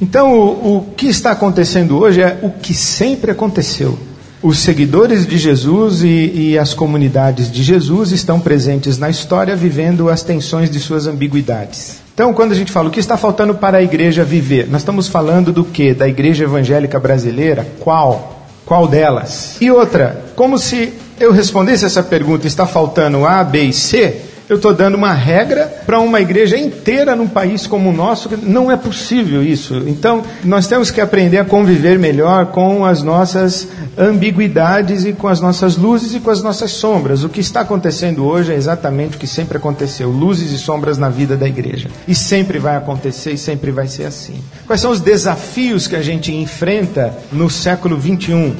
Então, 0.00 0.38
o, 0.38 0.76
o 0.76 0.94
que 0.96 1.06
está 1.06 1.30
acontecendo 1.30 1.98
hoje 1.98 2.20
é 2.20 2.38
o 2.42 2.50
que 2.50 2.74
sempre 2.74 3.30
aconteceu. 3.30 3.98
Os 4.42 4.58
seguidores 4.58 5.26
de 5.26 5.38
Jesus 5.38 6.02
e, 6.02 6.06
e, 6.34 6.58
as 6.58 6.74
comunidades 6.74 7.50
de 7.50 7.62
Jesus 7.62 8.12
estão 8.12 8.38
presentes 8.38 8.98
na 8.98 9.08
história, 9.08 9.56
vivendo 9.56 10.10
as 10.10 10.22
tensões 10.22 10.70
de 10.70 10.78
suas 10.78 11.06
ambiguidades. 11.06 11.96
Então, 12.14 12.32
quando 12.34 12.52
a 12.52 12.54
gente 12.54 12.70
fala 12.70 12.88
o 12.88 12.90
que 12.90 13.00
está 13.00 13.16
faltando 13.16 13.54
para 13.54 13.78
a 13.78 13.82
igreja 13.82 14.24
viver, 14.24 14.68
nós 14.70 14.82
estamos 14.82 15.08
falando 15.08 15.52
do 15.52 15.64
que? 15.64 15.94
Da 15.94 16.06
igreja 16.06 16.44
evangélica 16.44 17.00
brasileira? 17.00 17.66
Qual? 17.80 18.46
Qual 18.66 18.86
delas? 18.86 19.56
E 19.60 19.70
outra, 19.70 20.24
como 20.36 20.58
se 20.58 20.92
eu 21.18 21.32
respondesse 21.32 21.84
essa 21.86 22.02
pergunta, 22.02 22.46
está 22.46 22.66
faltando 22.66 23.24
A, 23.24 23.42
B 23.42 23.64
e 23.64 23.72
C? 23.72 24.25
Eu 24.48 24.56
estou 24.56 24.72
dando 24.72 24.94
uma 24.94 25.12
regra 25.12 25.66
para 25.84 25.98
uma 25.98 26.20
igreja 26.20 26.56
inteira 26.56 27.16
num 27.16 27.26
país 27.26 27.66
como 27.66 27.90
o 27.90 27.92
nosso. 27.92 28.30
Não 28.42 28.70
é 28.70 28.76
possível 28.76 29.42
isso. 29.42 29.82
Então, 29.86 30.22
nós 30.44 30.68
temos 30.68 30.90
que 30.90 31.00
aprender 31.00 31.38
a 31.38 31.44
conviver 31.44 31.98
melhor 31.98 32.46
com 32.46 32.84
as 32.84 33.02
nossas 33.02 33.68
ambiguidades 33.98 35.04
e 35.04 35.12
com 35.12 35.26
as 35.26 35.40
nossas 35.40 35.76
luzes 35.76 36.14
e 36.14 36.20
com 36.20 36.30
as 36.30 36.42
nossas 36.42 36.70
sombras. 36.70 37.24
O 37.24 37.28
que 37.28 37.40
está 37.40 37.62
acontecendo 37.62 38.24
hoje 38.24 38.52
é 38.52 38.56
exatamente 38.56 39.16
o 39.16 39.18
que 39.18 39.26
sempre 39.26 39.58
aconteceu: 39.58 40.10
luzes 40.10 40.52
e 40.52 40.58
sombras 40.58 40.96
na 40.96 41.08
vida 41.08 41.36
da 41.36 41.48
igreja. 41.48 41.88
E 42.06 42.14
sempre 42.14 42.60
vai 42.60 42.76
acontecer 42.76 43.32
e 43.32 43.38
sempre 43.38 43.72
vai 43.72 43.88
ser 43.88 44.04
assim. 44.04 44.40
Quais 44.64 44.80
são 44.80 44.92
os 44.92 45.00
desafios 45.00 45.88
que 45.88 45.96
a 45.96 46.02
gente 46.02 46.32
enfrenta 46.32 47.12
no 47.32 47.50
século 47.50 47.96
21? 47.96 48.54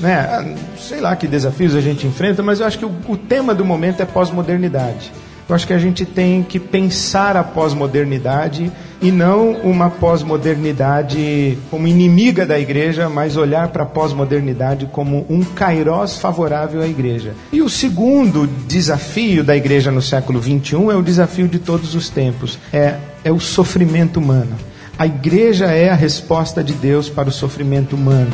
Né? 0.00 0.54
Sei 0.78 1.00
lá 1.00 1.14
que 1.14 1.26
desafios 1.26 1.74
a 1.74 1.80
gente 1.80 2.06
enfrenta, 2.06 2.42
mas 2.42 2.60
eu 2.60 2.66
acho 2.66 2.78
que 2.78 2.86
o, 2.86 2.92
o 3.08 3.16
tema 3.16 3.54
do 3.54 3.64
momento 3.64 4.00
é 4.00 4.06
pós-modernidade. 4.06 5.12
Eu 5.48 5.54
acho 5.54 5.66
que 5.66 5.72
a 5.72 5.78
gente 5.78 6.04
tem 6.04 6.42
que 6.42 6.58
pensar 6.58 7.36
a 7.36 7.44
pós-modernidade 7.44 8.72
e 9.00 9.12
não 9.12 9.52
uma 9.52 9.88
pós-modernidade 9.88 11.56
como 11.70 11.86
inimiga 11.86 12.44
da 12.44 12.58
igreja, 12.58 13.08
mas 13.08 13.36
olhar 13.36 13.68
para 13.68 13.84
a 13.84 13.86
pós-modernidade 13.86 14.88
como 14.90 15.24
um 15.28 15.44
kairós 15.44 16.16
favorável 16.16 16.82
à 16.82 16.86
igreja. 16.88 17.34
E 17.52 17.62
o 17.62 17.68
segundo 17.68 18.48
desafio 18.66 19.44
da 19.44 19.56
igreja 19.56 19.92
no 19.92 20.02
século 20.02 20.42
XXI 20.42 20.90
é 20.90 20.96
o 20.96 21.02
desafio 21.02 21.46
de 21.46 21.60
todos 21.60 21.94
os 21.94 22.08
tempos, 22.08 22.58
é, 22.72 22.96
é 23.22 23.30
o 23.30 23.38
sofrimento 23.38 24.18
humano. 24.18 24.56
A 24.98 25.06
igreja 25.06 25.66
é 25.66 25.90
a 25.90 25.94
resposta 25.94 26.64
de 26.64 26.72
Deus 26.72 27.08
para 27.08 27.28
o 27.28 27.32
sofrimento 27.32 27.94
humano. 27.94 28.32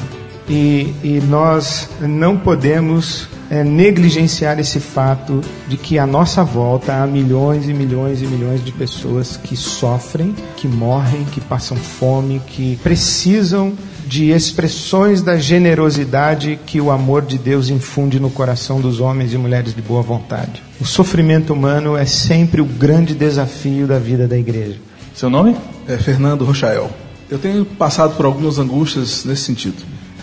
E, 0.49 0.95
e 1.03 1.23
nós 1.29 1.89
não 2.01 2.39
podemos 2.39 3.29
é, 3.53 3.63
negligenciar 3.63 4.59
esse 4.59 4.81
fato 4.81 5.43
de 5.69 5.77
que 5.77 5.99
à 5.99 6.07
nossa 6.07 6.43
volta 6.43 7.03
há 7.03 7.07
milhões 7.07 7.69
e 7.69 7.75
milhões 7.75 8.23
e 8.23 8.27
milhões 8.27 8.65
de 8.65 8.73
pessoas 8.73 9.37
que 9.37 9.55
sofrem, 9.55 10.35
que 10.57 10.67
morrem, 10.67 11.27
que 11.27 11.39
passam 11.39 11.77
fome, 11.77 12.41
que 12.47 12.79
precisam 12.83 13.75
de 14.07 14.31
expressões 14.31 15.21
da 15.21 15.37
generosidade 15.37 16.59
que 16.65 16.81
o 16.81 16.91
amor 16.91 17.21
de 17.21 17.37
Deus 17.37 17.69
infunde 17.69 18.19
no 18.19 18.31
coração 18.31 18.81
dos 18.81 19.01
homens 19.01 19.35
e 19.35 19.37
mulheres 19.37 19.75
de 19.75 19.83
boa 19.83 20.01
vontade. 20.01 20.63
O 20.81 20.87
sofrimento 20.87 21.53
humano 21.53 21.95
é 21.95 22.07
sempre 22.07 22.63
o 22.63 22.65
grande 22.65 23.15
desafio 23.15 23.87
da 23.87 23.99
vida 23.99 24.27
da 24.27 24.39
igreja. 24.39 24.79
Seu 25.15 25.29
nome? 25.29 25.55
É 25.87 25.99
Fernando 25.99 26.47
Rochael. 26.47 26.91
Eu 27.31 27.39
tenho 27.39 27.67
passado 27.67 28.17
por 28.17 28.25
algumas 28.25 28.59
angústias 28.59 29.27
nesse 29.27 29.43
sentido. 29.43 29.77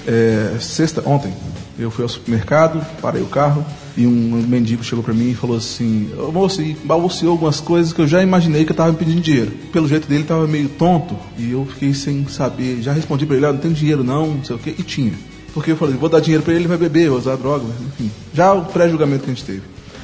É, 0.07 0.55
sexta, 0.59 1.03
ontem, 1.05 1.31
eu 1.79 1.89
fui 1.89 2.03
ao 2.03 2.09
supermercado, 2.09 2.85
parei 3.01 3.21
o 3.21 3.27
carro 3.27 3.65
e 3.95 4.05
um 4.05 4.11
mendigo 4.47 4.83
chegou 4.83 5.03
para 5.03 5.13
mim 5.13 5.31
e 5.31 5.35
falou 5.35 5.55
assim: 5.55 6.09
"Ô, 6.17 6.31
moço, 6.31 6.61
balbuciou 6.83 7.31
algumas 7.31 7.61
coisas 7.61 7.93
que 7.93 8.01
eu 8.01 8.07
já 8.07 8.21
imaginei 8.21 8.65
que 8.65 8.71
eu 8.71 8.73
estava 8.73 8.91
me 8.91 8.97
pedindo 8.97 9.21
dinheiro. 9.21 9.51
Pelo 9.71 9.87
jeito 9.87 10.07
dele, 10.07 10.23
estava 10.23 10.45
meio 10.45 10.67
tonto 10.67 11.15
e 11.37 11.51
eu 11.51 11.65
fiquei 11.65 11.93
sem 11.93 12.27
saber. 12.27 12.81
Já 12.81 12.91
respondi 12.91 13.25
para 13.25 13.37
ele: 13.37 13.45
ah, 13.45 13.53
não 13.53 13.59
tem 13.59 13.71
dinheiro 13.71 14.03
não, 14.03 14.27
não 14.27 14.43
sei 14.43 14.55
o 14.57 14.59
quê, 14.59 14.75
e 14.77 14.83
tinha. 14.83 15.13
Porque 15.53 15.71
eu 15.71 15.77
falei: 15.77 15.95
vou 15.95 16.09
dar 16.09 16.19
dinheiro 16.19 16.43
para 16.43 16.53
ele, 16.53 16.63
ele 16.63 16.67
vai 16.67 16.77
beber, 16.77 17.09
vai 17.09 17.17
usar 17.17 17.37
droga, 17.37 17.65
enfim. 17.87 18.11
Já 18.33 18.53
o 18.53 18.65
pré-julgamento 18.65 19.23
que 19.23 19.31
a 19.31 19.33
gente 19.33 19.45
teve. 19.45 19.61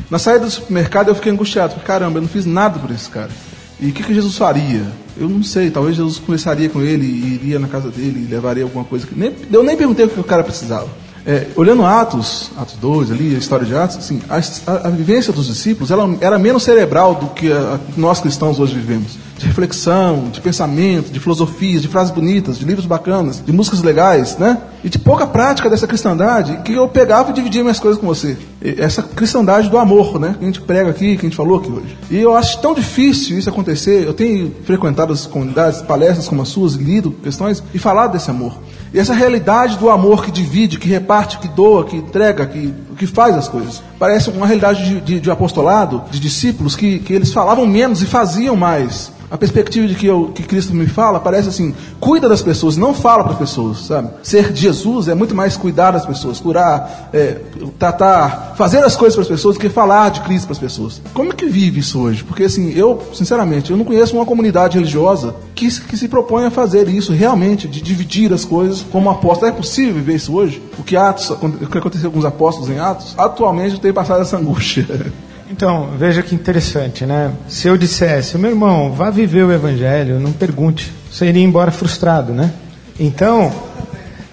Na 0.09 0.17
saída 0.17 0.45
do 0.45 0.51
supermercado, 0.51 1.09
eu 1.09 1.15
fiquei 1.15 1.31
angustiado: 1.31 1.73
porque, 1.73 1.85
caramba, 1.85 2.19
eu 2.19 2.21
não 2.21 2.29
fiz 2.29 2.45
nada 2.45 2.79
por 2.79 2.89
esse 2.91 3.09
cara. 3.09 3.31
E 3.79 3.89
o 3.89 3.91
que, 3.91 4.03
que 4.03 4.13
Jesus 4.13 4.37
faria? 4.37 4.85
Eu 5.17 5.27
não 5.27 5.43
sei, 5.43 5.69
talvez 5.69 5.97
Jesus 5.97 6.19
conversaria 6.19 6.69
com 6.69 6.81
ele 6.81 7.05
e 7.05 7.35
iria 7.35 7.59
na 7.59 7.67
casa 7.67 7.89
dele 7.89 8.25
e 8.25 8.31
levaria 8.31 8.63
alguma 8.63 8.85
coisa. 8.85 9.05
Que 9.05 9.17
nem, 9.17 9.33
eu 9.51 9.63
nem 9.63 9.75
perguntei 9.75 10.05
o 10.05 10.09
que 10.09 10.19
o 10.19 10.23
cara 10.23 10.43
precisava. 10.43 10.87
É, 11.27 11.47
olhando 11.55 11.83
Atos, 11.83 12.51
Atos 12.55 12.75
2 12.75 13.11
ali, 13.11 13.33
a 13.33 13.39
história 13.39 13.65
de 13.65 13.75
Atos, 13.75 13.97
assim, 13.97 14.21
a, 14.29 14.87
a, 14.87 14.89
vivência 14.91 15.33
dos 15.33 15.47
discípulos 15.47 15.89
ela 15.89 16.15
era 16.21 16.37
menos 16.37 16.61
cerebral 16.61 17.15
do 17.15 17.27
que 17.29 17.51
a, 17.51 17.79
nós 17.97 18.21
cristãos 18.21 18.59
hoje 18.59 18.75
vivemos. 18.75 19.17
De 19.35 19.47
reflexão, 19.47 20.29
de 20.29 20.39
pensamento, 20.39 21.11
de 21.11 21.19
filosofias, 21.19 21.81
de 21.81 21.87
frases 21.87 22.13
bonitas, 22.13 22.59
de 22.59 22.65
livros 22.65 22.85
bacanas, 22.85 23.43
de 23.43 23.51
músicas 23.51 23.81
legais, 23.81 24.37
né? 24.37 24.61
E 24.85 24.89
de 24.89 24.99
pouca 24.99 25.25
prática 25.25 25.67
dessa 25.67 25.87
cristandade 25.87 26.59
que 26.63 26.71
eu 26.71 26.87
pegava 26.87 27.31
e 27.31 27.33
dividia 27.33 27.63
minhas 27.63 27.79
coisas 27.79 27.99
com 27.99 28.05
você. 28.05 28.37
Essa 28.61 29.01
cristandade 29.01 29.67
do 29.67 29.79
amor, 29.79 30.19
né? 30.19 30.35
Que 30.37 30.43
a 30.43 30.45
gente 30.45 30.61
prega 30.61 30.91
aqui, 30.91 31.17
que 31.17 31.25
a 31.25 31.29
gente 31.29 31.35
falou 31.35 31.57
aqui 31.57 31.71
hoje. 31.71 31.97
E 32.11 32.19
eu 32.19 32.37
acho 32.37 32.61
tão 32.61 32.75
difícil 32.75 33.35
isso 33.39 33.49
acontecer. 33.49 34.05
Eu 34.05 34.13
tenho 34.13 34.53
frequentado 34.63 35.11
as 35.11 35.25
comunidades, 35.25 35.81
palestras 35.81 36.27
como 36.27 36.43
as 36.43 36.49
suas, 36.49 36.75
lido 36.75 37.09
questões 37.23 37.63
e 37.73 37.79
falado 37.79 38.11
desse 38.11 38.29
amor. 38.29 38.59
E 38.93 38.99
essa 38.99 39.15
realidade 39.15 39.75
do 39.79 39.89
amor 39.89 40.23
que 40.23 40.29
divide, 40.29 40.77
que 40.77 40.87
reparte, 40.87 41.39
que 41.39 41.47
doa, 41.47 41.83
que 41.85 41.95
entrega, 41.95 42.45
que, 42.45 42.71
que 42.95 43.07
faz 43.07 43.35
as 43.35 43.47
coisas. 43.47 43.81
Parece 43.97 44.29
uma 44.29 44.45
realidade 44.45 44.87
de, 44.87 45.01
de, 45.01 45.19
de 45.19 45.31
apostolado, 45.31 46.03
de 46.11 46.19
discípulos, 46.19 46.75
que, 46.75 46.99
que 46.99 47.11
eles 47.11 47.33
falavam 47.33 47.65
menos 47.65 48.03
e 48.03 48.05
faziam 48.05 48.55
mais. 48.55 49.11
A 49.29 49.37
perspectiva 49.37 49.87
de 49.87 49.95
que, 49.95 50.05
eu, 50.05 50.31
que 50.33 50.43
Cristo 50.43 50.73
me 50.73 50.87
fala 50.87 51.19
parece 51.19 51.49
assim: 51.49 51.73
cuida 51.99 52.29
das 52.29 52.41
pessoas, 52.41 52.77
não 52.77 52.93
fala 52.93 53.23
para 53.23 53.33
as 53.33 53.39
pessoas, 53.39 53.79
sabe? 53.79 54.09
Ser 54.21 54.53
de 54.53 54.67
Jesus 54.75 55.07
é 55.07 55.15
muito 55.15 55.33
mais 55.33 55.55
cuidar 55.55 55.91
das 55.91 56.05
pessoas, 56.05 56.39
curar, 56.39 57.09
é, 57.13 57.37
tratar, 57.79 58.53
fazer 58.57 58.83
as 58.83 58.95
coisas 58.95 59.15
para 59.15 59.23
as 59.23 59.27
pessoas 59.27 59.55
do 59.55 59.59
que 59.59 59.69
falar 59.69 60.09
de 60.09 60.21
Cristo 60.21 60.45
para 60.45 60.53
as 60.53 60.59
pessoas. 60.59 61.01
Como 61.13 61.31
é 61.31 61.35
que 61.35 61.45
vive 61.45 61.79
isso 61.79 61.99
hoje? 61.99 62.23
Porque 62.23 62.43
assim, 62.43 62.71
eu, 62.75 63.01
sinceramente, 63.13 63.71
eu 63.71 63.77
não 63.77 63.85
conheço 63.85 64.15
uma 64.15 64.25
comunidade 64.25 64.77
religiosa 64.77 65.35
que, 65.55 65.67
que 65.81 65.97
se 65.97 66.07
propõe 66.07 66.45
a 66.45 66.51
fazer 66.51 66.87
isso 66.89 67.13
realmente, 67.13 67.67
de 67.67 67.81
dividir 67.81 68.33
as 68.33 68.43
coisas 68.43 68.85
como 68.91 69.09
apóstolo. 69.09 69.51
É 69.51 69.53
possível 69.53 69.95
viver 69.95 70.15
isso 70.15 70.33
hoje? 70.33 70.61
O 70.77 70.83
que 70.83 70.95
Atos, 70.95 71.29
o 71.29 71.67
que 71.67 71.77
aconteceu 71.77 72.11
com 72.11 72.19
os 72.19 72.25
apóstolos 72.25 72.69
em 72.69 72.79
Atos? 72.79 73.15
Atualmente 73.17 73.75
eu 73.75 73.79
tenho 73.79 73.93
passado 73.93 74.21
essa 74.21 74.37
angústia. 74.37 74.85
Então, 75.47 75.89
veja 75.95 76.23
que 76.23 76.33
interessante, 76.33 77.05
né? 77.05 77.31
Se 77.47 77.67
eu 77.67 77.77
dissesse, 77.77 78.35
meu 78.35 78.49
irmão, 78.49 78.91
vá 78.91 79.11
viver 79.11 79.43
o 79.43 79.51
evangelho, 79.51 80.19
não 80.19 80.31
pergunte, 80.31 80.91
você 81.09 81.27
iria 81.27 81.43
embora 81.43 81.71
frustrado, 81.71 82.33
né? 82.33 82.51
Então, 82.99 83.51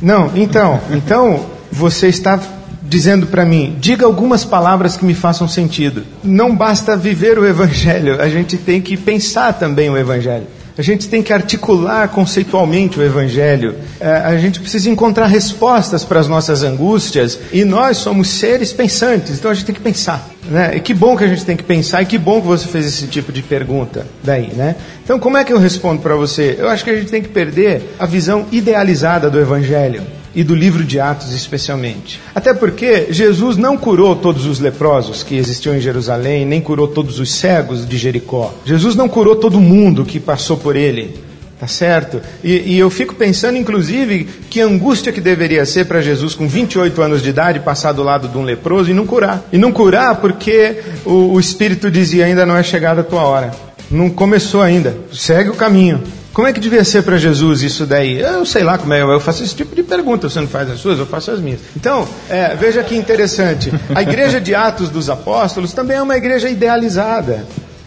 não, 0.02 0.32
então, 0.34 0.80
então 0.90 1.46
você 1.70 2.08
está 2.08 2.38
dizendo 2.82 3.26
para 3.28 3.44
mim, 3.44 3.76
diga 3.80 4.04
algumas 4.04 4.44
palavras 4.44 4.96
que 4.96 5.04
me 5.04 5.14
façam 5.14 5.48
sentido. 5.48 6.04
Não 6.22 6.54
basta 6.54 6.96
viver 6.96 7.38
o 7.38 7.46
evangelho, 7.46 8.20
a 8.20 8.28
gente 8.28 8.58
tem 8.58 8.80
que 8.82 8.96
pensar 8.96 9.54
também 9.54 9.88
o 9.88 9.96
evangelho. 9.96 10.46
A 10.76 10.80
gente 10.80 11.06
tem 11.06 11.22
que 11.22 11.32
articular 11.32 12.08
conceitualmente 12.08 12.98
o 12.98 13.02
Evangelho. 13.02 13.74
É, 14.00 14.10
a 14.10 14.38
gente 14.38 14.58
precisa 14.58 14.88
encontrar 14.88 15.26
respostas 15.26 16.02
para 16.02 16.18
as 16.18 16.26
nossas 16.26 16.62
angústias. 16.62 17.38
E 17.52 17.62
nós 17.62 17.98
somos 17.98 18.28
seres 18.28 18.72
pensantes, 18.72 19.38
então 19.38 19.50
a 19.50 19.54
gente 19.54 19.66
tem 19.66 19.74
que 19.74 19.82
pensar. 19.82 20.31
Né? 20.44 20.76
E 20.76 20.80
que 20.80 20.92
bom 20.92 21.16
que 21.16 21.24
a 21.24 21.28
gente 21.28 21.44
tem 21.44 21.56
que 21.56 21.62
pensar, 21.62 22.02
e 22.02 22.06
que 22.06 22.18
bom 22.18 22.40
que 22.40 22.46
você 22.46 22.66
fez 22.66 22.86
esse 22.86 23.06
tipo 23.06 23.32
de 23.32 23.42
pergunta 23.42 24.06
daí, 24.24 24.52
né? 24.54 24.74
Então, 25.04 25.18
como 25.18 25.36
é 25.36 25.44
que 25.44 25.52
eu 25.52 25.58
respondo 25.58 26.02
para 26.02 26.16
você? 26.16 26.56
Eu 26.58 26.68
acho 26.68 26.82
que 26.82 26.90
a 26.90 26.96
gente 26.96 27.10
tem 27.10 27.22
que 27.22 27.28
perder 27.28 27.94
a 27.98 28.06
visão 28.06 28.46
idealizada 28.50 29.30
do 29.30 29.38
Evangelho 29.38 30.02
e 30.34 30.42
do 30.42 30.54
livro 30.54 30.84
de 30.84 30.98
Atos 30.98 31.32
especialmente. 31.32 32.20
Até 32.34 32.54
porque 32.54 33.08
Jesus 33.10 33.56
não 33.56 33.76
curou 33.76 34.16
todos 34.16 34.46
os 34.46 34.58
leprosos 34.58 35.22
que 35.22 35.36
existiam 35.36 35.76
em 35.76 35.80
Jerusalém, 35.80 36.44
nem 36.44 36.60
curou 36.60 36.88
todos 36.88 37.18
os 37.18 37.32
cegos 37.32 37.86
de 37.86 37.96
Jericó. 37.96 38.52
Jesus 38.64 38.96
não 38.96 39.08
curou 39.08 39.36
todo 39.36 39.60
mundo 39.60 40.04
que 40.04 40.18
passou 40.18 40.56
por 40.56 40.74
ele. 40.74 41.14
Tá 41.62 41.68
certo? 41.68 42.20
E, 42.42 42.72
e 42.72 42.78
eu 42.80 42.90
fico 42.90 43.14
pensando, 43.14 43.56
inclusive, 43.56 44.24
que 44.50 44.60
angústia 44.60 45.12
que 45.12 45.20
deveria 45.20 45.64
ser 45.64 45.84
para 45.84 46.00
Jesus, 46.00 46.34
com 46.34 46.48
28 46.48 47.00
anos 47.00 47.22
de 47.22 47.28
idade, 47.28 47.60
passar 47.60 47.92
do 47.92 48.02
lado 48.02 48.26
de 48.26 48.36
um 48.36 48.42
leproso 48.42 48.90
e 48.90 48.92
não 48.92 49.06
curar. 49.06 49.44
E 49.52 49.56
não 49.56 49.70
curar 49.70 50.16
porque 50.16 50.82
o, 51.04 51.34
o 51.34 51.38
Espírito 51.38 51.88
dizia: 51.88 52.26
ainda 52.26 52.44
não 52.44 52.56
é 52.56 52.64
chegada 52.64 53.02
a 53.02 53.04
tua 53.04 53.22
hora. 53.22 53.52
Não 53.88 54.10
começou 54.10 54.60
ainda. 54.60 54.96
Segue 55.12 55.50
o 55.50 55.54
caminho. 55.54 56.02
Como 56.32 56.48
é 56.48 56.52
que 56.52 56.58
devia 56.58 56.82
ser 56.82 57.02
para 57.02 57.16
Jesus 57.16 57.62
isso 57.62 57.86
daí? 57.86 58.18
Eu 58.18 58.44
sei 58.44 58.64
lá 58.64 58.76
como 58.76 58.92
é, 58.92 59.00
eu 59.00 59.20
faço 59.20 59.44
esse 59.44 59.54
tipo 59.54 59.76
de 59.76 59.84
pergunta. 59.84 60.28
Você 60.28 60.40
não 60.40 60.48
faz 60.48 60.68
as 60.68 60.80
suas, 60.80 60.98
eu 60.98 61.06
faço 61.06 61.30
as 61.30 61.38
minhas. 61.38 61.60
Então, 61.76 62.08
é, 62.28 62.56
veja 62.56 62.82
que 62.82 62.96
interessante. 62.96 63.72
A 63.94 64.02
igreja 64.02 64.40
de 64.40 64.52
Atos 64.52 64.88
dos 64.88 65.08
Apóstolos 65.08 65.72
também 65.72 65.98
é 65.98 66.02
uma 66.02 66.16
igreja 66.16 66.48
idealizada. 66.48 67.46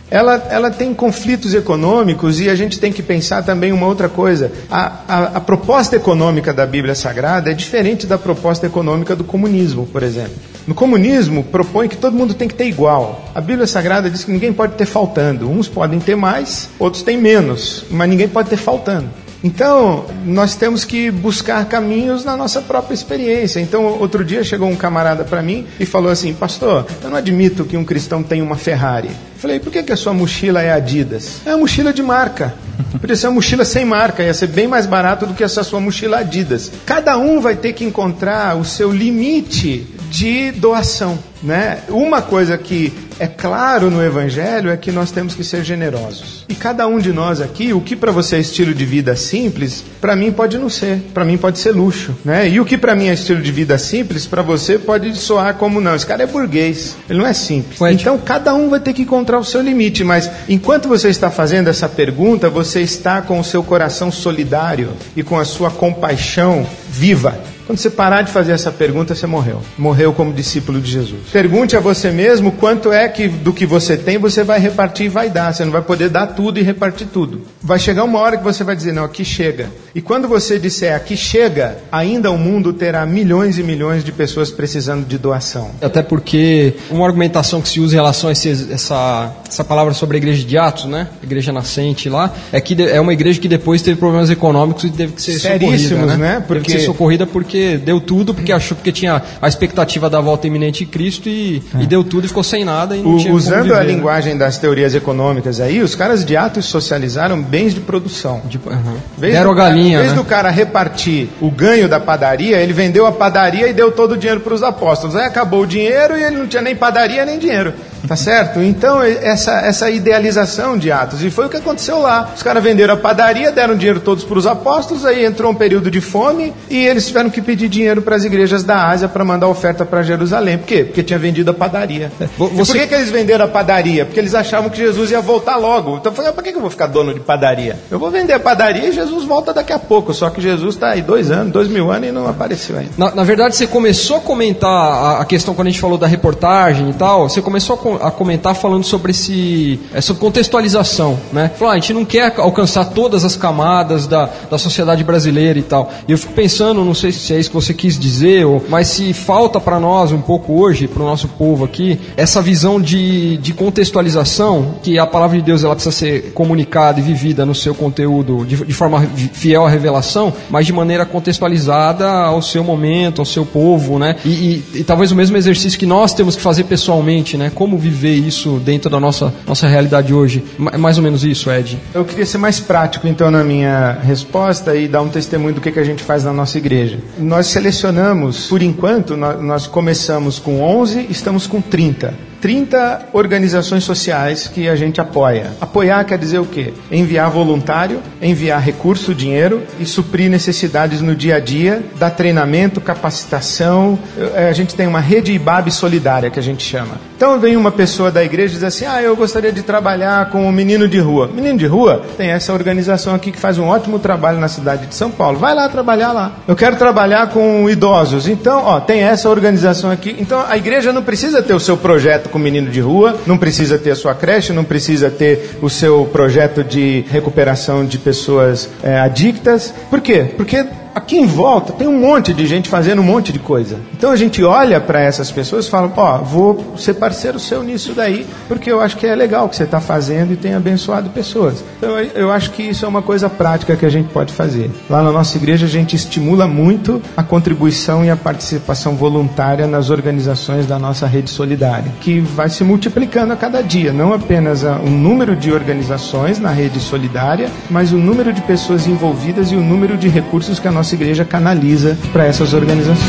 Ela, 0.09 0.47
ela 0.49 0.69
tem 0.69 0.93
conflitos 0.93 1.53
econômicos 1.53 2.39
e 2.39 2.49
a 2.49 2.55
gente 2.55 2.79
tem 2.79 2.91
que 2.91 3.01
pensar 3.01 3.43
também 3.43 3.71
uma 3.71 3.87
outra 3.87 4.07
coisa. 4.07 4.51
A, 4.69 4.99
a, 5.07 5.23
a 5.37 5.39
proposta 5.39 5.95
econômica 5.95 6.53
da 6.53 6.65
Bíblia 6.65 6.93
Sagrada 6.93 7.49
é 7.49 7.53
diferente 7.53 8.05
da 8.05 8.17
proposta 8.17 8.67
econômica 8.67 9.15
do 9.15 9.23
comunismo, 9.23 9.87
por 9.87 10.03
exemplo. 10.03 10.35
No 10.67 10.73
comunismo, 10.75 11.43
propõe 11.43 11.87
que 11.87 11.97
todo 11.97 12.15
mundo 12.15 12.33
tem 12.33 12.47
que 12.47 12.55
ter 12.55 12.67
igual. 12.67 13.25
A 13.33 13.41
Bíblia 13.41 13.67
Sagrada 13.67 14.09
diz 14.09 14.23
que 14.23 14.31
ninguém 14.31 14.53
pode 14.53 14.73
ter 14.73 14.85
faltando. 14.85 15.49
Uns 15.49 15.67
podem 15.67 15.99
ter 15.99 16.15
mais, 16.15 16.69
outros 16.79 17.03
têm 17.03 17.17
menos, 17.17 17.85
mas 17.89 18.09
ninguém 18.09 18.27
pode 18.27 18.49
ter 18.49 18.57
faltando. 18.57 19.09
Então, 19.45 20.07
nós 20.25 20.55
temos 20.55 20.83
que 20.83 21.11
buscar 21.11 21.63
caminhos 21.65 22.25
na 22.25 22.35
nossa 22.35 22.63
própria 22.63 22.95
experiência. 22.95 23.59
Então, 23.59 23.85
outro 23.99 24.25
dia 24.25 24.43
chegou 24.43 24.67
um 24.67 24.75
camarada 24.75 25.23
para 25.23 25.39
mim 25.43 25.67
e 25.79 25.85
falou 25.85 26.09
assim: 26.11 26.33
Pastor, 26.33 26.87
eu 27.03 27.11
não 27.11 27.17
admito 27.17 27.63
que 27.63 27.77
um 27.77 27.85
cristão 27.85 28.23
tenha 28.23 28.43
uma 28.43 28.55
Ferrari. 28.55 29.09
Eu 29.09 29.39
falei: 29.39 29.59
Por 29.59 29.71
que, 29.71 29.83
que 29.83 29.93
a 29.93 29.95
sua 29.95 30.15
mochila 30.15 30.63
é 30.63 30.71
Adidas? 30.71 31.41
É 31.45 31.51
uma 31.51 31.59
mochila 31.59 31.93
de 31.93 32.01
marca. 32.01 32.55
Podia 32.99 33.15
ser 33.15 33.27
uma 33.27 33.33
mochila 33.33 33.63
sem 33.63 33.85
marca, 33.85 34.23
ia 34.23 34.33
ser 34.33 34.47
bem 34.47 34.67
mais 34.67 34.87
barato 34.87 35.27
do 35.27 35.35
que 35.35 35.43
essa 35.43 35.63
sua 35.63 35.79
mochila 35.79 36.17
Adidas. 36.17 36.71
Cada 36.83 37.15
um 37.15 37.39
vai 37.39 37.55
ter 37.55 37.73
que 37.73 37.85
encontrar 37.85 38.57
o 38.57 38.65
seu 38.65 38.91
limite 38.91 39.85
de 40.09 40.51
doação. 40.53 41.19
Né? 41.43 41.81
Uma 41.89 42.23
coisa 42.23 42.57
que 42.57 42.91
é 43.19 43.27
claro 43.27 43.89
no 43.89 44.03
Evangelho 44.03 44.69
é 44.69 44.77
que 44.77 44.91
nós 44.91 45.11
temos 45.11 45.33
que 45.33 45.43
ser 45.43 45.63
generosos. 45.63 46.45
E 46.49 46.55
cada 46.55 46.87
um 46.87 46.99
de 46.99 47.13
nós 47.13 47.41
aqui, 47.41 47.73
o 47.73 47.81
que 47.81 47.95
para 47.95 48.11
você 48.11 48.37
é 48.37 48.39
estilo 48.39 48.73
de 48.73 48.85
vida 48.85 49.15
simples, 49.15 49.83
para 50.01 50.15
mim 50.15 50.31
pode 50.31 50.57
não 50.57 50.69
ser. 50.69 50.99
Para 51.13 51.23
mim 51.23 51.37
pode 51.37 51.59
ser 51.59 51.71
luxo. 51.71 52.15
Né? 52.25 52.49
E 52.49 52.59
o 52.59 52.65
que 52.65 52.77
para 52.77 52.95
mim 52.95 53.07
é 53.07 53.13
estilo 53.13 53.41
de 53.41 53.51
vida 53.51 53.77
simples, 53.77 54.25
para 54.25 54.41
você 54.41 54.77
pode 54.77 55.15
soar 55.15 55.55
como 55.55 55.79
não. 55.79 55.95
Esse 55.95 56.05
cara 56.05 56.23
é 56.23 56.27
burguês, 56.27 56.95
ele 57.09 57.19
não 57.19 57.27
é 57.27 57.33
simples. 57.33 57.79
Ué, 57.79 57.93
Então 57.93 58.17
cada 58.17 58.53
um 58.53 58.69
vai 58.69 58.79
ter 58.79 58.93
que 58.93 59.03
encontrar 59.03 59.39
o 59.39 59.43
seu 59.43 59.61
limite. 59.61 60.03
Mas 60.03 60.29
enquanto 60.49 60.89
você 60.89 61.09
está 61.09 61.29
fazendo 61.29 61.69
essa 61.69 61.87
pergunta, 61.87 62.49
você 62.49 62.81
está 62.81 63.21
com 63.21 63.39
o 63.39 63.43
seu 63.43 63.63
coração 63.63 64.11
solidário 64.11 64.89
e 65.15 65.23
com 65.23 65.39
a 65.39 65.45
sua 65.45 65.71
compaixão 65.71 66.67
viva. 66.89 67.54
Quando 67.65 67.79
você 67.79 67.89
parar 67.89 68.21
de 68.21 68.31
fazer 68.31 68.51
essa 68.51 68.71
pergunta, 68.71 69.15
você 69.15 69.25
morreu. 69.25 69.61
Morreu 69.77 70.13
como 70.13 70.31
discípulo 70.31 70.79
de 70.79 70.91
Jesus. 70.91 71.21
Pergunte 71.31 71.75
a 71.75 71.79
você 71.79 72.11
mesmo 72.11 72.51
quanto 72.51 72.91
é 72.91 73.07
que 73.09 73.27
do 73.27 73.51
que 73.53 73.65
você 73.65 73.97
tem 73.97 74.17
você 74.17 74.43
vai 74.43 74.59
repartir 74.59 75.07
e 75.07 75.09
vai 75.09 75.29
dar. 75.29 75.53
Você 75.53 75.65
não 75.65 75.71
vai 75.71 75.81
poder 75.81 76.09
dar 76.09 76.27
tudo 76.27 76.59
e 76.59 76.61
repartir 76.63 77.07
tudo. 77.07 77.41
Vai 77.61 77.79
chegar 77.79 78.03
uma 78.03 78.19
hora 78.19 78.37
que 78.37 78.43
você 78.43 78.63
vai 78.63 78.75
dizer, 78.75 78.91
não, 78.93 79.03
aqui 79.03 79.25
chega. 79.25 79.69
E 79.95 80.01
quando 80.01 80.27
você 80.27 80.59
disser 80.59 80.95
aqui 80.95 81.17
chega, 81.17 81.77
ainda 81.91 82.29
o 82.29 82.37
mundo 82.37 82.71
terá 82.73 83.05
milhões 83.05 83.57
e 83.57 83.63
milhões 83.63 84.03
de 84.03 84.11
pessoas 84.11 84.51
precisando 84.51 85.05
de 85.05 85.17
doação. 85.17 85.71
Até 85.81 86.03
porque 86.03 86.73
uma 86.91 87.05
argumentação 87.05 87.61
que 87.61 87.69
se 87.69 87.79
usa 87.79 87.93
em 87.95 87.97
relação 87.97 88.29
a 88.29 88.33
esse- 88.33 88.71
essa, 88.71 89.33
essa 89.47 89.63
palavra 89.63 89.93
sobre 89.93 90.17
a 90.17 90.19
igreja 90.19 90.43
de 90.45 90.57
Atos, 90.57 90.85
né? 90.85 91.07
Igreja 91.23 91.51
nascente 91.51 92.09
lá, 92.09 92.31
é 92.51 92.59
que 92.61 92.79
é 92.83 92.99
uma 93.01 93.13
igreja 93.13 93.39
que 93.39 93.47
depois 93.47 93.81
teve 93.81 93.97
problemas 93.99 94.29
econômicos 94.29 94.83
e 94.83 94.89
teve 94.91 95.13
que 95.13 95.21
ser 95.21 95.39
Seríssimos, 95.39 95.81
socorrida, 95.83 96.17
né? 96.17 96.17
né? 96.17 96.33
Teve 96.35 96.45
Porque- 96.47 96.61
que 96.65 96.71
ser 96.71 96.79
socorrida 96.85 97.25
porque 97.25 97.54
porque 97.55 97.77
deu 97.77 98.01
tudo, 98.01 98.33
porque 98.33 98.51
achou 98.51 98.75
porque 98.75 98.91
tinha 98.91 99.21
a 99.41 99.47
expectativa 99.47 100.09
da 100.09 100.19
volta 100.19 100.45
iminente 100.45 100.79
de 100.79 100.91
Cristo 100.91 101.29
e, 101.29 101.63
e 101.79 101.85
deu 101.87 102.03
tudo 102.03 102.25
e 102.25 102.27
ficou 102.27 102.43
sem 102.43 102.65
nada 102.65 102.95
e 102.97 103.01
não 103.01 103.11
O- 103.11 103.31
usando 103.33 103.63
viver, 103.63 103.75
a 103.75 103.79
né? 103.79 103.85
linguagem 103.85 104.37
das 104.37 104.57
teorias 104.57 104.93
econômicas 104.93 105.61
aí, 105.61 105.81
os 105.81 105.95
caras 105.95 106.25
de 106.25 106.35
Atos 106.35 106.65
socializaram 106.65 107.41
bens 107.41 107.73
de 107.73 107.79
produção. 107.79 108.41
Aham. 108.67 108.95
Em 109.17 109.21
vez 109.21 109.33
Deram 109.33 109.51
do 109.51 109.55
cara- 109.55 109.69
galinha, 109.69 109.97
Em 109.97 110.01
vez 110.01 110.11
né? 110.11 110.17
do 110.17 110.25
cara 110.25 110.49
repartir 110.49 111.29
o 111.39 111.49
ganho 111.49 111.87
da 111.87 111.99
padaria, 111.99 112.57
ele 112.57 112.73
vendeu 112.73 113.05
a 113.05 113.11
padaria 113.11 113.67
e 113.69 113.73
deu 113.73 113.91
todo 113.91 114.13
o 114.13 114.17
dinheiro 114.17 114.41
para 114.41 114.53
os 114.53 114.61
apóstolos. 114.63 115.15
Aí 115.15 115.25
acabou 115.25 115.61
o 115.61 115.67
dinheiro 115.67 116.17
e 116.17 116.23
ele 116.23 116.35
não 116.35 116.47
tinha 116.47 116.61
nem 116.61 116.75
padaria 116.75 117.25
nem 117.25 117.39
dinheiro. 117.39 117.73
Tá 118.07 118.15
certo? 118.15 118.61
Então, 118.61 119.01
essa, 119.01 119.51
essa 119.61 119.89
idealização 119.89 120.77
de 120.77 120.91
Atos. 120.91 121.23
E 121.23 121.29
foi 121.29 121.45
o 121.45 121.49
que 121.49 121.57
aconteceu 121.57 121.99
lá. 121.99 122.31
Os 122.35 122.43
caras 122.43 122.63
venderam 122.63 122.93
a 122.93 122.97
padaria, 122.97 123.51
deram 123.51 123.75
dinheiro 123.75 123.99
todos 123.99 124.23
para 124.23 124.37
os 124.37 124.47
apóstolos, 124.47 125.05
aí 125.05 125.25
entrou 125.25 125.51
um 125.51 125.55
período 125.55 125.89
de 125.91 126.01
fome 126.01 126.53
e 126.69 126.85
eles 126.85 127.07
tiveram 127.07 127.29
que 127.29 127.41
pedir 127.41 127.67
dinheiro 127.69 128.01
para 128.01 128.15
as 128.15 128.23
igrejas 128.23 128.63
da 128.63 128.87
Ásia 128.87 129.07
para 129.07 129.23
mandar 129.23 129.47
oferta 129.47 129.85
para 129.85 130.03
Jerusalém. 130.03 130.57
Por 130.57 130.67
quê? 130.67 130.83
Porque 130.83 131.03
tinha 131.03 131.19
vendido 131.19 131.51
a 131.51 131.53
padaria. 131.53 132.11
E 132.19 132.25
você- 132.37 132.73
por 132.73 132.79
que, 132.81 132.87
que 132.87 132.93
eles 132.95 133.09
venderam 133.09 133.45
a 133.45 133.47
padaria? 133.47 134.05
Porque 134.05 134.19
eles 134.19 134.33
achavam 134.35 134.69
que 134.69 134.77
Jesus 134.77 135.11
ia 135.11 135.21
voltar 135.21 135.55
logo. 135.57 135.97
Então, 135.97 136.13
foi, 136.13 136.25
para 136.31 136.43
que, 136.43 136.51
que 136.51 136.57
eu 136.57 136.61
vou 136.61 136.69
ficar 136.69 136.87
dono 136.87 137.13
de 137.13 137.19
padaria? 137.19 137.77
Eu 137.91 137.99
vou 137.99 138.11
vender 138.11 138.33
a 138.33 138.39
padaria 138.39 138.89
e 138.89 138.91
Jesus 138.91 139.23
volta 139.25 139.53
daqui 139.53 139.73
a 139.73 139.79
pouco. 139.79 140.13
Só 140.13 140.29
que 140.29 140.41
Jesus 140.41 140.75
está 140.75 140.89
aí 140.91 141.01
dois 141.01 141.31
anos, 141.31 141.51
dois 141.51 141.67
mil 141.67 141.91
anos 141.91 142.09
e 142.09 142.11
não 142.11 142.27
apareceu 142.27 142.77
ainda. 142.77 142.91
Na, 142.97 143.13
na 143.15 143.23
verdade, 143.23 143.55
você 143.55 143.67
começou 143.67 144.17
a 144.17 144.21
comentar 144.21 144.69
a, 144.69 145.21
a 145.21 145.25
questão 145.25 145.53
quando 145.53 145.67
a 145.67 145.71
gente 145.71 145.79
falou 145.81 145.97
da 145.97 146.07
reportagem 146.07 146.89
e 146.89 146.93
tal. 146.93 147.29
Você 147.29 147.41
começou 147.41 147.75
a, 147.94 147.94
a 148.01 148.11
comentar 148.11 148.55
falando 148.55 148.83
sobre 148.83 149.11
esse, 149.11 149.79
é, 149.93 150.01
sobre 150.01 150.21
contextualização, 150.21 151.17
né? 151.31 151.51
Falou, 151.57 151.71
ah, 151.71 151.75
a 151.75 151.79
gente 151.79 151.93
não 151.93 152.05
quer 152.05 152.33
alcançar 152.37 152.85
todas 152.85 153.23
as 153.25 153.35
camadas 153.35 154.07
da, 154.07 154.29
da 154.49 154.57
sociedade 154.57 155.03
brasileira 155.03 155.59
e 155.59 155.63
tal. 155.63 155.91
E 156.07 156.11
eu 156.11 156.17
fico 156.17 156.33
pensando, 156.33 156.83
não 156.83 156.93
sei 156.93 157.11
se 157.11 157.33
é 157.33 157.39
isso 157.39 157.49
que 157.49 157.55
você 157.55 157.73
quis 157.73 157.97
dizer, 157.99 158.45
ou, 158.45 158.63
mas 158.69 158.87
se 158.87 159.13
falta 159.13 159.59
para 159.59 159.79
nós 159.79 160.11
um 160.11 160.21
pouco 160.21 160.53
hoje, 160.61 160.87
para 160.87 161.01
o 161.01 161.05
nosso 161.05 161.27
povo 161.27 161.65
aqui, 161.65 161.99
essa 162.17 162.41
visão 162.41 162.79
de, 162.81 163.37
de 163.37 163.53
contextualização, 163.53 164.75
que 164.83 164.99
a 164.99 165.05
palavra 165.05 165.37
de 165.37 165.43
Deus 165.43 165.63
ela 165.63 165.73
precisa 165.75 165.95
ser 165.95 166.31
comunicada 166.33 166.99
e 166.99 167.03
vivida 167.03 167.45
no 167.45 167.55
seu 167.55 167.73
conteúdo 167.73 168.45
de, 168.45 168.55
de 168.57 168.73
forma 168.73 169.01
fiel 169.33 169.65
à 169.65 169.69
revelação, 169.69 170.33
mas 170.49 170.65
de 170.65 170.73
maneira 170.73 171.05
contextualizada 171.05 172.09
ao 172.09 172.41
seu 172.41 172.63
momento, 172.63 173.21
ao 173.21 173.25
seu 173.25 173.45
povo, 173.45 173.97
né? 173.99 174.15
E, 174.25 174.29
e- 174.29 174.63
e 174.79 174.83
talvez 174.83 175.11
o 175.11 175.15
mesmo 175.15 175.37
exercício 175.37 175.77
que 175.79 175.85
nós 175.85 176.13
temos 176.13 176.35
que 176.35 176.41
fazer 176.41 176.63
pessoalmente, 176.65 177.37
né? 177.37 177.51
Como 177.53 177.77
viver 177.89 178.15
isso 178.15 178.59
dentro 178.63 178.89
da 178.89 178.99
nossa, 178.99 179.33
nossa 179.47 179.67
realidade 179.67 180.13
hoje. 180.13 180.43
Ma- 180.57 180.77
Mais 180.77 180.97
ou 180.97 181.03
menos 181.03 181.23
isso, 181.23 181.49
Ed. 181.51 181.77
Eu 181.93 182.03
queria 182.05 182.25
ser 182.25 182.37
mais 182.37 182.59
prático, 182.59 183.07
então, 183.07 183.29
na 183.31 183.43
minha 183.43 183.99
resposta 184.03 184.75
e 184.75 184.87
dar 184.87 185.01
um 185.01 185.09
testemunho 185.09 185.55
do 185.55 185.61
que, 185.61 185.71
que 185.71 185.79
a 185.79 185.83
gente 185.83 186.03
faz 186.03 186.23
na 186.23 186.33
nossa 186.33 186.57
igreja. 186.57 186.99
Nós 187.17 187.47
selecionamos, 187.47 188.47
por 188.47 188.61
enquanto, 188.61 189.15
nós 189.17 189.67
começamos 189.67 190.39
com 190.39 190.61
11, 190.61 191.07
estamos 191.09 191.47
com 191.47 191.61
30. 191.61 192.13
30 192.41 193.07
organizações 193.13 193.83
sociais 193.83 194.47
que 194.47 194.67
a 194.69 194.75
gente 194.75 195.01
apoia. 195.01 195.51
Apoiar 195.59 196.03
quer 196.03 196.17
dizer 196.17 196.39
o 196.39 196.45
quê? 196.45 196.73
Enviar 196.91 197.29
voluntário, 197.29 197.99
enviar 198.21 198.61
recurso, 198.61 199.13
dinheiro 199.13 199.63
e 199.79 199.85
suprir 199.85 200.29
necessidades 200.29 201.01
no 201.01 201.15
dia 201.15 201.35
a 201.35 201.39
dia, 201.39 201.83
dar 201.97 202.11
treinamento, 202.11 202.79
capacitação. 202.81 203.97
Eh, 204.17 204.49
A 204.49 204.53
gente 204.53 204.75
tem 204.75 204.87
uma 204.87 204.99
rede 204.99 205.31
IBAB 205.33 205.71
solidária 205.71 206.29
que 206.29 206.39
a 206.39 206.43
gente 206.43 206.63
chama. 206.63 206.95
Então 207.15 207.39
vem 207.39 207.55
uma 207.55 207.71
pessoa 207.71 208.11
da 208.11 208.23
igreja 208.23 208.53
e 208.53 208.55
diz 208.55 208.63
assim: 208.63 208.85
Ah, 208.85 209.01
eu 209.01 209.15
gostaria 209.15 209.51
de 209.51 209.61
trabalhar 209.63 210.29
com 210.29 210.47
o 210.47 210.51
menino 210.51 210.87
de 210.87 210.99
rua. 210.99 211.29
Menino 211.33 211.57
de 211.57 211.65
rua 211.65 212.03
tem 212.17 212.29
essa 212.29 212.53
organização 212.53 213.15
aqui 213.15 213.31
que 213.31 213.39
faz 213.39 213.57
um 213.57 213.65
ótimo 213.67 213.99
trabalho 213.99 214.39
na 214.39 214.47
cidade 214.47 214.87
de 214.87 214.95
São 214.95 215.09
Paulo. 215.09 215.39
Vai 215.39 215.55
lá 215.55 215.67
trabalhar 215.69 216.11
lá. 216.11 216.31
Eu 216.47 216.55
quero 216.55 216.75
trabalhar 216.75 217.29
com 217.29 217.69
idosos. 217.69 218.27
Então, 218.27 218.61
ó, 218.63 218.79
tem 218.79 219.01
essa 219.01 219.29
organização 219.29 219.89
aqui. 219.91 220.15
Então 220.19 220.43
a 220.47 220.57
igreja 220.57 220.91
não 220.91 221.01
precisa 221.03 221.41
ter 221.41 221.53
o 221.53 221.59
seu 221.59 221.77
projeto 221.77 222.24
com 222.29 222.39
menino 222.39 222.69
de 222.69 222.79
rua, 222.79 223.19
não 223.25 223.37
precisa 223.37 223.77
ter 223.77 223.91
a 223.91 223.95
sua 223.95 224.13
creche, 224.13 224.53
não 224.53 224.63
precisa 224.63 225.09
ter 225.09 225.57
o 225.61 225.69
seu 225.69 226.05
projeto 226.05 226.63
de 226.63 227.05
recuperação 227.09 227.85
de 227.85 227.97
pessoas 227.97 228.69
é, 228.83 228.97
adictas. 228.97 229.73
Por 229.89 230.01
quê? 230.01 230.25
Porque 230.35 230.65
aqui 230.95 231.17
em 231.17 231.25
volta 231.25 231.73
tem 231.73 231.87
um 231.87 231.99
monte 231.99 232.33
de 232.33 232.47
gente 232.47 232.69
fazendo 232.69 233.01
um 233.01 233.05
monte 233.05 233.31
de 233.33 233.39
coisa. 233.39 233.77
Então 233.93 234.11
a 234.11 234.15
gente 234.15 234.41
olha 234.43 234.79
para 234.79 235.01
essas 235.01 235.29
pessoas 235.29 235.65
e 235.65 235.69
fala: 235.69 235.91
ó, 235.95 236.17
vou 236.19 236.73
ser 236.77 236.93
parceiro 236.95 237.37
seu 237.39 237.61
nisso 237.63 237.93
daí, 237.93 238.25
porque 238.47 238.71
eu 238.71 238.79
acho 238.81 238.95
que 238.97 239.05
é 239.05 239.13
legal 239.15 239.45
o 239.45 239.49
que 239.49 239.55
você 239.55 239.63
está 239.63 239.81
fazendo 239.81 240.31
e 240.33 240.35
tem 240.37 240.53
abençoado 240.53 241.09
pessoas. 241.09 241.63
Então 241.77 241.99
eu- 241.99 242.31
acho 242.31 242.51
que 242.51 242.63
isso 242.63 242.83
é 242.85 242.87
uma 242.87 243.01
coisa 243.01 243.29
prática 243.29 243.75
que 243.75 243.85
a 243.85 243.89
gente 243.89 244.09
pode 244.09 244.33
fazer. 244.33 244.69
Lá 244.89 245.01
na 245.01 245.11
nossa 245.11 245.37
igreja 245.37 245.65
a 245.65 245.69
gente 245.69 245.95
estimula 245.95 246.47
muito 246.47 247.01
a 247.15 247.23
contribuição 247.23 248.03
e 248.03 248.09
a 248.09 248.15
participação 248.15 248.95
voluntária 248.95 249.65
nas 249.67 249.89
organizações 249.89 250.65
da 250.65 250.77
nossa 250.77 251.07
rede 251.07 251.29
solidária, 251.29 251.91
que 252.01 252.19
vai 252.19 252.49
se 252.49 252.63
multiplicando 252.63 253.33
a 253.33 253.35
cada 253.35 253.61
dia, 253.61 253.91
não 253.91 254.13
apenas 254.13 254.63
o 254.63 254.89
número 254.89 255.35
de 255.35 255.51
organizações 255.51 256.39
na 256.39 256.51
rede 256.51 256.79
solidária, 256.79 257.49
mas 257.69 257.91
o 257.91 257.97
número 257.97 258.31
de 258.31 258.41
pessoas 258.41 258.85
envolvidas 258.87 259.51
e 259.51 259.55
o 259.55 259.61
número 259.61 259.95
de 259.97 260.07
recursos 260.07 260.59
que 260.59 260.67
a 260.67 260.71
nossa 260.71 260.84
igreja 260.93 261.25
canaliza 261.25 261.97
para 262.13 262.25
essas 262.25 262.53
organizações. 262.53 263.01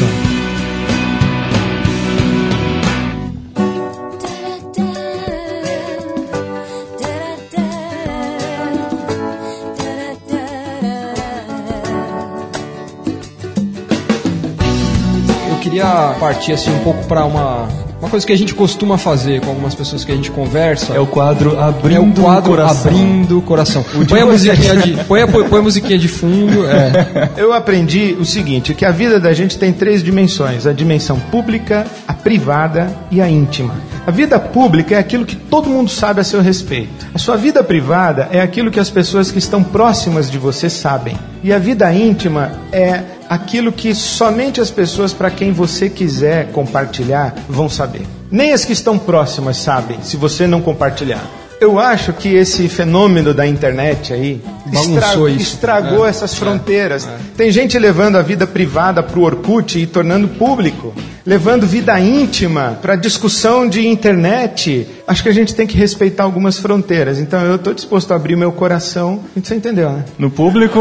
Eu 15.51 15.59
queria 15.61 16.17
partir 16.19 16.53
assim 16.53 16.71
um 16.71 16.83
pouco 16.83 17.05
para 17.07 17.27
uma 17.27 17.86
uma 18.01 18.11
coisa 18.11 18.27
que 18.27 18.33
a 18.33 18.37
gente 18.37 18.55
costuma 18.55 18.99
fazer 18.99 19.41
com 19.41 19.49
algumas 19.49 19.75
pessoas 19.75 20.05
que 20.05 20.13
a 20.13 20.15
gente 20.15 20.31
conversa. 20.31 20.95
É 20.95 21.01
o 21.01 21.07
quadro 21.07 21.59
Abrindo 21.59 21.97
É 21.97 22.01
o 22.01 22.25
quadro 22.25 22.53
o 22.53 22.57
Coração. 22.57 22.91
Abrindo 22.91 23.39
o 23.39 23.43
Coração. 23.43 23.85
Põe 24.09 24.21
a, 24.21 24.27
musiquinha 24.27 24.77
de, 24.77 25.05
põe, 25.05 25.23
a, 25.23 25.29
põe 25.29 25.59
a 25.59 25.63
musiquinha 25.63 25.99
de 25.99 26.09
fundo. 26.09 26.67
É. 26.67 27.31
Eu 27.41 27.53
aprendi 27.53 28.15
o 28.19 28.25
seguinte, 28.25 28.75
que 28.75 28.85
a 28.85 28.91
vida 28.91 29.19
da 29.19 29.33
gente 29.33 29.59
tem 29.59 29.73
três 29.73 30.03
dimensões: 30.03 30.67
a 30.67 30.73
dimensão 30.73 31.19
pública, 31.19 31.87
a 32.07 32.13
privada 32.13 32.95
e 33.11 33.21
a 33.21 33.29
íntima. 33.29 33.75
A 34.07 34.11
vida 34.11 34.39
pública 34.39 34.95
é 34.95 34.99
aquilo 34.99 35.25
que 35.25 35.35
todo 35.35 35.69
mundo 35.69 35.91
sabe 35.91 36.21
a 36.21 36.25
seu 36.25 36.41
respeito. 36.41 37.07
A 37.15 37.19
sua 37.19 37.37
vida 37.37 37.65
privada 37.65 38.29
é 38.31 38.41
aquilo 38.41 38.71
que 38.71 38.79
as 38.79 38.91
pessoas 38.91 39.33
que 39.33 39.39
estão 39.39 39.65
próximas 39.65 40.31
de 40.31 40.39
você 40.39 40.71
sabem. 40.71 41.17
E 41.43 41.53
a 41.53 41.59
vida 41.59 41.93
íntima 41.93 42.53
é 42.71 43.03
aquilo 43.29 43.73
que 43.73 43.95
somente 43.95 44.61
as 44.61 44.71
pessoas 44.71 45.13
para 45.13 45.31
quem 45.31 45.53
você 45.53 45.89
quiser 45.91 46.49
compartilhar 46.53 47.35
vão 47.49 47.69
saber. 47.69 48.03
Nem 48.31 48.53
as 48.53 48.65
que 48.65 48.73
estão 48.73 48.99
próximas 48.99 49.57
sabem, 49.57 49.99
se 50.03 50.17
você 50.17 50.47
não 50.47 50.61
compartilhar. 50.61 51.23
Eu 51.59 51.79
acho 51.79 52.13
que 52.13 52.29
esse 52.35 52.69
fenômeno 52.69 53.33
da 53.33 53.47
internet 53.47 54.13
aí 54.13 54.43
Bagunçou 54.67 54.99
estra- 55.27 55.31
isso. 55.31 55.55
estragou 55.55 56.05
É, 56.05 56.11
essas 56.11 56.35
fronteiras. 56.35 57.09
Tem 57.35 57.51
gente 57.51 57.79
levando 57.79 58.17
a 58.17 58.23
vida 58.23 58.47
privada 58.47 59.03
para 59.03 59.19
o 59.19 59.23
Orkut 59.23 59.79
e 59.79 59.87
tornando 59.87 60.29
público, 60.29 60.93
levando 61.25 61.67
vida 61.67 61.99
íntima 61.99 62.79
para 62.83 62.95
discussão 62.95 63.67
de 63.67 63.87
internet. 63.89 64.87
Acho 65.09 65.23
que 65.23 65.31
a 65.31 65.33
gente 65.33 65.55
tem 65.55 65.67
que 65.67 65.79
respeitar 65.79 66.25
algumas 66.25 66.59
fronteiras. 66.59 67.19
Então 67.19 67.41
eu 67.41 67.57
estou 67.57 67.73
disposto 67.73 68.13
a 68.13 68.17
abrir 68.17 68.37
meu 68.37 68.53
coração. 68.53 69.21
Você 69.35 69.55
entendeu, 69.55 69.89
né? 69.91 70.05
No 70.19 70.29
público. 70.31 70.79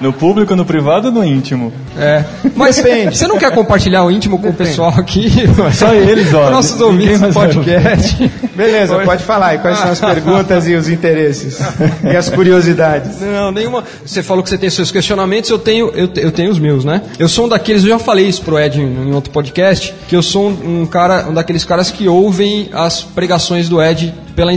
No 0.00 0.12
público, 0.12 0.54
no 0.56 0.64
privado 0.64 1.08
ou 1.08 1.12
no 1.12 1.24
íntimo? 1.24 1.72
É. 1.98 2.24
Mas 2.54 2.76
Depende. 2.76 3.16
você 3.16 3.26
não 3.26 3.38
quer 3.38 3.52
compartilhar 3.52 4.04
o 4.04 4.10
íntimo 4.10 4.38
com 4.38 4.48
o 4.48 4.54
pessoal 4.54 4.94
aqui? 4.96 5.30
Só 5.74 5.92
eles, 5.94 6.32
ó. 6.32 6.50
Nossos 6.50 6.80
ouvintes 6.80 7.20
do 7.20 7.32
podcast. 7.32 8.30
Beleza, 8.54 8.98
pode 9.00 9.22
falar. 9.22 9.54
E 9.54 9.58
quais 9.58 9.78
são 9.78 9.90
as 9.90 10.00
perguntas 10.00 10.66
e 10.66 10.74
os 10.74 10.88
interesses? 10.88 11.58
E 12.04 12.16
as 12.16 12.28
curiosidades? 12.28 13.20
Não, 13.20 13.50
nenhuma. 13.50 13.84
Você 14.04 14.22
falou 14.22 14.42
que 14.42 14.48
você 14.48 14.58
tem 14.58 14.70
seus 14.70 14.90
questionamentos, 14.90 15.50
eu 15.50 15.58
tenho, 15.58 15.88
eu, 15.94 16.08
eu 16.16 16.32
tenho 16.32 16.50
os 16.50 16.58
meus, 16.58 16.84
né? 16.84 17.02
Eu 17.18 17.28
sou 17.28 17.46
um 17.46 17.48
daqueles, 17.48 17.82
eu 17.82 17.90
já 17.90 17.98
falei 17.98 18.26
isso 18.26 18.42
pro 18.42 18.58
Ed 18.58 18.80
em, 18.80 19.08
em 19.08 19.14
outro 19.14 19.30
podcast, 19.30 19.94
que 20.08 20.16
eu 20.16 20.22
sou 20.22 20.48
um, 20.48 20.82
um 20.82 20.86
cara, 20.86 21.26
um 21.28 21.34
daqueles 21.34 21.64
caras 21.64 21.90
que 21.90 22.08
ouvem 22.08 22.68
as 22.72 23.02
pregações 23.02 23.68
do 23.68 23.82
Ed 23.82 24.12
pela 24.34 24.52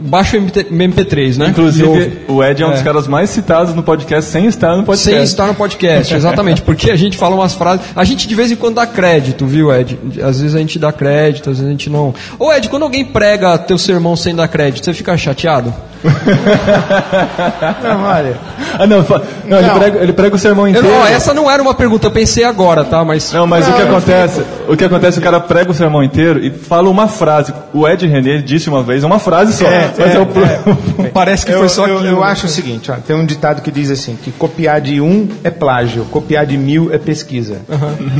baixo 0.00 0.36
MP, 0.36 0.64
MP3, 0.64 1.36
né? 1.38 1.48
Inclusive, 1.48 2.18
o 2.28 2.42
Ed 2.42 2.62
é 2.62 2.66
um 2.66 2.70
dos 2.70 2.80
É. 2.80 2.84
caras 2.84 3.06
mais 3.06 3.30
citados 3.30 3.74
no 3.74 3.82
podcast 3.82 4.30
sem 4.30 4.46
estar 4.46 4.76
no 4.76 4.82
podcast. 4.84 5.14
Sem 5.14 5.22
estar 5.22 5.46
no 5.46 5.54
podcast, 5.54 6.12
exatamente, 6.14 6.62
porque 6.62 6.90
a 6.90 6.96
gente 6.96 7.16
fala 7.16 7.34
umas 7.34 7.54
frases. 7.54 7.86
A 7.94 8.04
gente 8.04 8.26
de 8.26 8.34
vez 8.34 8.50
em 8.50 8.56
quando 8.56 8.76
dá 8.76 8.86
crédito, 8.86 9.46
viu, 9.46 9.72
Ed? 9.72 9.98
Às 10.22 10.40
vezes 10.40 10.54
a 10.54 10.58
gente 10.58 10.78
dá 10.78 10.92
crédito, 10.92 11.50
às 11.50 11.56
vezes 11.58 11.68
a 11.68 11.70
gente 11.72 11.88
não. 11.90 12.14
Ô, 12.38 12.52
Ed, 12.52 12.68
quando 12.68 12.82
alguém 12.82 13.04
prega 13.04 13.56
teu 13.58 13.78
sermão 13.78 14.16
sem 14.16 14.34
dar 14.34 14.48
crédito, 14.48 14.84
você 14.84 14.92
fica 14.94 15.16
chateado? 15.16 15.72
Não, 17.82 18.02
olha. 18.04 18.36
Ah, 18.78 18.86
não, 18.86 19.04
não, 19.46 19.58
Ele, 19.58 19.66
Não. 19.68 19.78
prega, 19.78 19.98
ele 20.02 20.12
prega 20.12 20.36
o 20.36 20.38
sermão 20.38 20.66
Eu, 20.66 20.70
inteiro. 20.70 20.88
ó, 20.96 21.06
essa 21.06 21.34
não 21.34 21.50
era 21.50 21.62
uma 21.62 21.74
pergunta, 21.74 22.06
eu 22.06 22.10
pensei 22.10 22.42
agora, 22.44 22.84
tá? 22.84 23.04
Mas. 23.04 23.32
Não, 23.32 23.46
mas 23.46 23.66
o 23.66 23.70
Não, 23.70 23.76
que 23.76 23.82
eu 23.82 23.88
acontece? 23.88 24.42
O 24.68 24.76
que 24.76 24.84
acontece, 24.84 25.18
o 25.18 25.22
cara 25.22 25.40
prega 25.40 25.70
o 25.70 25.74
sermão 25.74 26.02
inteiro 26.02 26.38
e 26.44 26.50
fala 26.50 26.88
uma 26.88 27.06
frase. 27.08 27.52
O 27.72 27.86
Ed 27.86 28.06
René 28.06 28.38
disse 28.38 28.68
uma 28.68 28.82
vez, 28.82 29.04
uma 29.04 29.18
frase 29.18 29.52
só. 29.52 29.66
É, 29.66 29.90
mas 29.98 30.14
é, 30.14 30.16
é 30.16 30.20
o 30.20 30.26
pro- 30.26 30.42
Parece 31.12 31.44
que 31.46 31.52
eu, 31.52 31.58
foi 31.58 31.68
só 31.68 31.86
eu, 31.86 31.96
aquilo. 31.98 32.08
eu 32.16 32.20
né? 32.20 32.26
acho 32.26 32.46
o 32.46 32.48
seguinte, 32.48 32.90
ó, 32.90 32.94
tem 32.94 33.14
um 33.14 33.24
ditado 33.26 33.60
que 33.62 33.70
diz 33.70 33.90
assim, 33.90 34.16
que 34.16 34.30
copiar 34.32 34.80
de 34.80 35.00
um 35.00 35.28
é 35.44 35.50
plágio, 35.50 36.04
copiar 36.06 36.46
de 36.46 36.56
mil 36.56 36.92
é 36.92 36.98
pesquisa. 36.98 37.56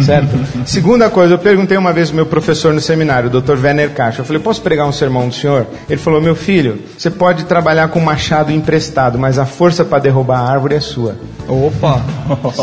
Certo? 0.05 0.29
Segunda 0.67 1.09
coisa, 1.11 1.35
eu 1.35 1.39
perguntei 1.39 1.77
uma 1.77 1.93
vez 1.93 2.09
pro 2.09 2.17
meu 2.17 2.27
professor 2.27 2.73
no 2.75 2.81
seminário, 2.81 3.31
o 3.33 3.41
Dr. 3.41 3.57
Werner 3.63 3.91
Caixa, 3.91 4.21
eu 4.21 4.25
falei, 4.25 4.41
posso 4.41 4.61
pregar 4.61 4.87
um 4.87 4.93
sermão 4.93 5.29
do 5.29 5.35
senhor? 5.35 5.67
Ele 5.89 6.01
falou, 6.01 6.21
meu 6.21 6.35
filho, 6.37 6.79
você 6.97 7.11
pode 7.11 7.45
trabalhar 7.45 7.72
com 7.89 8.01
machado 8.01 8.53
emprestado, 8.53 9.19
mas 9.19 9.39
a 9.39 9.47
força 9.47 9.85
para 9.85 9.99
derrubar 9.99 10.41
a 10.41 10.51
árvore 10.51 10.75
é 10.75 10.81
sua. 10.81 11.17
Opa! 11.53 12.03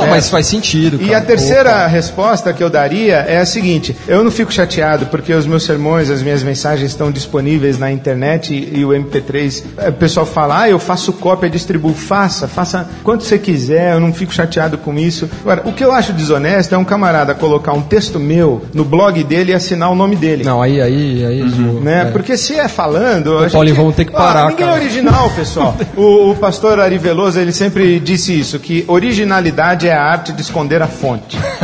Mas 0.09 0.29
faz 0.29 0.47
sentido. 0.47 0.97
E 1.01 1.07
cara. 1.07 1.17
a 1.19 1.21
terceira 1.21 1.87
resposta 1.87 2.51
que 2.53 2.63
eu 2.63 2.69
daria 2.69 3.15
é 3.17 3.37
a 3.39 3.45
seguinte: 3.45 3.95
eu 4.07 4.23
não 4.23 4.31
fico 4.31 4.51
chateado 4.51 5.05
porque 5.07 5.33
os 5.33 5.45
meus 5.45 5.63
sermões, 5.63 6.09
as 6.09 6.21
minhas 6.21 6.41
mensagens 6.43 6.89
estão 6.91 7.11
disponíveis 7.11 7.77
na 7.77 7.91
internet 7.91 8.53
e, 8.53 8.79
e 8.79 8.85
o 8.85 8.89
MP3. 8.89 9.63
eh, 9.77 9.89
O 9.89 9.93
pessoal 9.93 10.25
fala, 10.25 10.61
ah, 10.63 10.69
eu 10.69 10.79
faço 10.79 11.13
cópia, 11.13 11.49
distribuo. 11.49 11.93
Faça, 11.93 12.47
faça 12.47 12.89
quanto 13.03 13.23
você 13.23 13.37
quiser, 13.37 13.93
eu 13.93 13.99
não 13.99 14.13
fico 14.13 14.33
chateado 14.33 14.77
com 14.77 14.97
isso. 14.97 15.29
Agora, 15.41 15.61
o 15.65 15.73
que 15.73 15.83
eu 15.83 15.91
acho 15.91 16.13
desonesto 16.13 16.73
é 16.73 16.77
um 16.77 16.85
camarada 16.85 17.33
colocar 17.35 17.73
um 17.73 17.81
texto 17.81 18.19
meu 18.19 18.63
no 18.73 18.83
blog 18.85 19.23
dele 19.23 19.51
e 19.51 19.55
assinar 19.55 19.91
o 19.91 19.95
nome 19.95 20.15
dele. 20.15 20.43
Não, 20.43 20.61
aí, 20.61 20.81
aí, 20.81 21.25
aí. 21.25 21.49
zoou. 21.49 21.79
Né? 21.81 22.01
É. 22.01 22.05
Porque 22.05 22.35
se 22.37 22.55
é 22.55 22.67
falando. 22.67 23.41
gente- 23.43 23.51
Paulinho, 23.53 23.75
vamos 23.75 23.95
ter 23.95 24.05
que 24.05 24.11
parar, 24.11 24.45
Ah, 24.45 24.49
ninguém 24.49 24.65
cara. 24.65 24.77
é 24.77 24.81
original, 24.81 25.29
pessoal. 25.31 25.75
o, 25.95 26.31
o 26.31 26.35
pastor 26.35 26.79
Ari 26.79 26.97
Veloso, 26.97 27.39
ele 27.39 27.51
sempre 27.51 27.99
disse 27.99 28.37
isso: 28.37 28.57
que 28.59 28.78
originalidade 28.87 29.87
é 29.87 29.93
a 29.93 30.03
arte 30.03 30.31
de 30.31 30.41
esconder 30.41 30.81
a 30.81 30.87
fonte. 30.87 31.37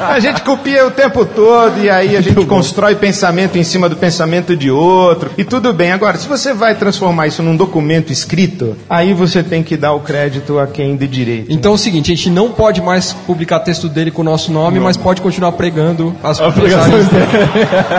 a 0.00 0.18
gente 0.20 0.42
copia 0.42 0.86
o 0.86 0.90
tempo 0.90 1.24
todo 1.24 1.80
e 1.80 1.90
aí 1.90 2.16
a 2.16 2.20
gente 2.20 2.44
constrói 2.46 2.94
pensamento 2.94 3.56
em 3.56 3.64
cima 3.64 3.88
do 3.88 3.96
pensamento 3.96 4.56
de 4.56 4.70
outro. 4.70 5.30
E 5.36 5.44
tudo 5.44 5.72
bem. 5.72 5.92
Agora, 5.92 6.16
se 6.16 6.28
você 6.28 6.52
vai 6.52 6.74
transformar 6.74 7.26
isso 7.26 7.42
num 7.42 7.56
documento 7.56 8.12
escrito, 8.12 8.76
aí 8.88 9.12
você 9.12 9.42
tem 9.42 9.62
que 9.62 9.76
dar 9.76 9.92
o 9.92 10.00
crédito 10.00 10.58
a 10.58 10.66
quem 10.66 10.96
de 10.96 11.06
direito. 11.06 11.52
Então 11.52 11.72
é 11.72 11.74
o 11.74 11.78
seguinte, 11.78 12.12
a 12.12 12.14
gente 12.14 12.30
não 12.30 12.50
pode 12.50 12.80
mais 12.80 13.12
publicar 13.12 13.60
texto 13.60 13.88
dele 13.88 14.10
com 14.10 14.22
o 14.22 14.24
nosso 14.24 14.52
nome, 14.52 14.80
mas 14.80 14.96
pode 14.96 15.20
continuar 15.20 15.52
pregando 15.52 16.14
as 16.22 16.40
mensagens 16.56 17.08
dele. 17.08 17.26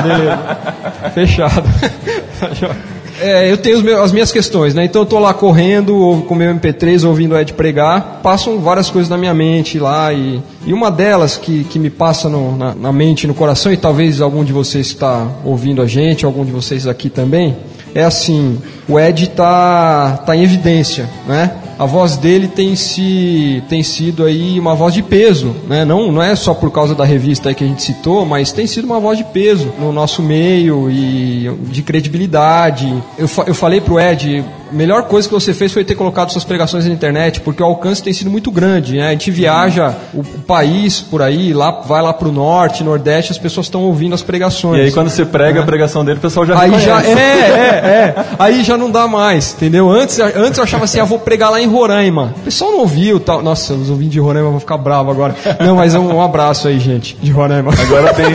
Beleza. 0.03 0.57
Fechado. 1.13 1.63
É, 3.21 3.51
eu 3.51 3.57
tenho 3.57 3.81
meus- 3.83 3.99
as 3.99 4.11
minhas 4.11 4.31
questões, 4.31 4.73
né? 4.73 4.85
Então 4.85 5.01
eu 5.01 5.05
tô 5.05 5.19
lá 5.19 5.33
correndo, 5.33 5.95
ou, 5.97 6.21
com 6.21 6.35
meu 6.35 6.49
MP3, 6.53 7.03
ouvindo 7.03 7.33
o 7.35 7.37
Ed 7.39 7.53
pregar, 7.53 8.21
passam 8.23 8.59
várias 8.59 8.89
coisas 8.89 9.09
na 9.09 9.17
minha 9.17 9.33
mente 9.33 9.77
lá, 9.77 10.13
e, 10.13 10.41
e 10.65 10.71
uma 10.73 10.89
delas 10.89 11.35
que, 11.37 11.63
que 11.65 11.77
me 11.77 11.89
passa 11.89 12.29
no- 12.29 12.55
na, 12.55 12.73
na 12.73 12.91
mente, 12.93 13.27
no 13.27 13.33
coração, 13.33 13.71
e 13.73 13.77
talvez 13.77 14.21
algum 14.21 14.43
de 14.43 14.53
vocês 14.53 14.87
está 14.87 15.27
ouvindo 15.43 15.81
a 15.81 15.85
gente, 15.87 16.25
algum 16.25 16.45
de 16.45 16.51
vocês 16.51 16.87
aqui 16.87 17.09
também, 17.09 17.57
é 17.93 18.03
assim, 18.03 18.57
o 18.89 18.99
Ed 18.99 19.27
tá, 19.29 20.23
tá 20.25 20.35
em 20.35 20.43
evidência, 20.43 21.09
né? 21.27 21.51
a 21.79 21.85
voz 21.85 22.17
dele 22.17 22.49
tem, 22.49 22.75
se, 22.75 23.63
tem 23.69 23.81
sido 23.81 24.25
aí 24.25 24.59
uma 24.59 24.75
voz 24.75 24.93
de 24.93 25.01
peso, 25.01 25.55
né? 25.65 25.85
não, 25.85 26.11
não 26.11 26.21
é 26.21 26.35
só 26.35 26.53
por 26.53 26.69
causa 26.71 26.93
da 26.93 27.05
revista 27.05 27.53
que 27.53 27.63
a 27.63 27.67
gente 27.67 27.81
citou, 27.81 28.25
mas 28.25 28.51
tem 28.51 28.67
sido 28.67 28.83
uma 28.83 28.99
voz 28.99 29.17
de 29.17 29.23
peso 29.23 29.73
no 29.79 29.93
nosso 29.93 30.21
meio 30.21 30.91
e 30.91 31.49
de 31.69 31.81
credibilidade. 31.81 32.85
Eu, 33.17 33.29
eu 33.47 33.55
falei 33.55 33.79
pro 33.79 33.97
Ed, 33.97 34.43
a 34.69 34.75
melhor 34.75 35.03
coisa 35.03 35.25
que 35.27 35.33
você 35.33 35.53
fez 35.53 35.71
foi 35.71 35.85
ter 35.85 35.95
colocado 35.95 36.31
suas 36.31 36.43
pregações 36.43 36.85
na 36.85 36.93
internet, 36.93 37.39
porque 37.39 37.63
o 37.63 37.65
alcance 37.65 38.03
tem 38.03 38.11
sido 38.11 38.29
muito 38.29 38.51
grande. 38.51 38.97
Né? 38.97 39.07
A 39.07 39.11
gente 39.11 39.31
viaja 39.31 39.95
o, 40.13 40.19
o 40.19 40.41
país 40.45 40.99
por 40.99 41.21
aí, 41.21 41.53
lá, 41.53 41.71
vai 41.71 42.01
lá 42.01 42.11
pro 42.11 42.29
norte, 42.29 42.83
nordeste, 42.83 43.31
as 43.31 43.37
pessoas 43.37 43.67
estão 43.67 43.83
ouvindo 43.83 44.13
as 44.13 44.21
pregações. 44.21 44.79
E 44.79 44.85
aí 44.87 44.91
quando 44.91 45.09
você 45.09 45.25
prega 45.25 45.61
a 45.61 45.65
pregação 45.65 46.03
dele, 46.03 46.17
o 46.17 46.21
pessoal 46.21 46.45
já 46.45 46.59
Aí 46.59 46.69
reconhece. 46.69 46.85
já 46.85 47.03
é, 47.03 47.13
é, 47.13 48.15
é. 48.17 48.25
Aí 48.37 48.63
já 48.63 48.77
não 48.79 48.89
dá 48.89 49.07
mais, 49.07 49.53
entendeu? 49.53 49.89
Antes, 49.89 50.19
antes 50.19 50.57
eu 50.57 50.63
achava 50.63 50.85
assim, 50.85 50.99
ah, 50.99 51.05
vou 51.05 51.19
pregar 51.19 51.51
lá 51.51 51.61
em 51.61 51.67
Roraima. 51.67 52.33
O 52.37 52.41
pessoal 52.41 52.71
não 52.71 52.79
ouviu, 52.79 53.19
tal. 53.19 53.41
Nossa, 53.43 53.73
os 53.73 53.89
ouvintes 53.89 54.13
de 54.13 54.19
Roraima 54.19 54.49
vão 54.49 54.59
ficar 54.59 54.77
bravos 54.77 55.11
agora. 55.11 55.35
Não, 55.59 55.75
mas 55.75 55.93
um, 55.93 56.15
um 56.15 56.21
abraço 56.21 56.67
aí, 56.67 56.79
gente, 56.79 57.17
de 57.21 57.31
Roraima. 57.31 57.71
Agora 57.79 58.13
tem, 58.13 58.25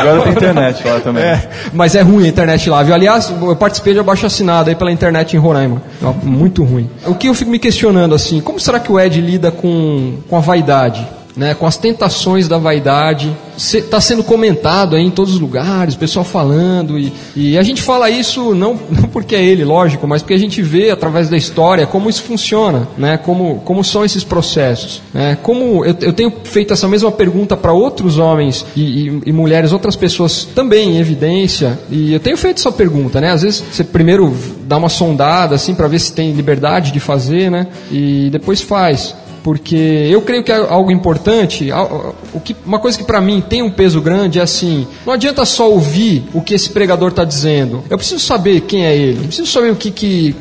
agora 0.00 0.22
tem 0.22 0.32
internet 0.32 0.86
lá 0.86 1.00
também. 1.00 1.24
É, 1.24 1.48
mas 1.72 1.94
é 1.94 2.02
ruim 2.02 2.26
a 2.26 2.28
internet 2.28 2.68
lá, 2.68 2.82
viu? 2.82 2.94
Aliás, 2.94 3.30
eu 3.30 3.56
participei 3.56 3.94
de 3.94 4.00
abaixo 4.00 4.26
assinado 4.26 4.68
aí 4.68 4.76
pela 4.76 4.92
internet 4.92 5.34
em 5.34 5.38
Roraima. 5.38 5.82
Muito 6.22 6.62
ruim. 6.62 6.88
O 7.06 7.14
que 7.14 7.28
eu 7.28 7.34
fico 7.34 7.50
me 7.50 7.58
questionando 7.58 8.14
assim, 8.14 8.40
como 8.40 8.60
será 8.60 8.78
que 8.78 8.92
o 8.92 9.00
Ed 9.00 9.20
lida 9.20 9.50
com, 9.50 10.14
com 10.28 10.36
a 10.36 10.40
vaidade? 10.40 11.06
Né, 11.36 11.52
com 11.52 11.66
as 11.66 11.76
tentações 11.76 12.46
da 12.46 12.58
vaidade, 12.58 13.36
está 13.56 14.00
sendo 14.00 14.22
comentado 14.22 14.96
em 14.96 15.10
todos 15.10 15.34
os 15.34 15.40
lugares, 15.40 15.96
o 15.96 15.98
pessoal 15.98 16.24
falando, 16.24 16.96
e, 16.96 17.12
e 17.34 17.58
a 17.58 17.62
gente 17.64 17.82
fala 17.82 18.08
isso 18.08 18.54
não, 18.54 18.78
não 18.88 19.08
porque 19.08 19.34
é 19.34 19.42
ele, 19.42 19.64
lógico, 19.64 20.06
mas 20.06 20.22
porque 20.22 20.34
a 20.34 20.38
gente 20.38 20.62
vê 20.62 20.90
através 20.90 21.28
da 21.28 21.36
história 21.36 21.88
como 21.88 22.08
isso 22.08 22.22
funciona, 22.22 22.86
né, 22.96 23.16
como, 23.16 23.56
como 23.64 23.82
são 23.82 24.04
esses 24.04 24.22
processos. 24.22 25.02
Né, 25.12 25.36
como 25.42 25.84
eu, 25.84 25.96
eu 26.02 26.12
tenho 26.12 26.32
feito 26.44 26.72
essa 26.72 26.86
mesma 26.86 27.10
pergunta 27.10 27.56
para 27.56 27.72
outros 27.72 28.16
homens 28.16 28.64
e, 28.76 29.08
e- 29.08 29.22
e 29.26 29.32
mulheres, 29.32 29.72
outras 29.72 29.96
pessoas 29.96 30.44
também 30.54 30.90
em 30.90 30.98
evidência, 30.98 31.76
e 31.90 32.12
eu 32.12 32.20
tenho 32.20 32.36
feito 32.36 32.58
essa 32.58 32.70
pergunta, 32.70 33.20
né, 33.20 33.32
às 33.32 33.42
vezes 33.42 33.60
você 33.72 33.82
primeiro 33.82 34.32
dá 34.68 34.76
uma 34.76 34.88
sondada 34.88 35.56
assim 35.56 35.74
para 35.74 35.88
ver 35.88 35.98
se 35.98 36.12
tem 36.12 36.30
liberdade 36.32 36.92
de 36.92 37.00
fazer, 37.00 37.50
né, 37.50 37.66
e 37.90 38.28
depois 38.30 38.60
faz 38.60 39.16
porque 39.44 39.76
eu 40.10 40.22
creio 40.22 40.42
que 40.42 40.50
é 40.50 40.56
algo 40.56 40.90
importante, 40.90 41.68
o 42.32 42.40
que, 42.40 42.56
uma 42.64 42.78
coisa 42.78 42.96
que 42.96 43.04
para 43.04 43.20
mim 43.20 43.44
tem 43.46 43.62
um 43.62 43.70
peso 43.70 44.00
grande 44.00 44.38
é 44.38 44.42
assim, 44.42 44.86
não 45.04 45.12
adianta 45.12 45.44
só 45.44 45.70
ouvir 45.70 46.24
o 46.32 46.40
que 46.40 46.54
esse 46.54 46.70
pregador 46.70 47.10
está 47.10 47.24
dizendo, 47.24 47.84
eu 47.90 47.98
preciso 47.98 48.24
saber 48.24 48.62
quem 48.62 48.86
é 48.86 48.96
ele, 48.96 49.18
eu 49.18 49.26
preciso 49.26 49.50
saber 49.50 49.70
o 49.70 49.76
que, 49.76 49.90
que 49.90 50.34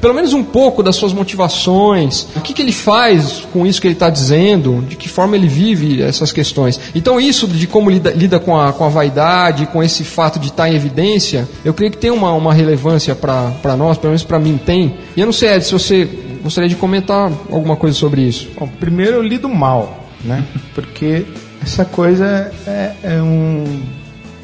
pelo 0.00 0.14
menos 0.14 0.32
um 0.32 0.42
pouco 0.42 0.82
das 0.82 0.96
suas 0.96 1.12
motivações, 1.12 2.26
o 2.34 2.40
que, 2.40 2.54
que 2.54 2.62
ele 2.62 2.72
faz 2.72 3.46
com 3.52 3.66
isso 3.66 3.78
que 3.78 3.86
ele 3.86 3.92
está 3.92 4.08
dizendo, 4.08 4.82
de 4.88 4.96
que 4.96 5.06
forma 5.06 5.36
ele 5.36 5.48
vive 5.48 6.02
essas 6.02 6.32
questões. 6.32 6.80
Então 6.94 7.20
isso 7.20 7.46
de 7.46 7.66
como 7.66 7.90
lida, 7.90 8.10
lida 8.10 8.40
com, 8.40 8.58
a, 8.58 8.72
com 8.72 8.84
a 8.84 8.88
vaidade, 8.88 9.66
com 9.66 9.82
esse 9.82 10.02
fato 10.02 10.38
de 10.38 10.48
estar 10.48 10.70
em 10.70 10.74
evidência, 10.74 11.46
eu 11.62 11.74
creio 11.74 11.92
que 11.92 11.98
tem 11.98 12.10
uma, 12.10 12.32
uma 12.32 12.54
relevância 12.54 13.14
para 13.14 13.76
nós, 13.76 13.98
pelo 13.98 14.12
menos 14.12 14.24
para 14.24 14.38
mim 14.38 14.58
tem. 14.64 14.96
E 15.14 15.20
eu 15.20 15.26
não 15.26 15.32
sei, 15.32 15.50
Ed, 15.50 15.64
se 15.66 15.72
você 15.72 16.08
gostaria 16.46 16.68
de 16.68 16.76
comentar 16.76 17.30
alguma 17.50 17.76
coisa 17.76 17.96
sobre 17.96 18.22
isso. 18.22 18.50
Bom, 18.58 18.68
primeiro 18.68 19.16
eu 19.16 19.22
lido 19.22 19.48
mal, 19.48 20.04
né? 20.24 20.44
Porque 20.74 21.26
essa 21.62 21.84
coisa 21.84 22.52
é, 22.66 22.92
é 23.02 23.22
um. 23.22 23.82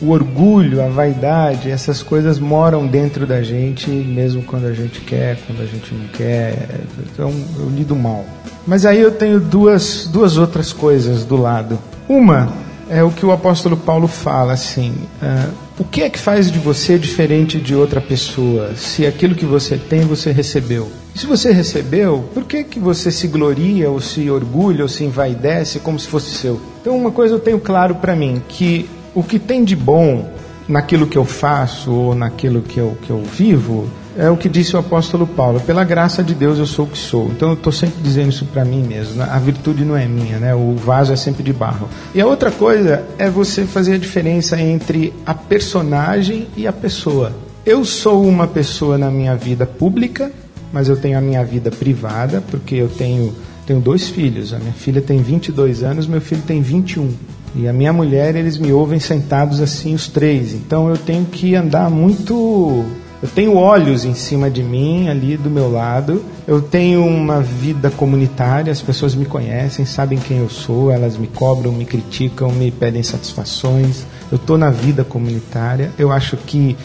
O 0.00 0.10
orgulho, 0.10 0.82
a 0.82 0.88
vaidade, 0.88 1.70
essas 1.70 2.02
coisas 2.02 2.40
moram 2.40 2.88
dentro 2.88 3.24
da 3.24 3.40
gente, 3.40 3.88
mesmo 3.88 4.42
quando 4.42 4.66
a 4.66 4.72
gente 4.72 5.00
quer, 5.00 5.38
quando 5.46 5.62
a 5.62 5.64
gente 5.64 5.94
não 5.94 6.08
quer. 6.08 6.80
Então 7.12 7.32
eu 7.56 7.70
lido 7.70 7.94
mal. 7.94 8.24
Mas 8.66 8.84
aí 8.84 9.00
eu 9.00 9.12
tenho 9.12 9.38
duas, 9.38 10.08
duas 10.12 10.36
outras 10.36 10.72
coisas 10.72 11.24
do 11.24 11.36
lado. 11.36 11.78
Uma 12.08 12.52
é 12.90 13.00
o 13.04 13.10
que 13.12 13.24
o 13.24 13.30
apóstolo 13.30 13.76
Paulo 13.76 14.08
fala, 14.08 14.52
assim. 14.54 14.92
ah, 15.22 15.48
o 15.78 15.84
que 15.84 16.02
é 16.02 16.10
que 16.10 16.18
faz 16.18 16.50
de 16.50 16.58
você 16.58 16.98
diferente 16.98 17.60
de 17.60 17.74
outra 17.74 18.00
pessoa? 18.00 18.74
Se 18.74 19.06
aquilo 19.06 19.36
que 19.36 19.46
você 19.46 19.76
tem 19.76 20.00
você 20.00 20.32
recebeu. 20.32 20.90
E 21.14 21.18
se 21.18 21.26
você 21.26 21.52
recebeu, 21.52 22.24
por 22.32 22.44
que, 22.44 22.64
que 22.64 22.80
você 22.80 23.10
se 23.10 23.28
gloria, 23.28 23.90
ou 23.90 24.00
se 24.00 24.30
orgulha, 24.30 24.82
ou 24.82 24.88
se 24.88 25.04
envaidece 25.04 25.78
como 25.78 25.98
se 25.98 26.08
fosse 26.08 26.34
seu? 26.34 26.60
Então, 26.80 26.96
uma 26.96 27.10
coisa 27.10 27.34
eu 27.34 27.40
tenho 27.40 27.60
claro 27.60 27.96
para 27.96 28.16
mim: 28.16 28.42
que 28.48 28.88
o 29.14 29.22
que 29.22 29.38
tem 29.38 29.62
de 29.62 29.76
bom 29.76 30.30
naquilo 30.66 31.06
que 31.06 31.18
eu 31.18 31.24
faço, 31.24 31.92
ou 31.92 32.14
naquilo 32.14 32.62
que 32.62 32.78
eu, 32.78 32.96
que 33.02 33.10
eu 33.10 33.22
vivo, 33.22 33.88
é 34.16 34.28
o 34.30 34.36
que 34.36 34.48
disse 34.48 34.74
o 34.74 34.78
apóstolo 34.78 35.26
Paulo: 35.26 35.60
pela 35.60 35.84
graça 35.84 36.22
de 36.22 36.34
Deus 36.34 36.58
eu 36.58 36.66
sou 36.66 36.86
o 36.86 36.88
que 36.88 36.98
sou. 36.98 37.26
Então 37.26 37.50
eu 37.50 37.54
estou 37.54 37.72
sempre 37.72 38.00
dizendo 38.02 38.30
isso 38.30 38.44
para 38.46 38.64
mim 38.64 38.82
mesmo. 38.82 39.16
né? 39.16 39.28
A 39.30 39.38
virtude 39.38 39.84
não 39.84 39.96
é 39.96 40.06
minha, 40.06 40.38
né? 40.38 40.54
o 40.54 40.74
vaso 40.76 41.12
é 41.12 41.16
sempre 41.16 41.42
de 41.42 41.52
barro. 41.52 41.88
E 42.14 42.20
a 42.20 42.26
outra 42.26 42.50
coisa 42.50 43.04
é 43.18 43.28
você 43.28 43.64
fazer 43.64 43.94
a 43.94 43.98
diferença 43.98 44.60
entre 44.60 45.12
a 45.26 45.34
personagem 45.34 46.48
e 46.56 46.66
a 46.66 46.72
pessoa. 46.72 47.32
Eu 47.64 47.84
sou 47.84 48.26
uma 48.26 48.46
pessoa 48.46 48.98
na 48.98 49.10
minha 49.10 49.36
vida 49.36 49.64
pública, 49.64 50.32
mas 50.72 50.88
eu 50.88 50.96
tenho 50.96 51.18
a 51.18 51.20
minha 51.20 51.44
vida 51.44 51.70
privada, 51.70 52.42
porque 52.50 52.74
eu 52.74 52.88
tenho, 52.88 53.34
tenho 53.66 53.80
dois 53.80 54.08
filhos. 54.08 54.52
A 54.52 54.58
minha 54.58 54.72
filha 54.72 55.00
tem 55.00 55.22
22 55.22 55.82
anos, 55.82 56.06
meu 56.06 56.20
filho 56.20 56.42
tem 56.42 56.62
21. 56.62 57.10
E 57.54 57.68
a 57.68 57.72
minha 57.72 57.92
mulher, 57.92 58.34
eles 58.34 58.56
me 58.56 58.72
ouvem 58.72 58.98
sentados 58.98 59.60
assim, 59.60 59.94
os 59.94 60.08
três. 60.08 60.54
Então 60.54 60.88
eu 60.88 60.96
tenho 60.96 61.26
que 61.26 61.54
andar 61.54 61.90
muito. 61.90 62.84
Eu 63.22 63.28
tenho 63.28 63.54
olhos 63.54 64.04
em 64.04 64.14
cima 64.14 64.50
de 64.50 64.62
mim, 64.62 65.08
ali 65.08 65.36
do 65.36 65.50
meu 65.50 65.70
lado. 65.70 66.24
Eu 66.48 66.60
tenho 66.60 67.06
uma 67.06 67.40
vida 67.40 67.90
comunitária, 67.90 68.72
as 68.72 68.80
pessoas 68.80 69.14
me 69.14 69.24
conhecem, 69.26 69.84
sabem 69.84 70.18
quem 70.18 70.38
eu 70.38 70.48
sou, 70.48 70.90
elas 70.90 71.16
me 71.16 71.28
cobram, 71.28 71.70
me 71.70 71.84
criticam, 71.84 72.50
me 72.50 72.70
pedem 72.70 73.02
satisfações. 73.02 74.04
Eu 74.30 74.36
estou 74.36 74.56
na 74.56 74.70
vida 74.70 75.04
comunitária. 75.04 75.92
Eu 75.98 76.10
acho 76.10 76.36
que 76.38 76.76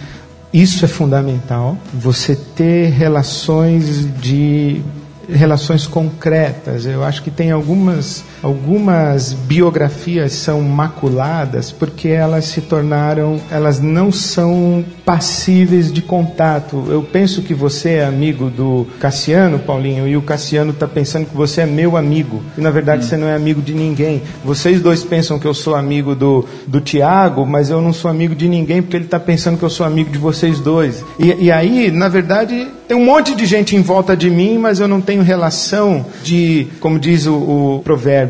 Isso 0.53 0.85
é 0.85 0.87
fundamental. 0.87 1.77
Você 1.93 2.35
ter 2.35 2.89
relações 2.89 4.05
de 4.19 4.81
relações 5.29 5.85
concretas. 5.85 6.85
Eu 6.85 7.03
acho 7.03 7.21
que 7.21 7.29
tem 7.29 7.51
algumas 7.51 8.23
algumas 8.41 9.33
biografias 9.33 10.33
são 10.33 10.61
maculadas 10.61 11.71
porque 11.71 12.09
elas 12.09 12.45
se 12.45 12.61
tornaram, 12.61 13.39
elas 13.51 13.79
não 13.79 14.11
são 14.11 14.83
passíveis 15.05 15.91
de 15.91 16.01
contato. 16.01 16.85
Eu 16.89 17.01
penso 17.01 17.41
que 17.41 17.53
você 17.53 17.95
é 17.95 18.05
amigo 18.05 18.49
do 18.49 18.87
Cassiano, 18.99 19.59
Paulinho, 19.59 20.07
e 20.07 20.17
o 20.17 20.21
Cassiano 20.21 20.71
está 20.71 20.87
pensando 20.87 21.25
que 21.25 21.35
você 21.35 21.61
é 21.61 21.65
meu 21.65 21.97
amigo. 21.97 22.43
E 22.57 22.61
na 22.61 22.69
verdade 22.69 23.05
hum. 23.05 23.07
você 23.07 23.17
não 23.17 23.27
é 23.27 23.35
amigo 23.35 23.61
de 23.61 23.73
ninguém. 23.73 24.21
Vocês 24.43 24.81
dois 24.81 25.03
pensam 25.03 25.39
que 25.39 25.47
eu 25.47 25.53
sou 25.53 25.75
amigo 25.75 26.15
do, 26.15 26.45
do 26.67 26.81
Tiago, 26.81 27.45
mas 27.45 27.69
eu 27.69 27.81
não 27.81 27.93
sou 27.93 28.09
amigo 28.09 28.35
de 28.35 28.47
ninguém 28.47 28.81
porque 28.81 28.97
ele 28.97 29.05
está 29.05 29.19
pensando 29.19 29.57
que 29.57 29.63
eu 29.63 29.69
sou 29.69 29.85
amigo 29.85 30.09
de 30.09 30.17
vocês 30.17 30.59
dois. 30.59 31.03
E, 31.19 31.45
e 31.45 31.51
aí, 31.51 31.91
na 31.91 32.07
verdade, 32.07 32.67
tem 32.87 32.95
um 32.95 33.03
monte 33.03 33.35
de 33.35 33.45
gente 33.45 33.75
em 33.75 33.81
volta 33.81 34.15
de 34.15 34.29
mim, 34.29 34.57
mas 34.57 34.79
eu 34.79 34.87
não 34.87 35.01
tenho 35.01 35.21
relação 35.21 36.05
de, 36.23 36.67
como 36.79 36.97
diz 36.97 37.25
o, 37.25 37.33
o 37.33 37.81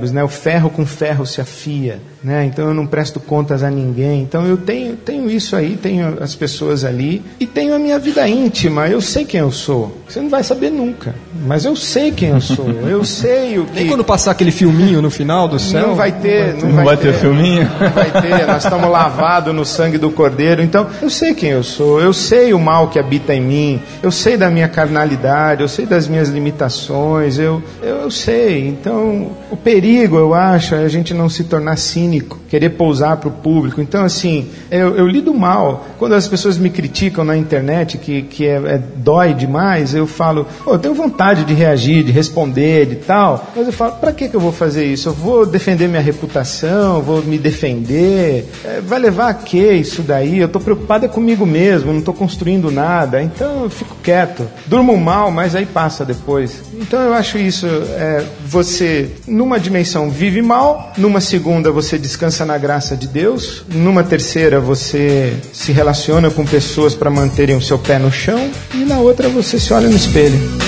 Provérbios, 0.08 0.12
né? 0.12 0.24
O 0.24 0.28
ferro 0.28 0.70
com 0.70 0.86
ferro 0.86 1.26
se 1.26 1.42
afia 1.42 2.00
né? 2.24 2.46
Então 2.46 2.68
eu 2.68 2.74
não 2.74 2.86
presto 2.86 3.20
contas 3.20 3.64
a 3.64 3.70
ninguém. 3.70 4.22
Então 4.22 4.46
eu 4.46 4.58
tenho, 4.58 4.96
tenho 4.96 5.30
isso 5.30 5.56
aí, 5.56 5.78
tenho 5.78 6.18
as 6.22 6.36
pessoas 6.36 6.84
ali 6.84 7.24
e 7.40 7.46
tenho 7.46 7.74
a 7.74 7.80
minha 7.80 8.00
vida 8.00 8.28
íntima. 8.28 8.88
Eu 8.88 9.02
sei 9.02 9.26
quem 9.26 9.40
eu 9.40 9.52
sou. 9.52 9.98
Você 10.08 10.20
não 10.20 10.30
vai 10.30 10.44
saber 10.44 10.72
nunca, 10.72 11.16
mas 11.46 11.66
eu 11.66 11.76
sei 11.76 12.12
quem 12.12 12.30
eu 12.30 12.42
sou. 12.42 12.70
Eu 12.70 13.04
sei 13.06 13.60
o 13.60 13.66
que. 13.66 13.76
Nem 13.76 13.88
quando 13.88 14.04
passar 14.04 14.32
aquele 14.32 14.52
filminho 14.52 15.02
no 15.02 15.10
final 15.10 15.48
do 15.48 15.60
céu. 15.60 15.90
Não 15.90 15.96
vai 15.96 16.12
ter, 16.12 16.56
não 16.56 16.60
vai 16.60 16.62
ter, 16.62 16.66
não 16.66 16.76
vai, 16.76 16.86
vai 16.86 16.98
ter, 16.98 17.14
ter 17.14 17.20
filminho. 17.20 17.72
Não 17.80 17.90
vai 17.92 18.12
ter. 18.22 18.48
Nós 18.48 18.64
estamos 18.64 18.90
lavados 18.90 19.54
no 19.54 19.66
sangue 19.66 19.98
do 19.98 20.12
Cordeiro. 20.12 20.62
Então 20.62 20.88
eu 21.02 21.10
sei 21.10 21.34
quem 21.34 21.50
eu 21.52 21.64
sou. 21.64 22.02
Eu 22.02 22.14
sei 22.14 22.54
o 22.54 22.60
mal 22.60 22.90
que 22.90 23.00
habita 23.00 23.34
em 23.34 23.42
mim. 23.42 23.82
Eu 24.02 24.12
sei 24.12 24.38
da 24.38 24.50
minha 24.50 24.68
carnalidade. 24.68 25.62
Eu 25.62 25.68
sei 25.68 25.86
das 25.86 26.08
minhas 26.08 26.30
limitações. 26.30 27.38
Eu, 27.38 27.62
eu, 27.82 27.98
eu 27.98 28.12
sei. 28.12 28.68
Então 28.68 29.32
o 29.52 29.58
perigo, 29.58 30.18
eu 30.18 30.34
acho, 30.34 30.76
é 30.76 30.84
a 30.84 30.90
gente 30.90 31.14
não 31.14 31.30
se 31.30 31.44
tornar 31.44 31.78
cínico 31.78 32.07
cínico, 32.08 32.40
querer 32.50 32.70
pousar 32.72 33.18
para 33.18 33.28
o 33.28 33.32
público. 33.32 33.82
Então, 33.82 34.04
assim, 34.04 34.48
eu, 34.72 34.96
eu, 34.96 35.08
lido 35.08 35.34
mal. 35.34 35.86
Quando 36.00 36.14
as 36.14 36.28
pessoas 36.28 36.58
me 36.58 36.70
criticam 36.70 37.26
na 37.26 37.36
internet, 37.36 37.98
que, 37.98 38.22
que 38.24 38.46
é, 38.46 38.56
é 38.56 38.82
dói 38.96 39.34
demais, 39.34 39.94
eu 39.94 40.08
falo, 40.08 40.48
oh, 40.66 40.74
eu 40.74 40.80
tenho 40.80 40.94
vontade 40.94 41.44
de 41.44 41.54
reagir, 41.54 42.04
de 42.04 42.12
responder, 42.12 42.86
de 42.86 42.96
tal. 42.96 43.52
Mas 43.56 43.68
eu 43.68 43.74
falo, 43.74 43.94
para 43.94 44.14
que, 44.14 44.30
que 44.30 44.36
eu 44.36 44.40
vou 44.40 44.52
fazer 44.52 44.86
isso? 44.86 45.10
Eu 45.10 45.14
vou 45.14 45.46
defender 45.46 45.88
minha 45.88 46.02
reputação, 46.02 47.02
vou 47.02 47.22
me 47.22 47.38
defender. 47.38 48.46
É, 48.64 48.82
vai 48.82 49.00
levar 49.00 49.30
a 49.30 49.34
quê 49.34 49.74
isso 49.74 50.02
daí? 50.02 50.40
Eu 50.40 50.48
estou 50.48 50.62
preocupado 50.62 51.06
é 51.06 51.08
comigo 51.08 51.46
mesmo, 51.46 51.92
não 51.92 52.00
estou 52.00 52.14
construindo 52.14 52.72
nada. 52.72 53.22
Então, 53.22 53.64
eu 53.64 53.70
fico 53.70 53.96
quieto. 54.02 54.48
Durmo 54.66 54.96
mal, 54.98 55.32
mas 55.32 55.56
aí 55.56 55.66
passa 55.66 56.06
depois. 56.06 56.64
Então, 56.80 57.02
eu 57.02 57.14
acho 57.14 57.40
isso, 57.40 57.66
é, 57.66 58.24
você, 58.46 59.10
numa 59.28 59.60
dimensão, 59.60 60.10
vive 60.12 60.42
mal, 60.42 60.94
numa 60.98 61.20
segunda, 61.20 61.72
você 61.72 61.98
descansa 61.98 62.46
na 62.46 62.58
graça 62.58 62.96
de 62.96 63.08
Deus. 63.08 63.64
Numa 63.68 64.04
terceira, 64.04 64.60
você 64.60 65.34
se 65.52 65.72
relaciona 65.72 66.30
com 66.30 66.46
pessoas 66.46 66.94
para 66.94 67.10
manterem 67.10 67.56
o 67.56 67.62
seu 67.62 67.80
pé 67.80 67.98
no 67.98 68.12
chão. 68.12 68.52
E 68.74 68.86
na 68.86 69.00
outra, 69.00 69.28
você 69.28 69.60
se 69.60 69.74
olha 69.74 69.90
no 69.90 69.96
espelho. 69.96 70.67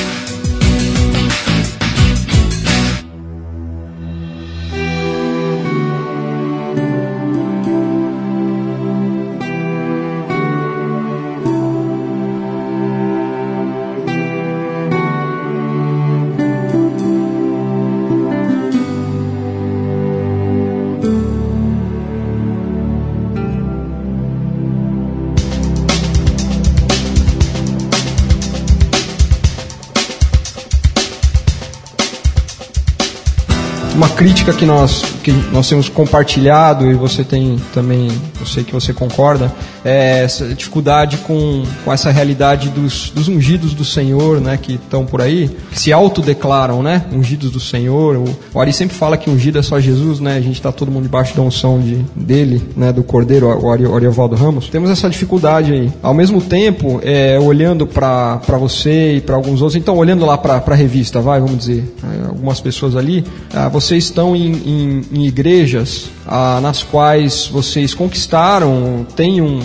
Crítica 34.29 34.53
que 34.53 34.63
nós, 34.63 35.01
que 35.23 35.31
nós 35.51 35.67
temos 35.67 35.89
compartilhado 35.89 36.85
e 36.85 36.93
você 36.93 37.23
tem 37.23 37.57
também, 37.73 38.11
eu 38.39 38.45
sei 38.45 38.63
que 38.63 38.71
você 38.71 38.93
concorda, 38.93 39.51
é 39.83 40.23
essa 40.23 40.45
dificuldade 40.47 41.17
com, 41.17 41.63
com 41.83 41.93
essa 41.93 42.11
realidade 42.11 42.69
dos, 42.69 43.09
dos 43.09 43.27
ungidos 43.27 43.73
do 43.73 43.85
Senhor, 43.85 44.39
né, 44.41 44.57
que 44.57 44.73
estão 44.73 45.05
por 45.05 45.21
aí, 45.21 45.49
que 45.71 45.79
se 45.79 45.93
autodeclaram, 45.93 46.83
né, 46.83 47.05
ungidos 47.11 47.51
do 47.51 47.59
Senhor. 47.59 48.17
O, 48.17 48.25
o 48.53 48.59
Ari 48.59 48.73
sempre 48.73 48.95
fala 48.95 49.17
que 49.17 49.29
ungido 49.29 49.59
é 49.59 49.61
só 49.61 49.79
Jesus, 49.79 50.19
né, 50.19 50.37
a 50.37 50.41
gente 50.41 50.55
está 50.55 50.71
todo 50.71 50.91
mundo 50.91 51.03
debaixo 51.03 51.35
da 51.35 51.41
unção 51.41 51.79
de, 51.79 51.95
dele, 52.15 52.61
né, 52.75 52.91
do 52.91 53.03
Cordeiro, 53.03 53.47
o 53.47 53.71
Ari, 53.71 53.85
Ariovaldo 53.85 54.35
Ramos. 54.35 54.69
Temos 54.69 54.89
essa 54.89 55.09
dificuldade 55.09 55.71
aí. 55.71 55.91
Ao 56.01 56.13
mesmo 56.13 56.41
tempo, 56.41 56.99
é, 57.03 57.39
olhando 57.39 57.87
para 57.87 58.39
você 58.59 59.15
e 59.15 59.21
para 59.21 59.35
alguns 59.35 59.61
outros, 59.61 59.75
então 59.75 59.97
olhando 59.97 60.25
lá 60.25 60.37
para 60.37 60.63
a 60.65 60.75
revista, 60.75 61.19
vai, 61.21 61.39
vamos 61.39 61.57
dizer, 61.57 61.93
algumas 62.27 62.59
pessoas 62.59 62.95
ali, 62.95 63.23
ah, 63.53 63.69
vocês 63.69 64.05
estão 64.05 64.35
em, 64.35 64.51
em, 64.51 65.01
em 65.11 65.25
igrejas 65.25 66.09
ah, 66.29 66.59
nas 66.61 66.83
quais 66.83 67.47
vocês 67.47 67.95
conquistaram, 67.95 69.05
têm 69.15 69.41
um, 69.41 69.59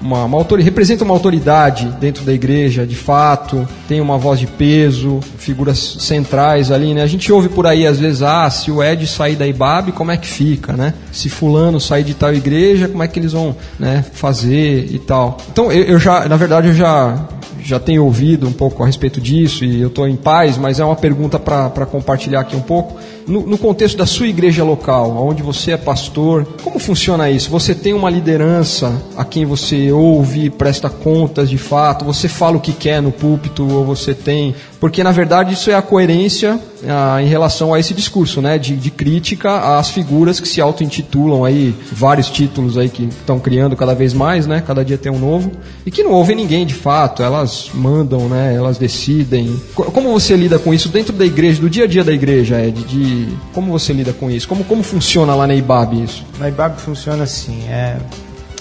uma, 0.00 0.24
uma 0.24 0.36
autoridade, 0.36 0.68
representa 0.68 1.04
uma 1.04 1.14
autoridade 1.14 1.86
dentro 1.98 2.22
da 2.22 2.34
igreja, 2.34 2.86
de 2.86 2.94
fato, 2.94 3.66
tem 3.88 3.98
uma 3.98 4.18
voz 4.18 4.38
de 4.38 4.46
peso, 4.46 5.20
figuras 5.38 5.78
centrais 6.00 6.70
ali, 6.70 6.92
né? 6.92 7.02
A 7.02 7.06
gente 7.06 7.32
ouve 7.32 7.48
por 7.48 7.66
aí 7.66 7.86
às 7.86 7.98
vezes, 7.98 8.22
ah, 8.22 8.48
se 8.50 8.70
o 8.70 8.82
Ed 8.82 9.06
sair 9.06 9.36
da 9.36 9.46
IBAB, 9.46 9.92
como 9.92 10.10
é 10.10 10.18
que 10.18 10.26
fica, 10.26 10.74
né? 10.74 10.92
Se 11.10 11.30
fulano 11.30 11.80
sair 11.80 12.04
de 12.04 12.12
tal 12.12 12.34
igreja, 12.34 12.86
como 12.86 13.02
é 13.02 13.08
que 13.08 13.18
eles 13.18 13.32
vão, 13.32 13.56
né, 13.78 14.04
fazer 14.12 14.86
e 14.90 14.98
tal. 14.98 15.38
Então, 15.50 15.72
eu, 15.72 15.84
eu 15.84 15.98
já, 15.98 16.28
na 16.28 16.36
verdade, 16.36 16.68
eu 16.68 16.74
já 16.74 17.26
já 17.62 17.78
tenho 17.78 18.04
ouvido 18.04 18.48
um 18.48 18.52
pouco 18.52 18.82
a 18.82 18.86
respeito 18.86 19.20
disso 19.20 19.64
e 19.64 19.80
eu 19.80 19.88
estou 19.88 20.08
em 20.08 20.16
paz, 20.16 20.56
mas 20.56 20.80
é 20.80 20.84
uma 20.84 20.96
pergunta 20.96 21.38
para 21.38 21.86
compartilhar 21.86 22.40
aqui 22.40 22.56
um 22.56 22.62
pouco. 22.62 22.98
No, 23.30 23.46
no, 23.46 23.56
contexto 23.56 23.96
da 23.96 24.06
sua 24.06 24.26
igreja 24.26 24.64
local, 24.64 25.16
onde 25.16 25.40
você 25.40 25.70
é 25.70 25.76
pastor, 25.76 26.44
como 26.64 26.80
funciona 26.80 27.30
isso? 27.30 27.48
Você 27.48 27.76
tem 27.76 27.92
uma 27.92 28.10
liderança 28.10 29.00
a 29.16 29.24
quem 29.24 29.46
você 29.46 29.92
ouve, 29.92 30.50
presta 30.50 30.90
contas 30.90 31.48
de 31.48 31.56
fato, 31.56 32.04
você 32.04 32.28
fala 32.28 32.56
o 32.56 32.60
que 32.60 32.72
quer 32.72 33.00
no 33.00 33.12
púlpito, 33.12 33.62
ou 33.72 33.84
você 33.84 34.14
tem. 34.14 34.52
Porque 34.80 35.04
na 35.04 35.12
verdade 35.12 35.54
isso 35.54 35.70
é 35.70 35.74
a 35.74 35.82
coerência 35.82 36.58
ah, 36.88 37.22
em 37.22 37.26
relação 37.26 37.74
a 37.74 37.78
esse 37.78 37.92
discurso, 37.92 38.40
né? 38.40 38.58
De, 38.58 38.76
de 38.76 38.90
crítica 38.90 39.78
às 39.78 39.90
figuras 39.90 40.40
que 40.40 40.48
se 40.48 40.60
auto-intitulam 40.60 41.44
aí, 41.44 41.74
vários 41.92 42.30
títulos 42.30 42.78
aí 42.78 42.88
que 42.88 43.04
estão 43.04 43.38
criando 43.38 43.76
cada 43.76 43.94
vez 43.94 44.14
mais, 44.14 44.46
né? 44.46 44.62
Cada 44.66 44.84
dia 44.84 44.96
tem 44.98 45.12
um 45.12 45.18
novo. 45.18 45.52
E 45.84 45.90
que 45.90 46.02
não 46.02 46.12
ouvem 46.12 46.34
ninguém 46.34 46.66
de 46.66 46.74
fato, 46.74 47.22
elas 47.22 47.70
mandam, 47.74 48.28
né? 48.28 48.54
Elas 48.54 48.78
decidem. 48.78 49.60
Como 49.74 50.10
você 50.12 50.34
lida 50.34 50.58
com 50.58 50.72
isso 50.72 50.88
dentro 50.88 51.12
da 51.12 51.24
igreja, 51.24 51.60
do 51.60 51.68
dia 51.68 51.84
a 51.84 51.86
dia 51.86 52.02
da 52.02 52.12
igreja, 52.12 52.60
Ed? 52.60 52.82
De, 52.84 53.19
como 53.52 53.70
você 53.70 53.92
lida 53.92 54.12
com 54.12 54.30
isso? 54.30 54.46
Como, 54.48 54.64
como 54.64 54.82
funciona 54.82 55.34
lá 55.34 55.46
na 55.46 55.54
IBAB 55.54 56.02
isso? 56.02 56.24
Na 56.38 56.48
IBAB 56.48 56.78
funciona 56.78 57.24
assim, 57.24 57.62
é... 57.68 57.96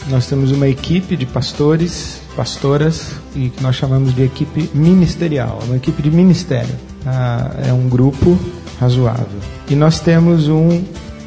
Nós 0.08 0.26
temos 0.28 0.52
uma 0.52 0.68
equipe 0.68 1.16
de 1.16 1.26
pastores, 1.26 2.22
pastoras, 2.36 3.12
e 3.36 3.50
que 3.50 3.62
nós 3.62 3.76
chamamos 3.76 4.16
de 4.16 4.24
equipe 4.24 4.70
ministerial, 4.74 5.60
uma 5.66 5.76
equipe 5.76 6.02
de 6.02 6.10
ministério. 6.10 6.74
Ah, 7.06 7.52
é 7.68 7.74
um 7.74 7.88
grupo 7.88 8.40
razoável. 8.80 9.40
E 9.70 9.76
nós 9.76 10.00
temos 10.00 10.48
um, 10.48 10.82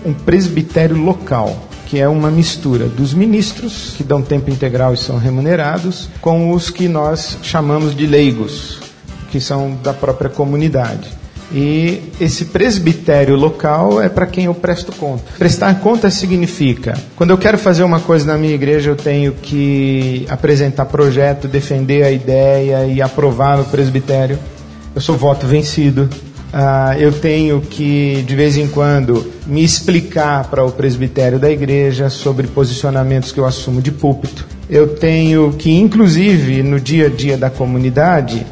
um 0.04 0.12
presbitério 0.12 0.96
local, 0.96 1.68
que 1.86 1.98
é 1.98 2.08
uma 2.08 2.30
mistura 2.30 2.88
dos 2.88 3.12
ministros, 3.12 3.94
que 3.96 4.02
dão 4.02 4.22
tempo 4.22 4.50
integral 4.50 4.94
e 4.94 4.96
são 4.96 5.18
remunerados, 5.18 6.08
com 6.20 6.50
os 6.50 6.70
que 6.70 6.88
nós 6.88 7.38
chamamos 7.42 7.94
de 7.94 8.06
leigos, 8.06 8.80
que 9.30 9.40
são 9.40 9.76
da 9.82 9.92
própria 9.92 10.30
comunidade. 10.30 11.21
E 11.54 12.02
esse 12.20 12.46
presbitério 12.46 13.36
local 13.36 14.00
é 14.00 14.08
para 14.08 14.26
quem 14.26 14.46
eu 14.46 14.54
presto 14.54 14.90
conta. 14.92 15.24
Prestar 15.38 15.74
conta 15.80 16.10
significa, 16.10 16.96
quando 17.14 17.30
eu 17.30 17.38
quero 17.38 17.58
fazer 17.58 17.82
uma 17.82 18.00
coisa 18.00 18.24
na 18.24 18.38
minha 18.38 18.54
igreja, 18.54 18.90
eu 18.90 18.96
tenho 18.96 19.32
que 19.32 20.26
apresentar 20.30 20.86
projeto, 20.86 21.46
defender 21.46 22.04
a 22.04 22.10
ideia 22.10 22.86
e 22.86 23.02
aprovar 23.02 23.58
no 23.58 23.64
presbitério. 23.66 24.38
Eu 24.94 25.00
sou 25.00 25.16
voto 25.16 25.46
vencido. 25.46 26.08
Uh, 26.52 26.98
eu 26.98 27.12
tenho 27.12 27.62
que, 27.62 28.22
de 28.26 28.36
vez 28.36 28.58
em 28.58 28.68
quando, 28.68 29.32
me 29.46 29.64
explicar 29.64 30.44
para 30.50 30.62
o 30.62 30.70
presbitério 30.70 31.38
da 31.38 31.50
igreja 31.50 32.10
sobre 32.10 32.46
posicionamentos 32.46 33.32
que 33.32 33.40
eu 33.40 33.46
assumo 33.46 33.80
de 33.80 33.90
púlpito. 33.90 34.46
Eu 34.68 34.88
tenho 34.88 35.52
que, 35.52 35.70
inclusive, 35.70 36.62
no 36.62 36.78
dia 36.78 37.06
a 37.06 37.08
dia 37.08 37.38
da 37.38 37.48
comunidade, 37.48 38.46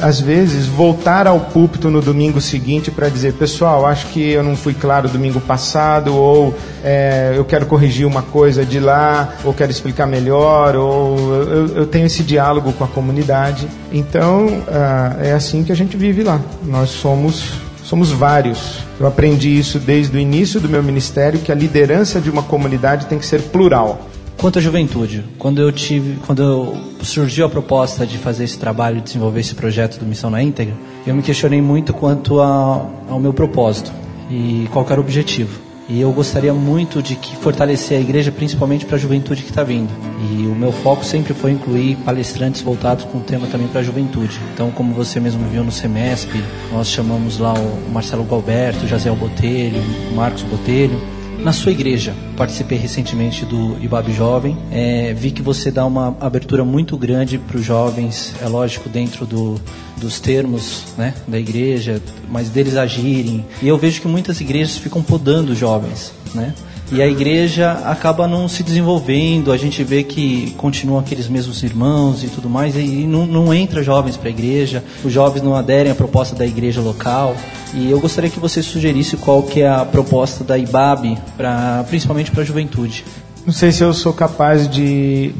às 0.00 0.20
vezes, 0.20 0.66
voltar 0.66 1.26
ao 1.26 1.40
púlpito 1.40 1.90
no 1.90 2.00
domingo 2.00 2.40
seguinte 2.40 2.90
para 2.90 3.08
dizer: 3.08 3.34
pessoal, 3.34 3.86
acho 3.86 4.06
que 4.08 4.30
eu 4.30 4.42
não 4.42 4.56
fui 4.56 4.74
claro 4.74 5.08
domingo 5.08 5.40
passado, 5.40 6.14
ou 6.14 6.54
é, 6.82 7.32
eu 7.36 7.44
quero 7.44 7.66
corrigir 7.66 8.06
uma 8.06 8.22
coisa 8.22 8.64
de 8.64 8.80
lá, 8.80 9.34
ou 9.44 9.52
quero 9.52 9.70
explicar 9.70 10.06
melhor, 10.06 10.76
ou 10.76 11.18
eu, 11.44 11.66
eu 11.76 11.86
tenho 11.86 12.06
esse 12.06 12.22
diálogo 12.22 12.72
com 12.72 12.84
a 12.84 12.88
comunidade. 12.88 13.68
Então, 13.92 14.62
ah, 14.68 15.16
é 15.20 15.32
assim 15.32 15.64
que 15.64 15.72
a 15.72 15.76
gente 15.76 15.96
vive 15.96 16.22
lá. 16.22 16.40
Nós 16.64 16.90
somos 16.90 17.68
somos 17.88 18.10
vários. 18.10 18.80
Eu 19.00 19.06
aprendi 19.06 19.58
isso 19.58 19.78
desde 19.78 20.14
o 20.14 20.20
início 20.20 20.60
do 20.60 20.68
meu 20.68 20.82
ministério 20.82 21.40
que 21.40 21.50
a 21.50 21.54
liderança 21.54 22.20
de 22.20 22.28
uma 22.28 22.42
comunidade 22.42 23.06
tem 23.06 23.18
que 23.18 23.24
ser 23.24 23.40
plural. 23.44 24.06
Quanto 24.38 24.60
à 24.60 24.62
juventude, 24.62 25.24
quando 25.36 25.60
eu 25.60 25.72
tive, 25.72 26.20
quando 26.24 26.40
eu, 26.40 26.78
surgiu 27.02 27.44
a 27.44 27.48
proposta 27.48 28.06
de 28.06 28.16
fazer 28.18 28.44
esse 28.44 28.56
trabalho, 28.56 28.98
de 28.98 29.02
desenvolver 29.02 29.40
esse 29.40 29.52
projeto 29.52 29.98
do 29.98 30.06
Missão 30.06 30.30
na 30.30 30.40
Íntegra, 30.40 30.74
eu 31.04 31.12
me 31.12 31.22
questionei 31.22 31.60
muito 31.60 31.92
quanto 31.92 32.40
a, 32.40 32.86
ao 33.10 33.18
meu 33.18 33.32
propósito 33.32 33.90
e 34.30 34.68
qual 34.72 34.86
era 34.88 35.00
o 35.00 35.02
objetivo. 35.02 35.58
E 35.88 36.00
eu 36.00 36.12
gostaria 36.12 36.54
muito 36.54 37.02
de 37.02 37.16
que 37.16 37.34
fortalecer 37.34 37.98
a 37.98 38.00
igreja, 38.00 38.30
principalmente 38.30 38.86
para 38.86 38.94
a 38.94 38.98
juventude 38.98 39.42
que 39.42 39.50
está 39.50 39.64
vindo. 39.64 39.90
E 40.30 40.46
o 40.46 40.54
meu 40.54 40.70
foco 40.70 41.04
sempre 41.04 41.34
foi 41.34 41.50
incluir 41.50 41.96
palestrantes 42.04 42.60
voltados 42.60 43.06
com 43.06 43.18
o 43.18 43.22
tema 43.22 43.48
também 43.48 43.66
para 43.66 43.80
a 43.80 43.82
juventude. 43.82 44.38
Então, 44.54 44.70
como 44.70 44.94
você 44.94 45.18
mesmo 45.18 45.44
viu 45.48 45.64
no 45.64 45.72
Semesp, 45.72 46.30
nós 46.70 46.88
chamamos 46.88 47.38
lá 47.38 47.54
o 47.54 47.90
Marcelo 47.90 48.22
Galberto, 48.22 48.84
o 48.84 48.88
Jaziel 48.88 49.16
Botelho, 49.16 49.82
o 50.12 50.14
Marcos 50.14 50.42
Botelho, 50.42 51.00
na 51.38 51.52
sua 51.52 51.72
igreja. 51.72 52.14
Participei 52.36 52.78
recentemente 52.78 53.44
do 53.44 53.76
IBAB 53.82 54.12
Jovem. 54.12 54.56
É, 54.70 55.14
vi 55.14 55.30
que 55.30 55.42
você 55.42 55.70
dá 55.70 55.84
uma 55.86 56.16
abertura 56.20 56.64
muito 56.64 56.96
grande 56.96 57.38
para 57.38 57.56
os 57.56 57.64
jovens, 57.64 58.34
é 58.40 58.48
lógico, 58.48 58.88
dentro 58.88 59.24
do, 59.26 59.60
dos 59.96 60.20
termos 60.20 60.84
né, 60.96 61.14
da 61.26 61.38
igreja, 61.38 62.02
mas 62.28 62.48
deles 62.48 62.76
agirem. 62.76 63.44
E 63.62 63.68
eu 63.68 63.78
vejo 63.78 64.00
que 64.00 64.08
muitas 64.08 64.40
igrejas 64.40 64.76
ficam 64.76 65.02
podando 65.02 65.52
os 65.52 65.58
jovens, 65.58 66.12
né? 66.34 66.54
E 66.90 67.02
a 67.02 67.06
igreja 67.06 67.72
acaba 67.84 68.26
não 68.26 68.48
se 68.48 68.62
desenvolvendo, 68.62 69.52
a 69.52 69.58
gente 69.58 69.84
vê 69.84 70.02
que 70.02 70.54
continuam 70.56 70.98
aqueles 70.98 71.28
mesmos 71.28 71.62
irmãos 71.62 72.24
e 72.24 72.28
tudo 72.28 72.48
mais, 72.48 72.74
e 72.76 73.06
não, 73.06 73.26
não 73.26 73.52
entra 73.52 73.82
jovens 73.82 74.16
para 74.16 74.28
a 74.28 74.30
igreja, 74.30 74.82
os 75.04 75.12
jovens 75.12 75.42
não 75.42 75.54
aderem 75.54 75.92
à 75.92 75.94
proposta 75.94 76.34
da 76.34 76.46
igreja 76.46 76.80
local. 76.80 77.36
E 77.74 77.90
eu 77.90 78.00
gostaria 78.00 78.30
que 78.30 78.40
você 78.40 78.62
sugerisse 78.62 79.18
qual 79.18 79.42
que 79.42 79.60
é 79.60 79.68
a 79.68 79.84
proposta 79.84 80.42
da 80.42 80.56
IBAB, 80.56 81.18
pra, 81.36 81.84
principalmente 81.88 82.30
para 82.30 82.42
a 82.42 82.44
juventude. 82.44 83.04
Não 83.44 83.52
sei 83.52 83.70
se 83.70 83.84
eu 83.84 83.92
sou 83.92 84.14
capaz 84.14 84.66
de, 84.68 85.34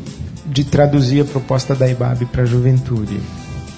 de 0.45 0.65
traduzir 0.65 1.23
a 1.23 1.25
proposta 1.25 1.75
da 1.75 1.89
IBAB 1.89 2.27
para 2.27 2.43
a 2.43 2.47
juventude. 2.47 3.19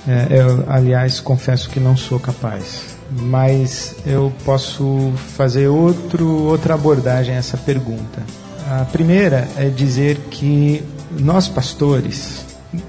É, 0.08 0.26
eu, 0.30 0.64
aliás, 0.66 1.20
confesso 1.20 1.70
que 1.70 1.78
não 1.78 1.96
sou 1.96 2.18
capaz. 2.18 2.99
Mas 3.10 3.96
eu 4.06 4.32
posso 4.44 5.12
fazer 5.36 5.68
outro, 5.68 6.26
outra 6.44 6.74
abordagem 6.74 7.34
a 7.34 7.38
essa 7.38 7.56
pergunta. 7.56 8.22
A 8.68 8.84
primeira 8.84 9.48
é 9.56 9.68
dizer 9.68 10.16
que 10.30 10.82
nós 11.18 11.48
pastores, 11.48 12.44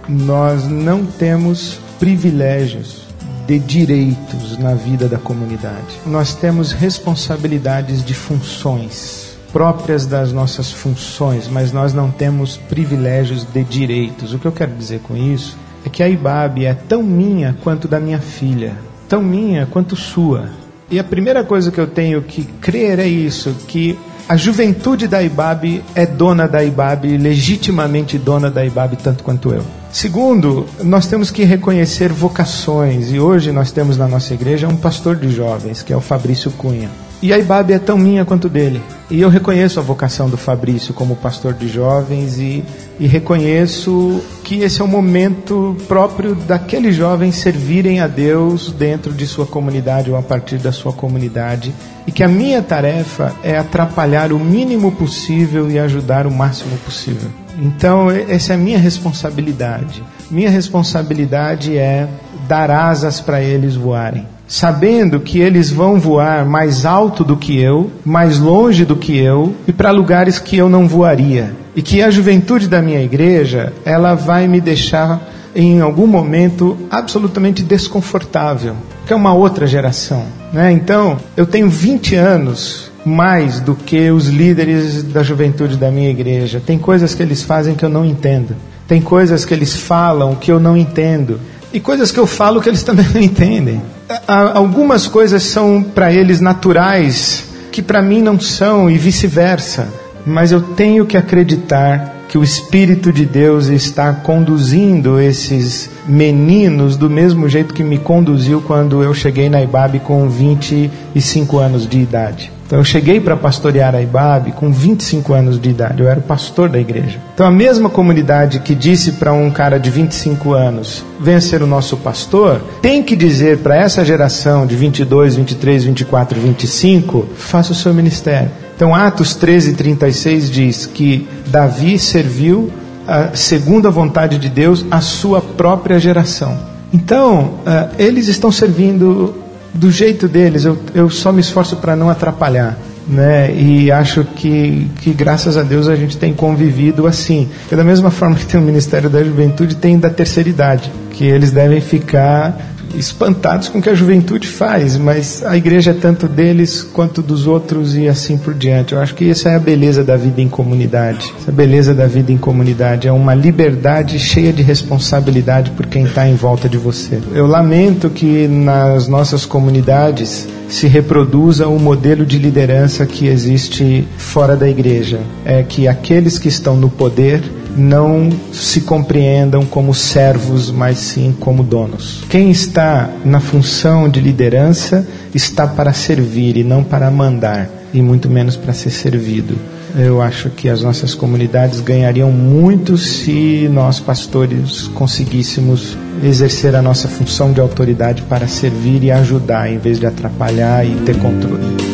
nós 0.07 0.67
não 0.67 1.05
temos 1.05 1.79
privilégios 1.99 3.07
de 3.47 3.57
direitos 3.57 4.57
na 4.57 4.75
vida 4.75 5.07
da 5.07 5.17
comunidade. 5.17 5.99
Nós 6.05 6.35
temos 6.35 6.71
responsabilidades 6.71 8.03
de 8.03 8.13
funções 8.13 9.31
próprias 9.51 10.05
das 10.05 10.31
nossas 10.31 10.71
funções, 10.71 11.47
mas 11.47 11.71
nós 11.71 11.93
não 11.93 12.09
temos 12.09 12.57
privilégios 12.57 13.43
de 13.43 13.63
direitos. 13.63 14.33
O 14.33 14.39
que 14.39 14.45
eu 14.45 14.51
quero 14.51 14.73
dizer 14.73 14.99
com 14.99 15.15
isso 15.15 15.57
é 15.85 15.89
que 15.89 16.01
a 16.01 16.09
Ibabe 16.09 16.65
é 16.65 16.73
tão 16.73 17.03
minha 17.03 17.55
quanto 17.63 17.87
da 17.87 17.99
minha 17.99 18.19
filha, 18.19 18.75
tão 19.11 19.21
minha 19.21 19.65
quanto 19.65 19.93
sua. 19.93 20.45
E 20.89 20.97
a 20.97 21.03
primeira 21.03 21.43
coisa 21.43 21.69
que 21.69 21.81
eu 21.81 21.85
tenho 21.85 22.21
que 22.21 22.45
crer 22.61 22.97
é 22.97 23.05
isso, 23.05 23.53
que 23.67 23.99
a 24.27 24.37
juventude 24.37 25.05
da 25.05 25.21
Ibabe 25.21 25.83
é 25.93 26.05
dona 26.05 26.47
da 26.47 26.63
Ibabe, 26.63 27.17
legitimamente 27.17 28.17
dona 28.17 28.49
da 28.49 28.65
Ibabe 28.65 28.95
tanto 28.95 29.21
quanto 29.21 29.51
eu. 29.51 29.65
Segundo, 29.91 30.65
nós 30.81 31.07
temos 31.07 31.29
que 31.29 31.43
reconhecer 31.43 32.09
vocações, 32.13 33.11
e 33.11 33.19
hoje 33.19 33.51
nós 33.51 33.69
temos 33.69 33.97
na 33.97 34.07
nossa 34.07 34.33
igreja 34.33 34.69
um 34.69 34.77
pastor 34.77 35.17
de 35.17 35.29
jovens, 35.29 35.83
que 35.83 35.91
é 35.91 35.97
o 35.97 36.01
Fabrício 36.01 36.49
Cunha. 36.51 36.89
E 37.21 37.31
a 37.31 37.37
Ibabe 37.37 37.73
é 37.73 37.77
tão 37.77 37.99
minha 37.99 38.25
quanto 38.25 38.49
dele. 38.49 38.81
E 39.07 39.21
eu 39.21 39.29
reconheço 39.29 39.79
a 39.79 39.83
vocação 39.83 40.27
do 40.27 40.37
Fabrício 40.37 40.91
como 40.91 41.15
pastor 41.15 41.53
de 41.53 41.67
jovens 41.67 42.39
e, 42.39 42.63
e 42.99 43.05
reconheço 43.05 44.23
que 44.43 44.61
esse 44.61 44.81
é 44.81 44.83
o 44.83 44.87
momento 44.87 45.77
próprio 45.87 46.33
daqueles 46.33 46.95
jovens 46.95 47.35
servirem 47.35 47.99
a 47.99 48.07
Deus 48.07 48.71
dentro 48.71 49.13
de 49.13 49.27
sua 49.27 49.45
comunidade 49.45 50.09
ou 50.09 50.17
a 50.17 50.23
partir 50.23 50.57
da 50.57 50.71
sua 50.71 50.93
comunidade. 50.93 51.71
E 52.07 52.11
que 52.11 52.23
a 52.23 52.27
minha 52.27 52.61
tarefa 52.63 53.35
é 53.43 53.55
atrapalhar 53.55 54.33
o 54.33 54.39
mínimo 54.39 54.91
possível 54.93 55.69
e 55.69 55.77
ajudar 55.77 56.25
o 56.25 56.31
máximo 56.31 56.75
possível. 56.77 57.29
Então, 57.59 58.09
essa 58.09 58.53
é 58.53 58.55
a 58.55 58.57
minha 58.59 58.79
responsabilidade. 58.79 60.01
Minha 60.31 60.49
responsabilidade 60.49 61.77
é 61.77 62.07
dar 62.47 62.71
asas 62.71 63.21
para 63.21 63.43
eles 63.43 63.75
voarem 63.75 64.25
sabendo 64.51 65.21
que 65.21 65.39
eles 65.39 65.71
vão 65.71 65.97
voar 65.97 66.45
mais 66.45 66.85
alto 66.85 67.23
do 67.23 67.37
que 67.37 67.57
eu, 67.57 67.89
mais 68.03 68.37
longe 68.37 68.83
do 68.83 68.97
que 68.97 69.17
eu 69.17 69.55
e 69.65 69.71
para 69.71 69.91
lugares 69.91 70.39
que 70.39 70.57
eu 70.57 70.67
não 70.67 70.89
voaria. 70.89 71.55
E 71.73 71.81
que 71.81 72.01
a 72.01 72.11
juventude 72.11 72.67
da 72.67 72.81
minha 72.81 73.01
igreja, 73.01 73.71
ela 73.85 74.13
vai 74.13 74.49
me 74.49 74.59
deixar 74.59 75.25
em 75.55 75.79
algum 75.79 76.05
momento 76.05 76.77
absolutamente 76.91 77.63
desconfortável, 77.63 78.75
que 79.07 79.13
é 79.13 79.15
uma 79.15 79.33
outra 79.33 79.65
geração, 79.65 80.25
né? 80.51 80.69
Então, 80.69 81.17
eu 81.37 81.45
tenho 81.45 81.69
20 81.69 82.15
anos 82.15 82.91
mais 83.05 83.61
do 83.61 83.73
que 83.73 84.11
os 84.11 84.27
líderes 84.27 85.01
da 85.01 85.23
juventude 85.23 85.77
da 85.77 85.89
minha 85.89 86.09
igreja. 86.09 86.61
Tem 86.63 86.77
coisas 86.77 87.15
que 87.15 87.23
eles 87.23 87.41
fazem 87.41 87.73
que 87.73 87.85
eu 87.85 87.89
não 87.89 88.03
entendo. 88.03 88.53
Tem 88.85 88.99
coisas 88.99 89.45
que 89.45 89.53
eles 89.53 89.77
falam 89.77 90.35
que 90.35 90.51
eu 90.51 90.59
não 90.59 90.75
entendo. 90.75 91.39
E 91.73 91.79
coisas 91.79 92.11
que 92.11 92.19
eu 92.19 92.27
falo 92.27 92.61
que 92.61 92.69
eles 92.69 92.83
também 92.83 93.07
não 93.13 93.21
entendem 93.21 93.81
algumas 94.27 95.07
coisas 95.07 95.43
são 95.43 95.81
para 95.81 96.11
eles 96.11 96.39
naturais 96.39 97.45
que 97.71 97.81
para 97.81 98.01
mim 98.01 98.21
não 98.21 98.39
são 98.39 98.89
e 98.89 98.97
vice-versa. 98.97 99.87
Mas 100.25 100.51
eu 100.51 100.61
tenho 100.61 101.05
que 101.05 101.17
acreditar 101.17 102.15
que 102.27 102.37
o 102.37 102.43
Espírito 102.43 103.11
de 103.11 103.25
Deus 103.25 103.67
está 103.67 104.13
conduzindo 104.13 105.19
esses 105.19 105.89
meninos 106.07 106.95
do 106.95 107.09
mesmo 107.09 107.49
jeito 107.49 107.73
que 107.73 107.83
me 107.83 107.97
conduziu 107.97 108.61
quando 108.61 109.03
eu 109.03 109.13
cheguei 109.13 109.49
na 109.49 109.61
IBAB 109.61 109.99
com 109.99 110.29
25 110.29 111.57
anos 111.57 111.87
de 111.87 111.99
idade. 111.99 112.51
Então 112.71 112.79
eu 112.79 112.85
cheguei 112.85 113.19
para 113.19 113.35
pastorear 113.35 113.93
a 113.93 114.01
Ibabe 114.01 114.53
com 114.53 114.71
25 114.71 115.33
anos 115.33 115.59
de 115.59 115.69
idade, 115.69 116.01
eu 116.01 116.07
era 116.07 116.21
o 116.21 116.23
pastor 116.23 116.69
da 116.69 116.79
igreja. 116.79 117.19
Então 117.33 117.45
a 117.45 117.51
mesma 117.51 117.89
comunidade 117.89 118.61
que 118.61 118.73
disse 118.73 119.11
para 119.11 119.33
um 119.33 119.51
cara 119.51 119.77
de 119.77 119.89
25 119.89 120.53
anos, 120.53 121.03
venha 121.19 121.41
ser 121.41 121.61
o 121.61 121.67
nosso 121.67 121.97
pastor, 121.97 122.61
tem 122.81 123.03
que 123.03 123.13
dizer 123.13 123.57
para 123.57 123.75
essa 123.75 124.05
geração 124.05 124.65
de 124.65 124.77
22, 124.77 125.35
23, 125.35 125.83
24, 125.83 126.39
25, 126.39 127.27
faça 127.35 127.73
o 127.73 127.75
seu 127.75 127.93
ministério. 127.93 128.49
Então 128.73 128.95
Atos 128.95 129.35
13, 129.35 129.73
36 129.73 130.49
diz 130.49 130.85
que 130.85 131.27
Davi 131.47 131.99
serviu, 131.99 132.71
a, 133.05 133.35
segundo 133.35 133.89
a 133.89 133.91
vontade 133.91 134.37
de 134.37 134.47
Deus, 134.47 134.85
a 134.89 135.01
sua 135.01 135.41
própria 135.41 135.99
geração. 135.99 136.57
Então, 136.93 137.55
uh, 137.65 137.95
eles 137.97 138.27
estão 138.27 138.51
servindo 138.51 139.40
do 139.73 139.91
jeito 139.91 140.27
deles, 140.27 140.65
eu, 140.65 140.77
eu 140.93 141.09
só 141.09 141.31
me 141.31 141.41
esforço 141.41 141.77
para 141.77 141.95
não 141.95 142.09
atrapalhar. 142.09 142.77
Né? 143.07 143.53
E 143.53 143.91
acho 143.91 144.23
que, 144.23 144.87
que 145.01 145.11
graças 145.11 145.57
a 145.57 145.63
Deus 145.63 145.87
a 145.87 145.95
gente 145.95 146.17
tem 146.17 146.33
convivido 146.33 147.07
assim. 147.07 147.49
E 147.71 147.75
da 147.75 147.83
mesma 147.83 148.11
forma 148.11 148.35
que 148.35 148.45
tem 148.45 148.59
o 148.59 148.63
Ministério 148.63 149.09
da 149.09 149.23
Juventude, 149.23 149.75
tem 149.75 149.97
da 149.97 150.09
terceira 150.09 150.47
idade, 150.47 150.91
que 151.11 151.25
eles 151.25 151.51
devem 151.51 151.81
ficar 151.81 152.70
espantados 152.95 153.69
com 153.69 153.79
o 153.79 153.81
que 153.81 153.89
a 153.89 153.93
juventude 153.93 154.47
faz, 154.47 154.97
mas 154.97 155.43
a 155.43 155.55
igreja 155.57 155.91
é 155.91 155.93
tanto 155.93 156.27
deles 156.27 156.81
quanto 156.81 157.21
dos 157.21 157.47
outros 157.47 157.95
e 157.95 158.07
assim 158.07 158.37
por 158.37 158.53
diante. 158.53 158.93
Eu 158.93 158.99
acho 158.99 159.15
que 159.15 159.29
essa 159.29 159.49
é 159.49 159.55
a 159.55 159.59
beleza 159.59 160.03
da 160.03 160.17
vida 160.17 160.41
em 160.41 160.49
comunidade. 160.49 161.33
Essa 161.39 161.51
beleza 161.51 161.93
da 161.93 162.07
vida 162.07 162.31
em 162.31 162.37
comunidade 162.37 163.07
é 163.07 163.11
uma 163.11 163.33
liberdade 163.33 164.19
cheia 164.19 164.51
de 164.51 164.61
responsabilidade 164.61 165.71
por 165.71 165.85
quem 165.85 166.03
está 166.03 166.27
em 166.27 166.35
volta 166.35 166.67
de 166.67 166.77
você. 166.77 167.19
Eu 167.33 167.47
lamento 167.47 168.09
que 168.09 168.47
nas 168.47 169.07
nossas 169.07 169.45
comunidades 169.45 170.47
se 170.69 170.87
reproduza 170.87 171.67
o 171.67 171.77
modelo 171.77 172.25
de 172.25 172.37
liderança 172.37 173.05
que 173.05 173.27
existe 173.27 174.07
fora 174.17 174.55
da 174.55 174.69
igreja. 174.69 175.19
É 175.43 175.63
que 175.63 175.87
aqueles 175.87 176.39
que 176.39 176.47
estão 176.47 176.75
no 176.75 176.89
poder 176.89 177.41
não 177.75 178.29
se 178.51 178.81
compreendam 178.81 179.65
como 179.65 179.93
servos, 179.93 180.71
mas 180.71 180.97
sim 180.97 181.35
como 181.39 181.63
donos. 181.63 182.23
Quem 182.29 182.51
está 182.51 183.09
na 183.23 183.39
função 183.39 184.09
de 184.09 184.19
liderança 184.19 185.07
está 185.33 185.67
para 185.67 185.93
servir 185.93 186.57
e 186.57 186.63
não 186.63 186.83
para 186.83 187.09
mandar, 187.09 187.69
e 187.93 188.01
muito 188.01 188.29
menos 188.29 188.55
para 188.55 188.73
ser 188.73 188.91
servido. 188.91 189.55
Eu 189.97 190.21
acho 190.21 190.49
que 190.49 190.69
as 190.69 190.81
nossas 190.81 191.13
comunidades 191.13 191.81
ganhariam 191.81 192.31
muito 192.31 192.97
se 192.97 193.69
nós, 193.71 193.99
pastores, 193.99 194.87
conseguíssemos 194.87 195.97
exercer 196.23 196.75
a 196.75 196.81
nossa 196.81 197.09
função 197.09 197.51
de 197.51 197.59
autoridade 197.59 198.21
para 198.21 198.47
servir 198.47 199.03
e 199.03 199.11
ajudar, 199.11 199.69
em 199.69 199.77
vez 199.77 199.99
de 199.99 200.05
atrapalhar 200.05 200.85
e 200.85 200.95
ter 201.05 201.17
controle. 201.17 201.90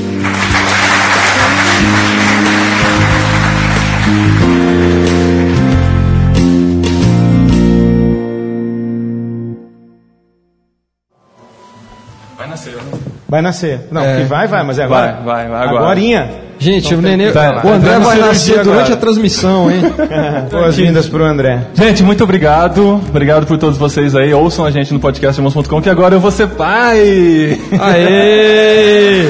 Vai 13.29 13.41
nascer. 13.41 13.81
Não, 13.91 14.01
É. 14.01 14.17
que 14.17 14.23
vai, 14.23 14.47
vai, 14.47 14.63
mas 14.63 14.79
é 14.79 14.83
agora. 14.83 15.19
Vai, 15.23 15.23
vai, 15.23 15.47
vai 15.49 15.67
agora. 15.67 15.85
Agorinha. 15.85 16.29
Gente, 16.59 16.95
o, 16.95 17.01
nenê, 17.01 17.25
o 17.27 17.29
André 17.29 17.75
Entrando 17.75 18.03
vai 18.05 18.17
nascer 18.17 18.63
durante 18.63 18.79
agora. 18.81 18.93
a 18.93 18.97
transmissão, 18.97 19.69
hein? 19.69 19.81
Boas-vindas 20.49 21.07
pro 21.07 21.23
André. 21.23 21.59
Gente, 21.75 22.01
muito 22.01 22.23
obrigado. 22.23 22.99
Obrigado 23.09 23.45
por 23.45 23.59
todos 23.59 23.77
vocês 23.77 24.15
aí. 24.15 24.33
Ouçam 24.33 24.65
a 24.65 24.71
gente 24.71 24.91
no 24.91 24.99
podcast 24.99 25.39
irmãos.com 25.39 25.81
que 25.81 25.89
agora 25.89 26.15
eu 26.15 26.19
vou 26.19 26.31
ser 26.31 26.47
pai. 26.47 27.59
Aê! 27.79 29.27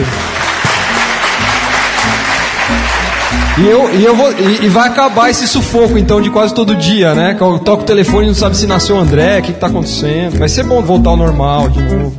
E 3.58 3.68
eu, 3.68 3.90
e 3.96 4.06
eu 4.06 4.16
vou 4.16 4.32
e, 4.34 4.66
e 4.66 4.70
vai 4.70 4.88
acabar 4.88 5.30
esse 5.32 5.48
sufoco 5.48 5.98
então 5.98 6.22
de 6.22 6.30
quase 6.30 6.54
todo 6.54 6.76
dia, 6.76 7.16
né? 7.16 7.34
Que 7.34 7.42
eu 7.42 7.58
toco 7.60 7.82
o 7.82 7.86
telefone 7.86 8.26
e 8.26 8.28
não 8.28 8.36
sabe 8.36 8.56
se 8.56 8.68
nasceu 8.68 8.96
o 8.96 9.00
André, 9.00 9.40
o 9.40 9.42
que, 9.42 9.52
que 9.52 9.60
tá 9.60 9.66
acontecendo. 9.68 10.38
Vai 10.38 10.48
ser 10.48 10.64
bom 10.64 10.82
voltar 10.84 11.10
ao 11.10 11.18
normal 11.18 11.68
de 11.70 11.82
novo. 11.82 12.16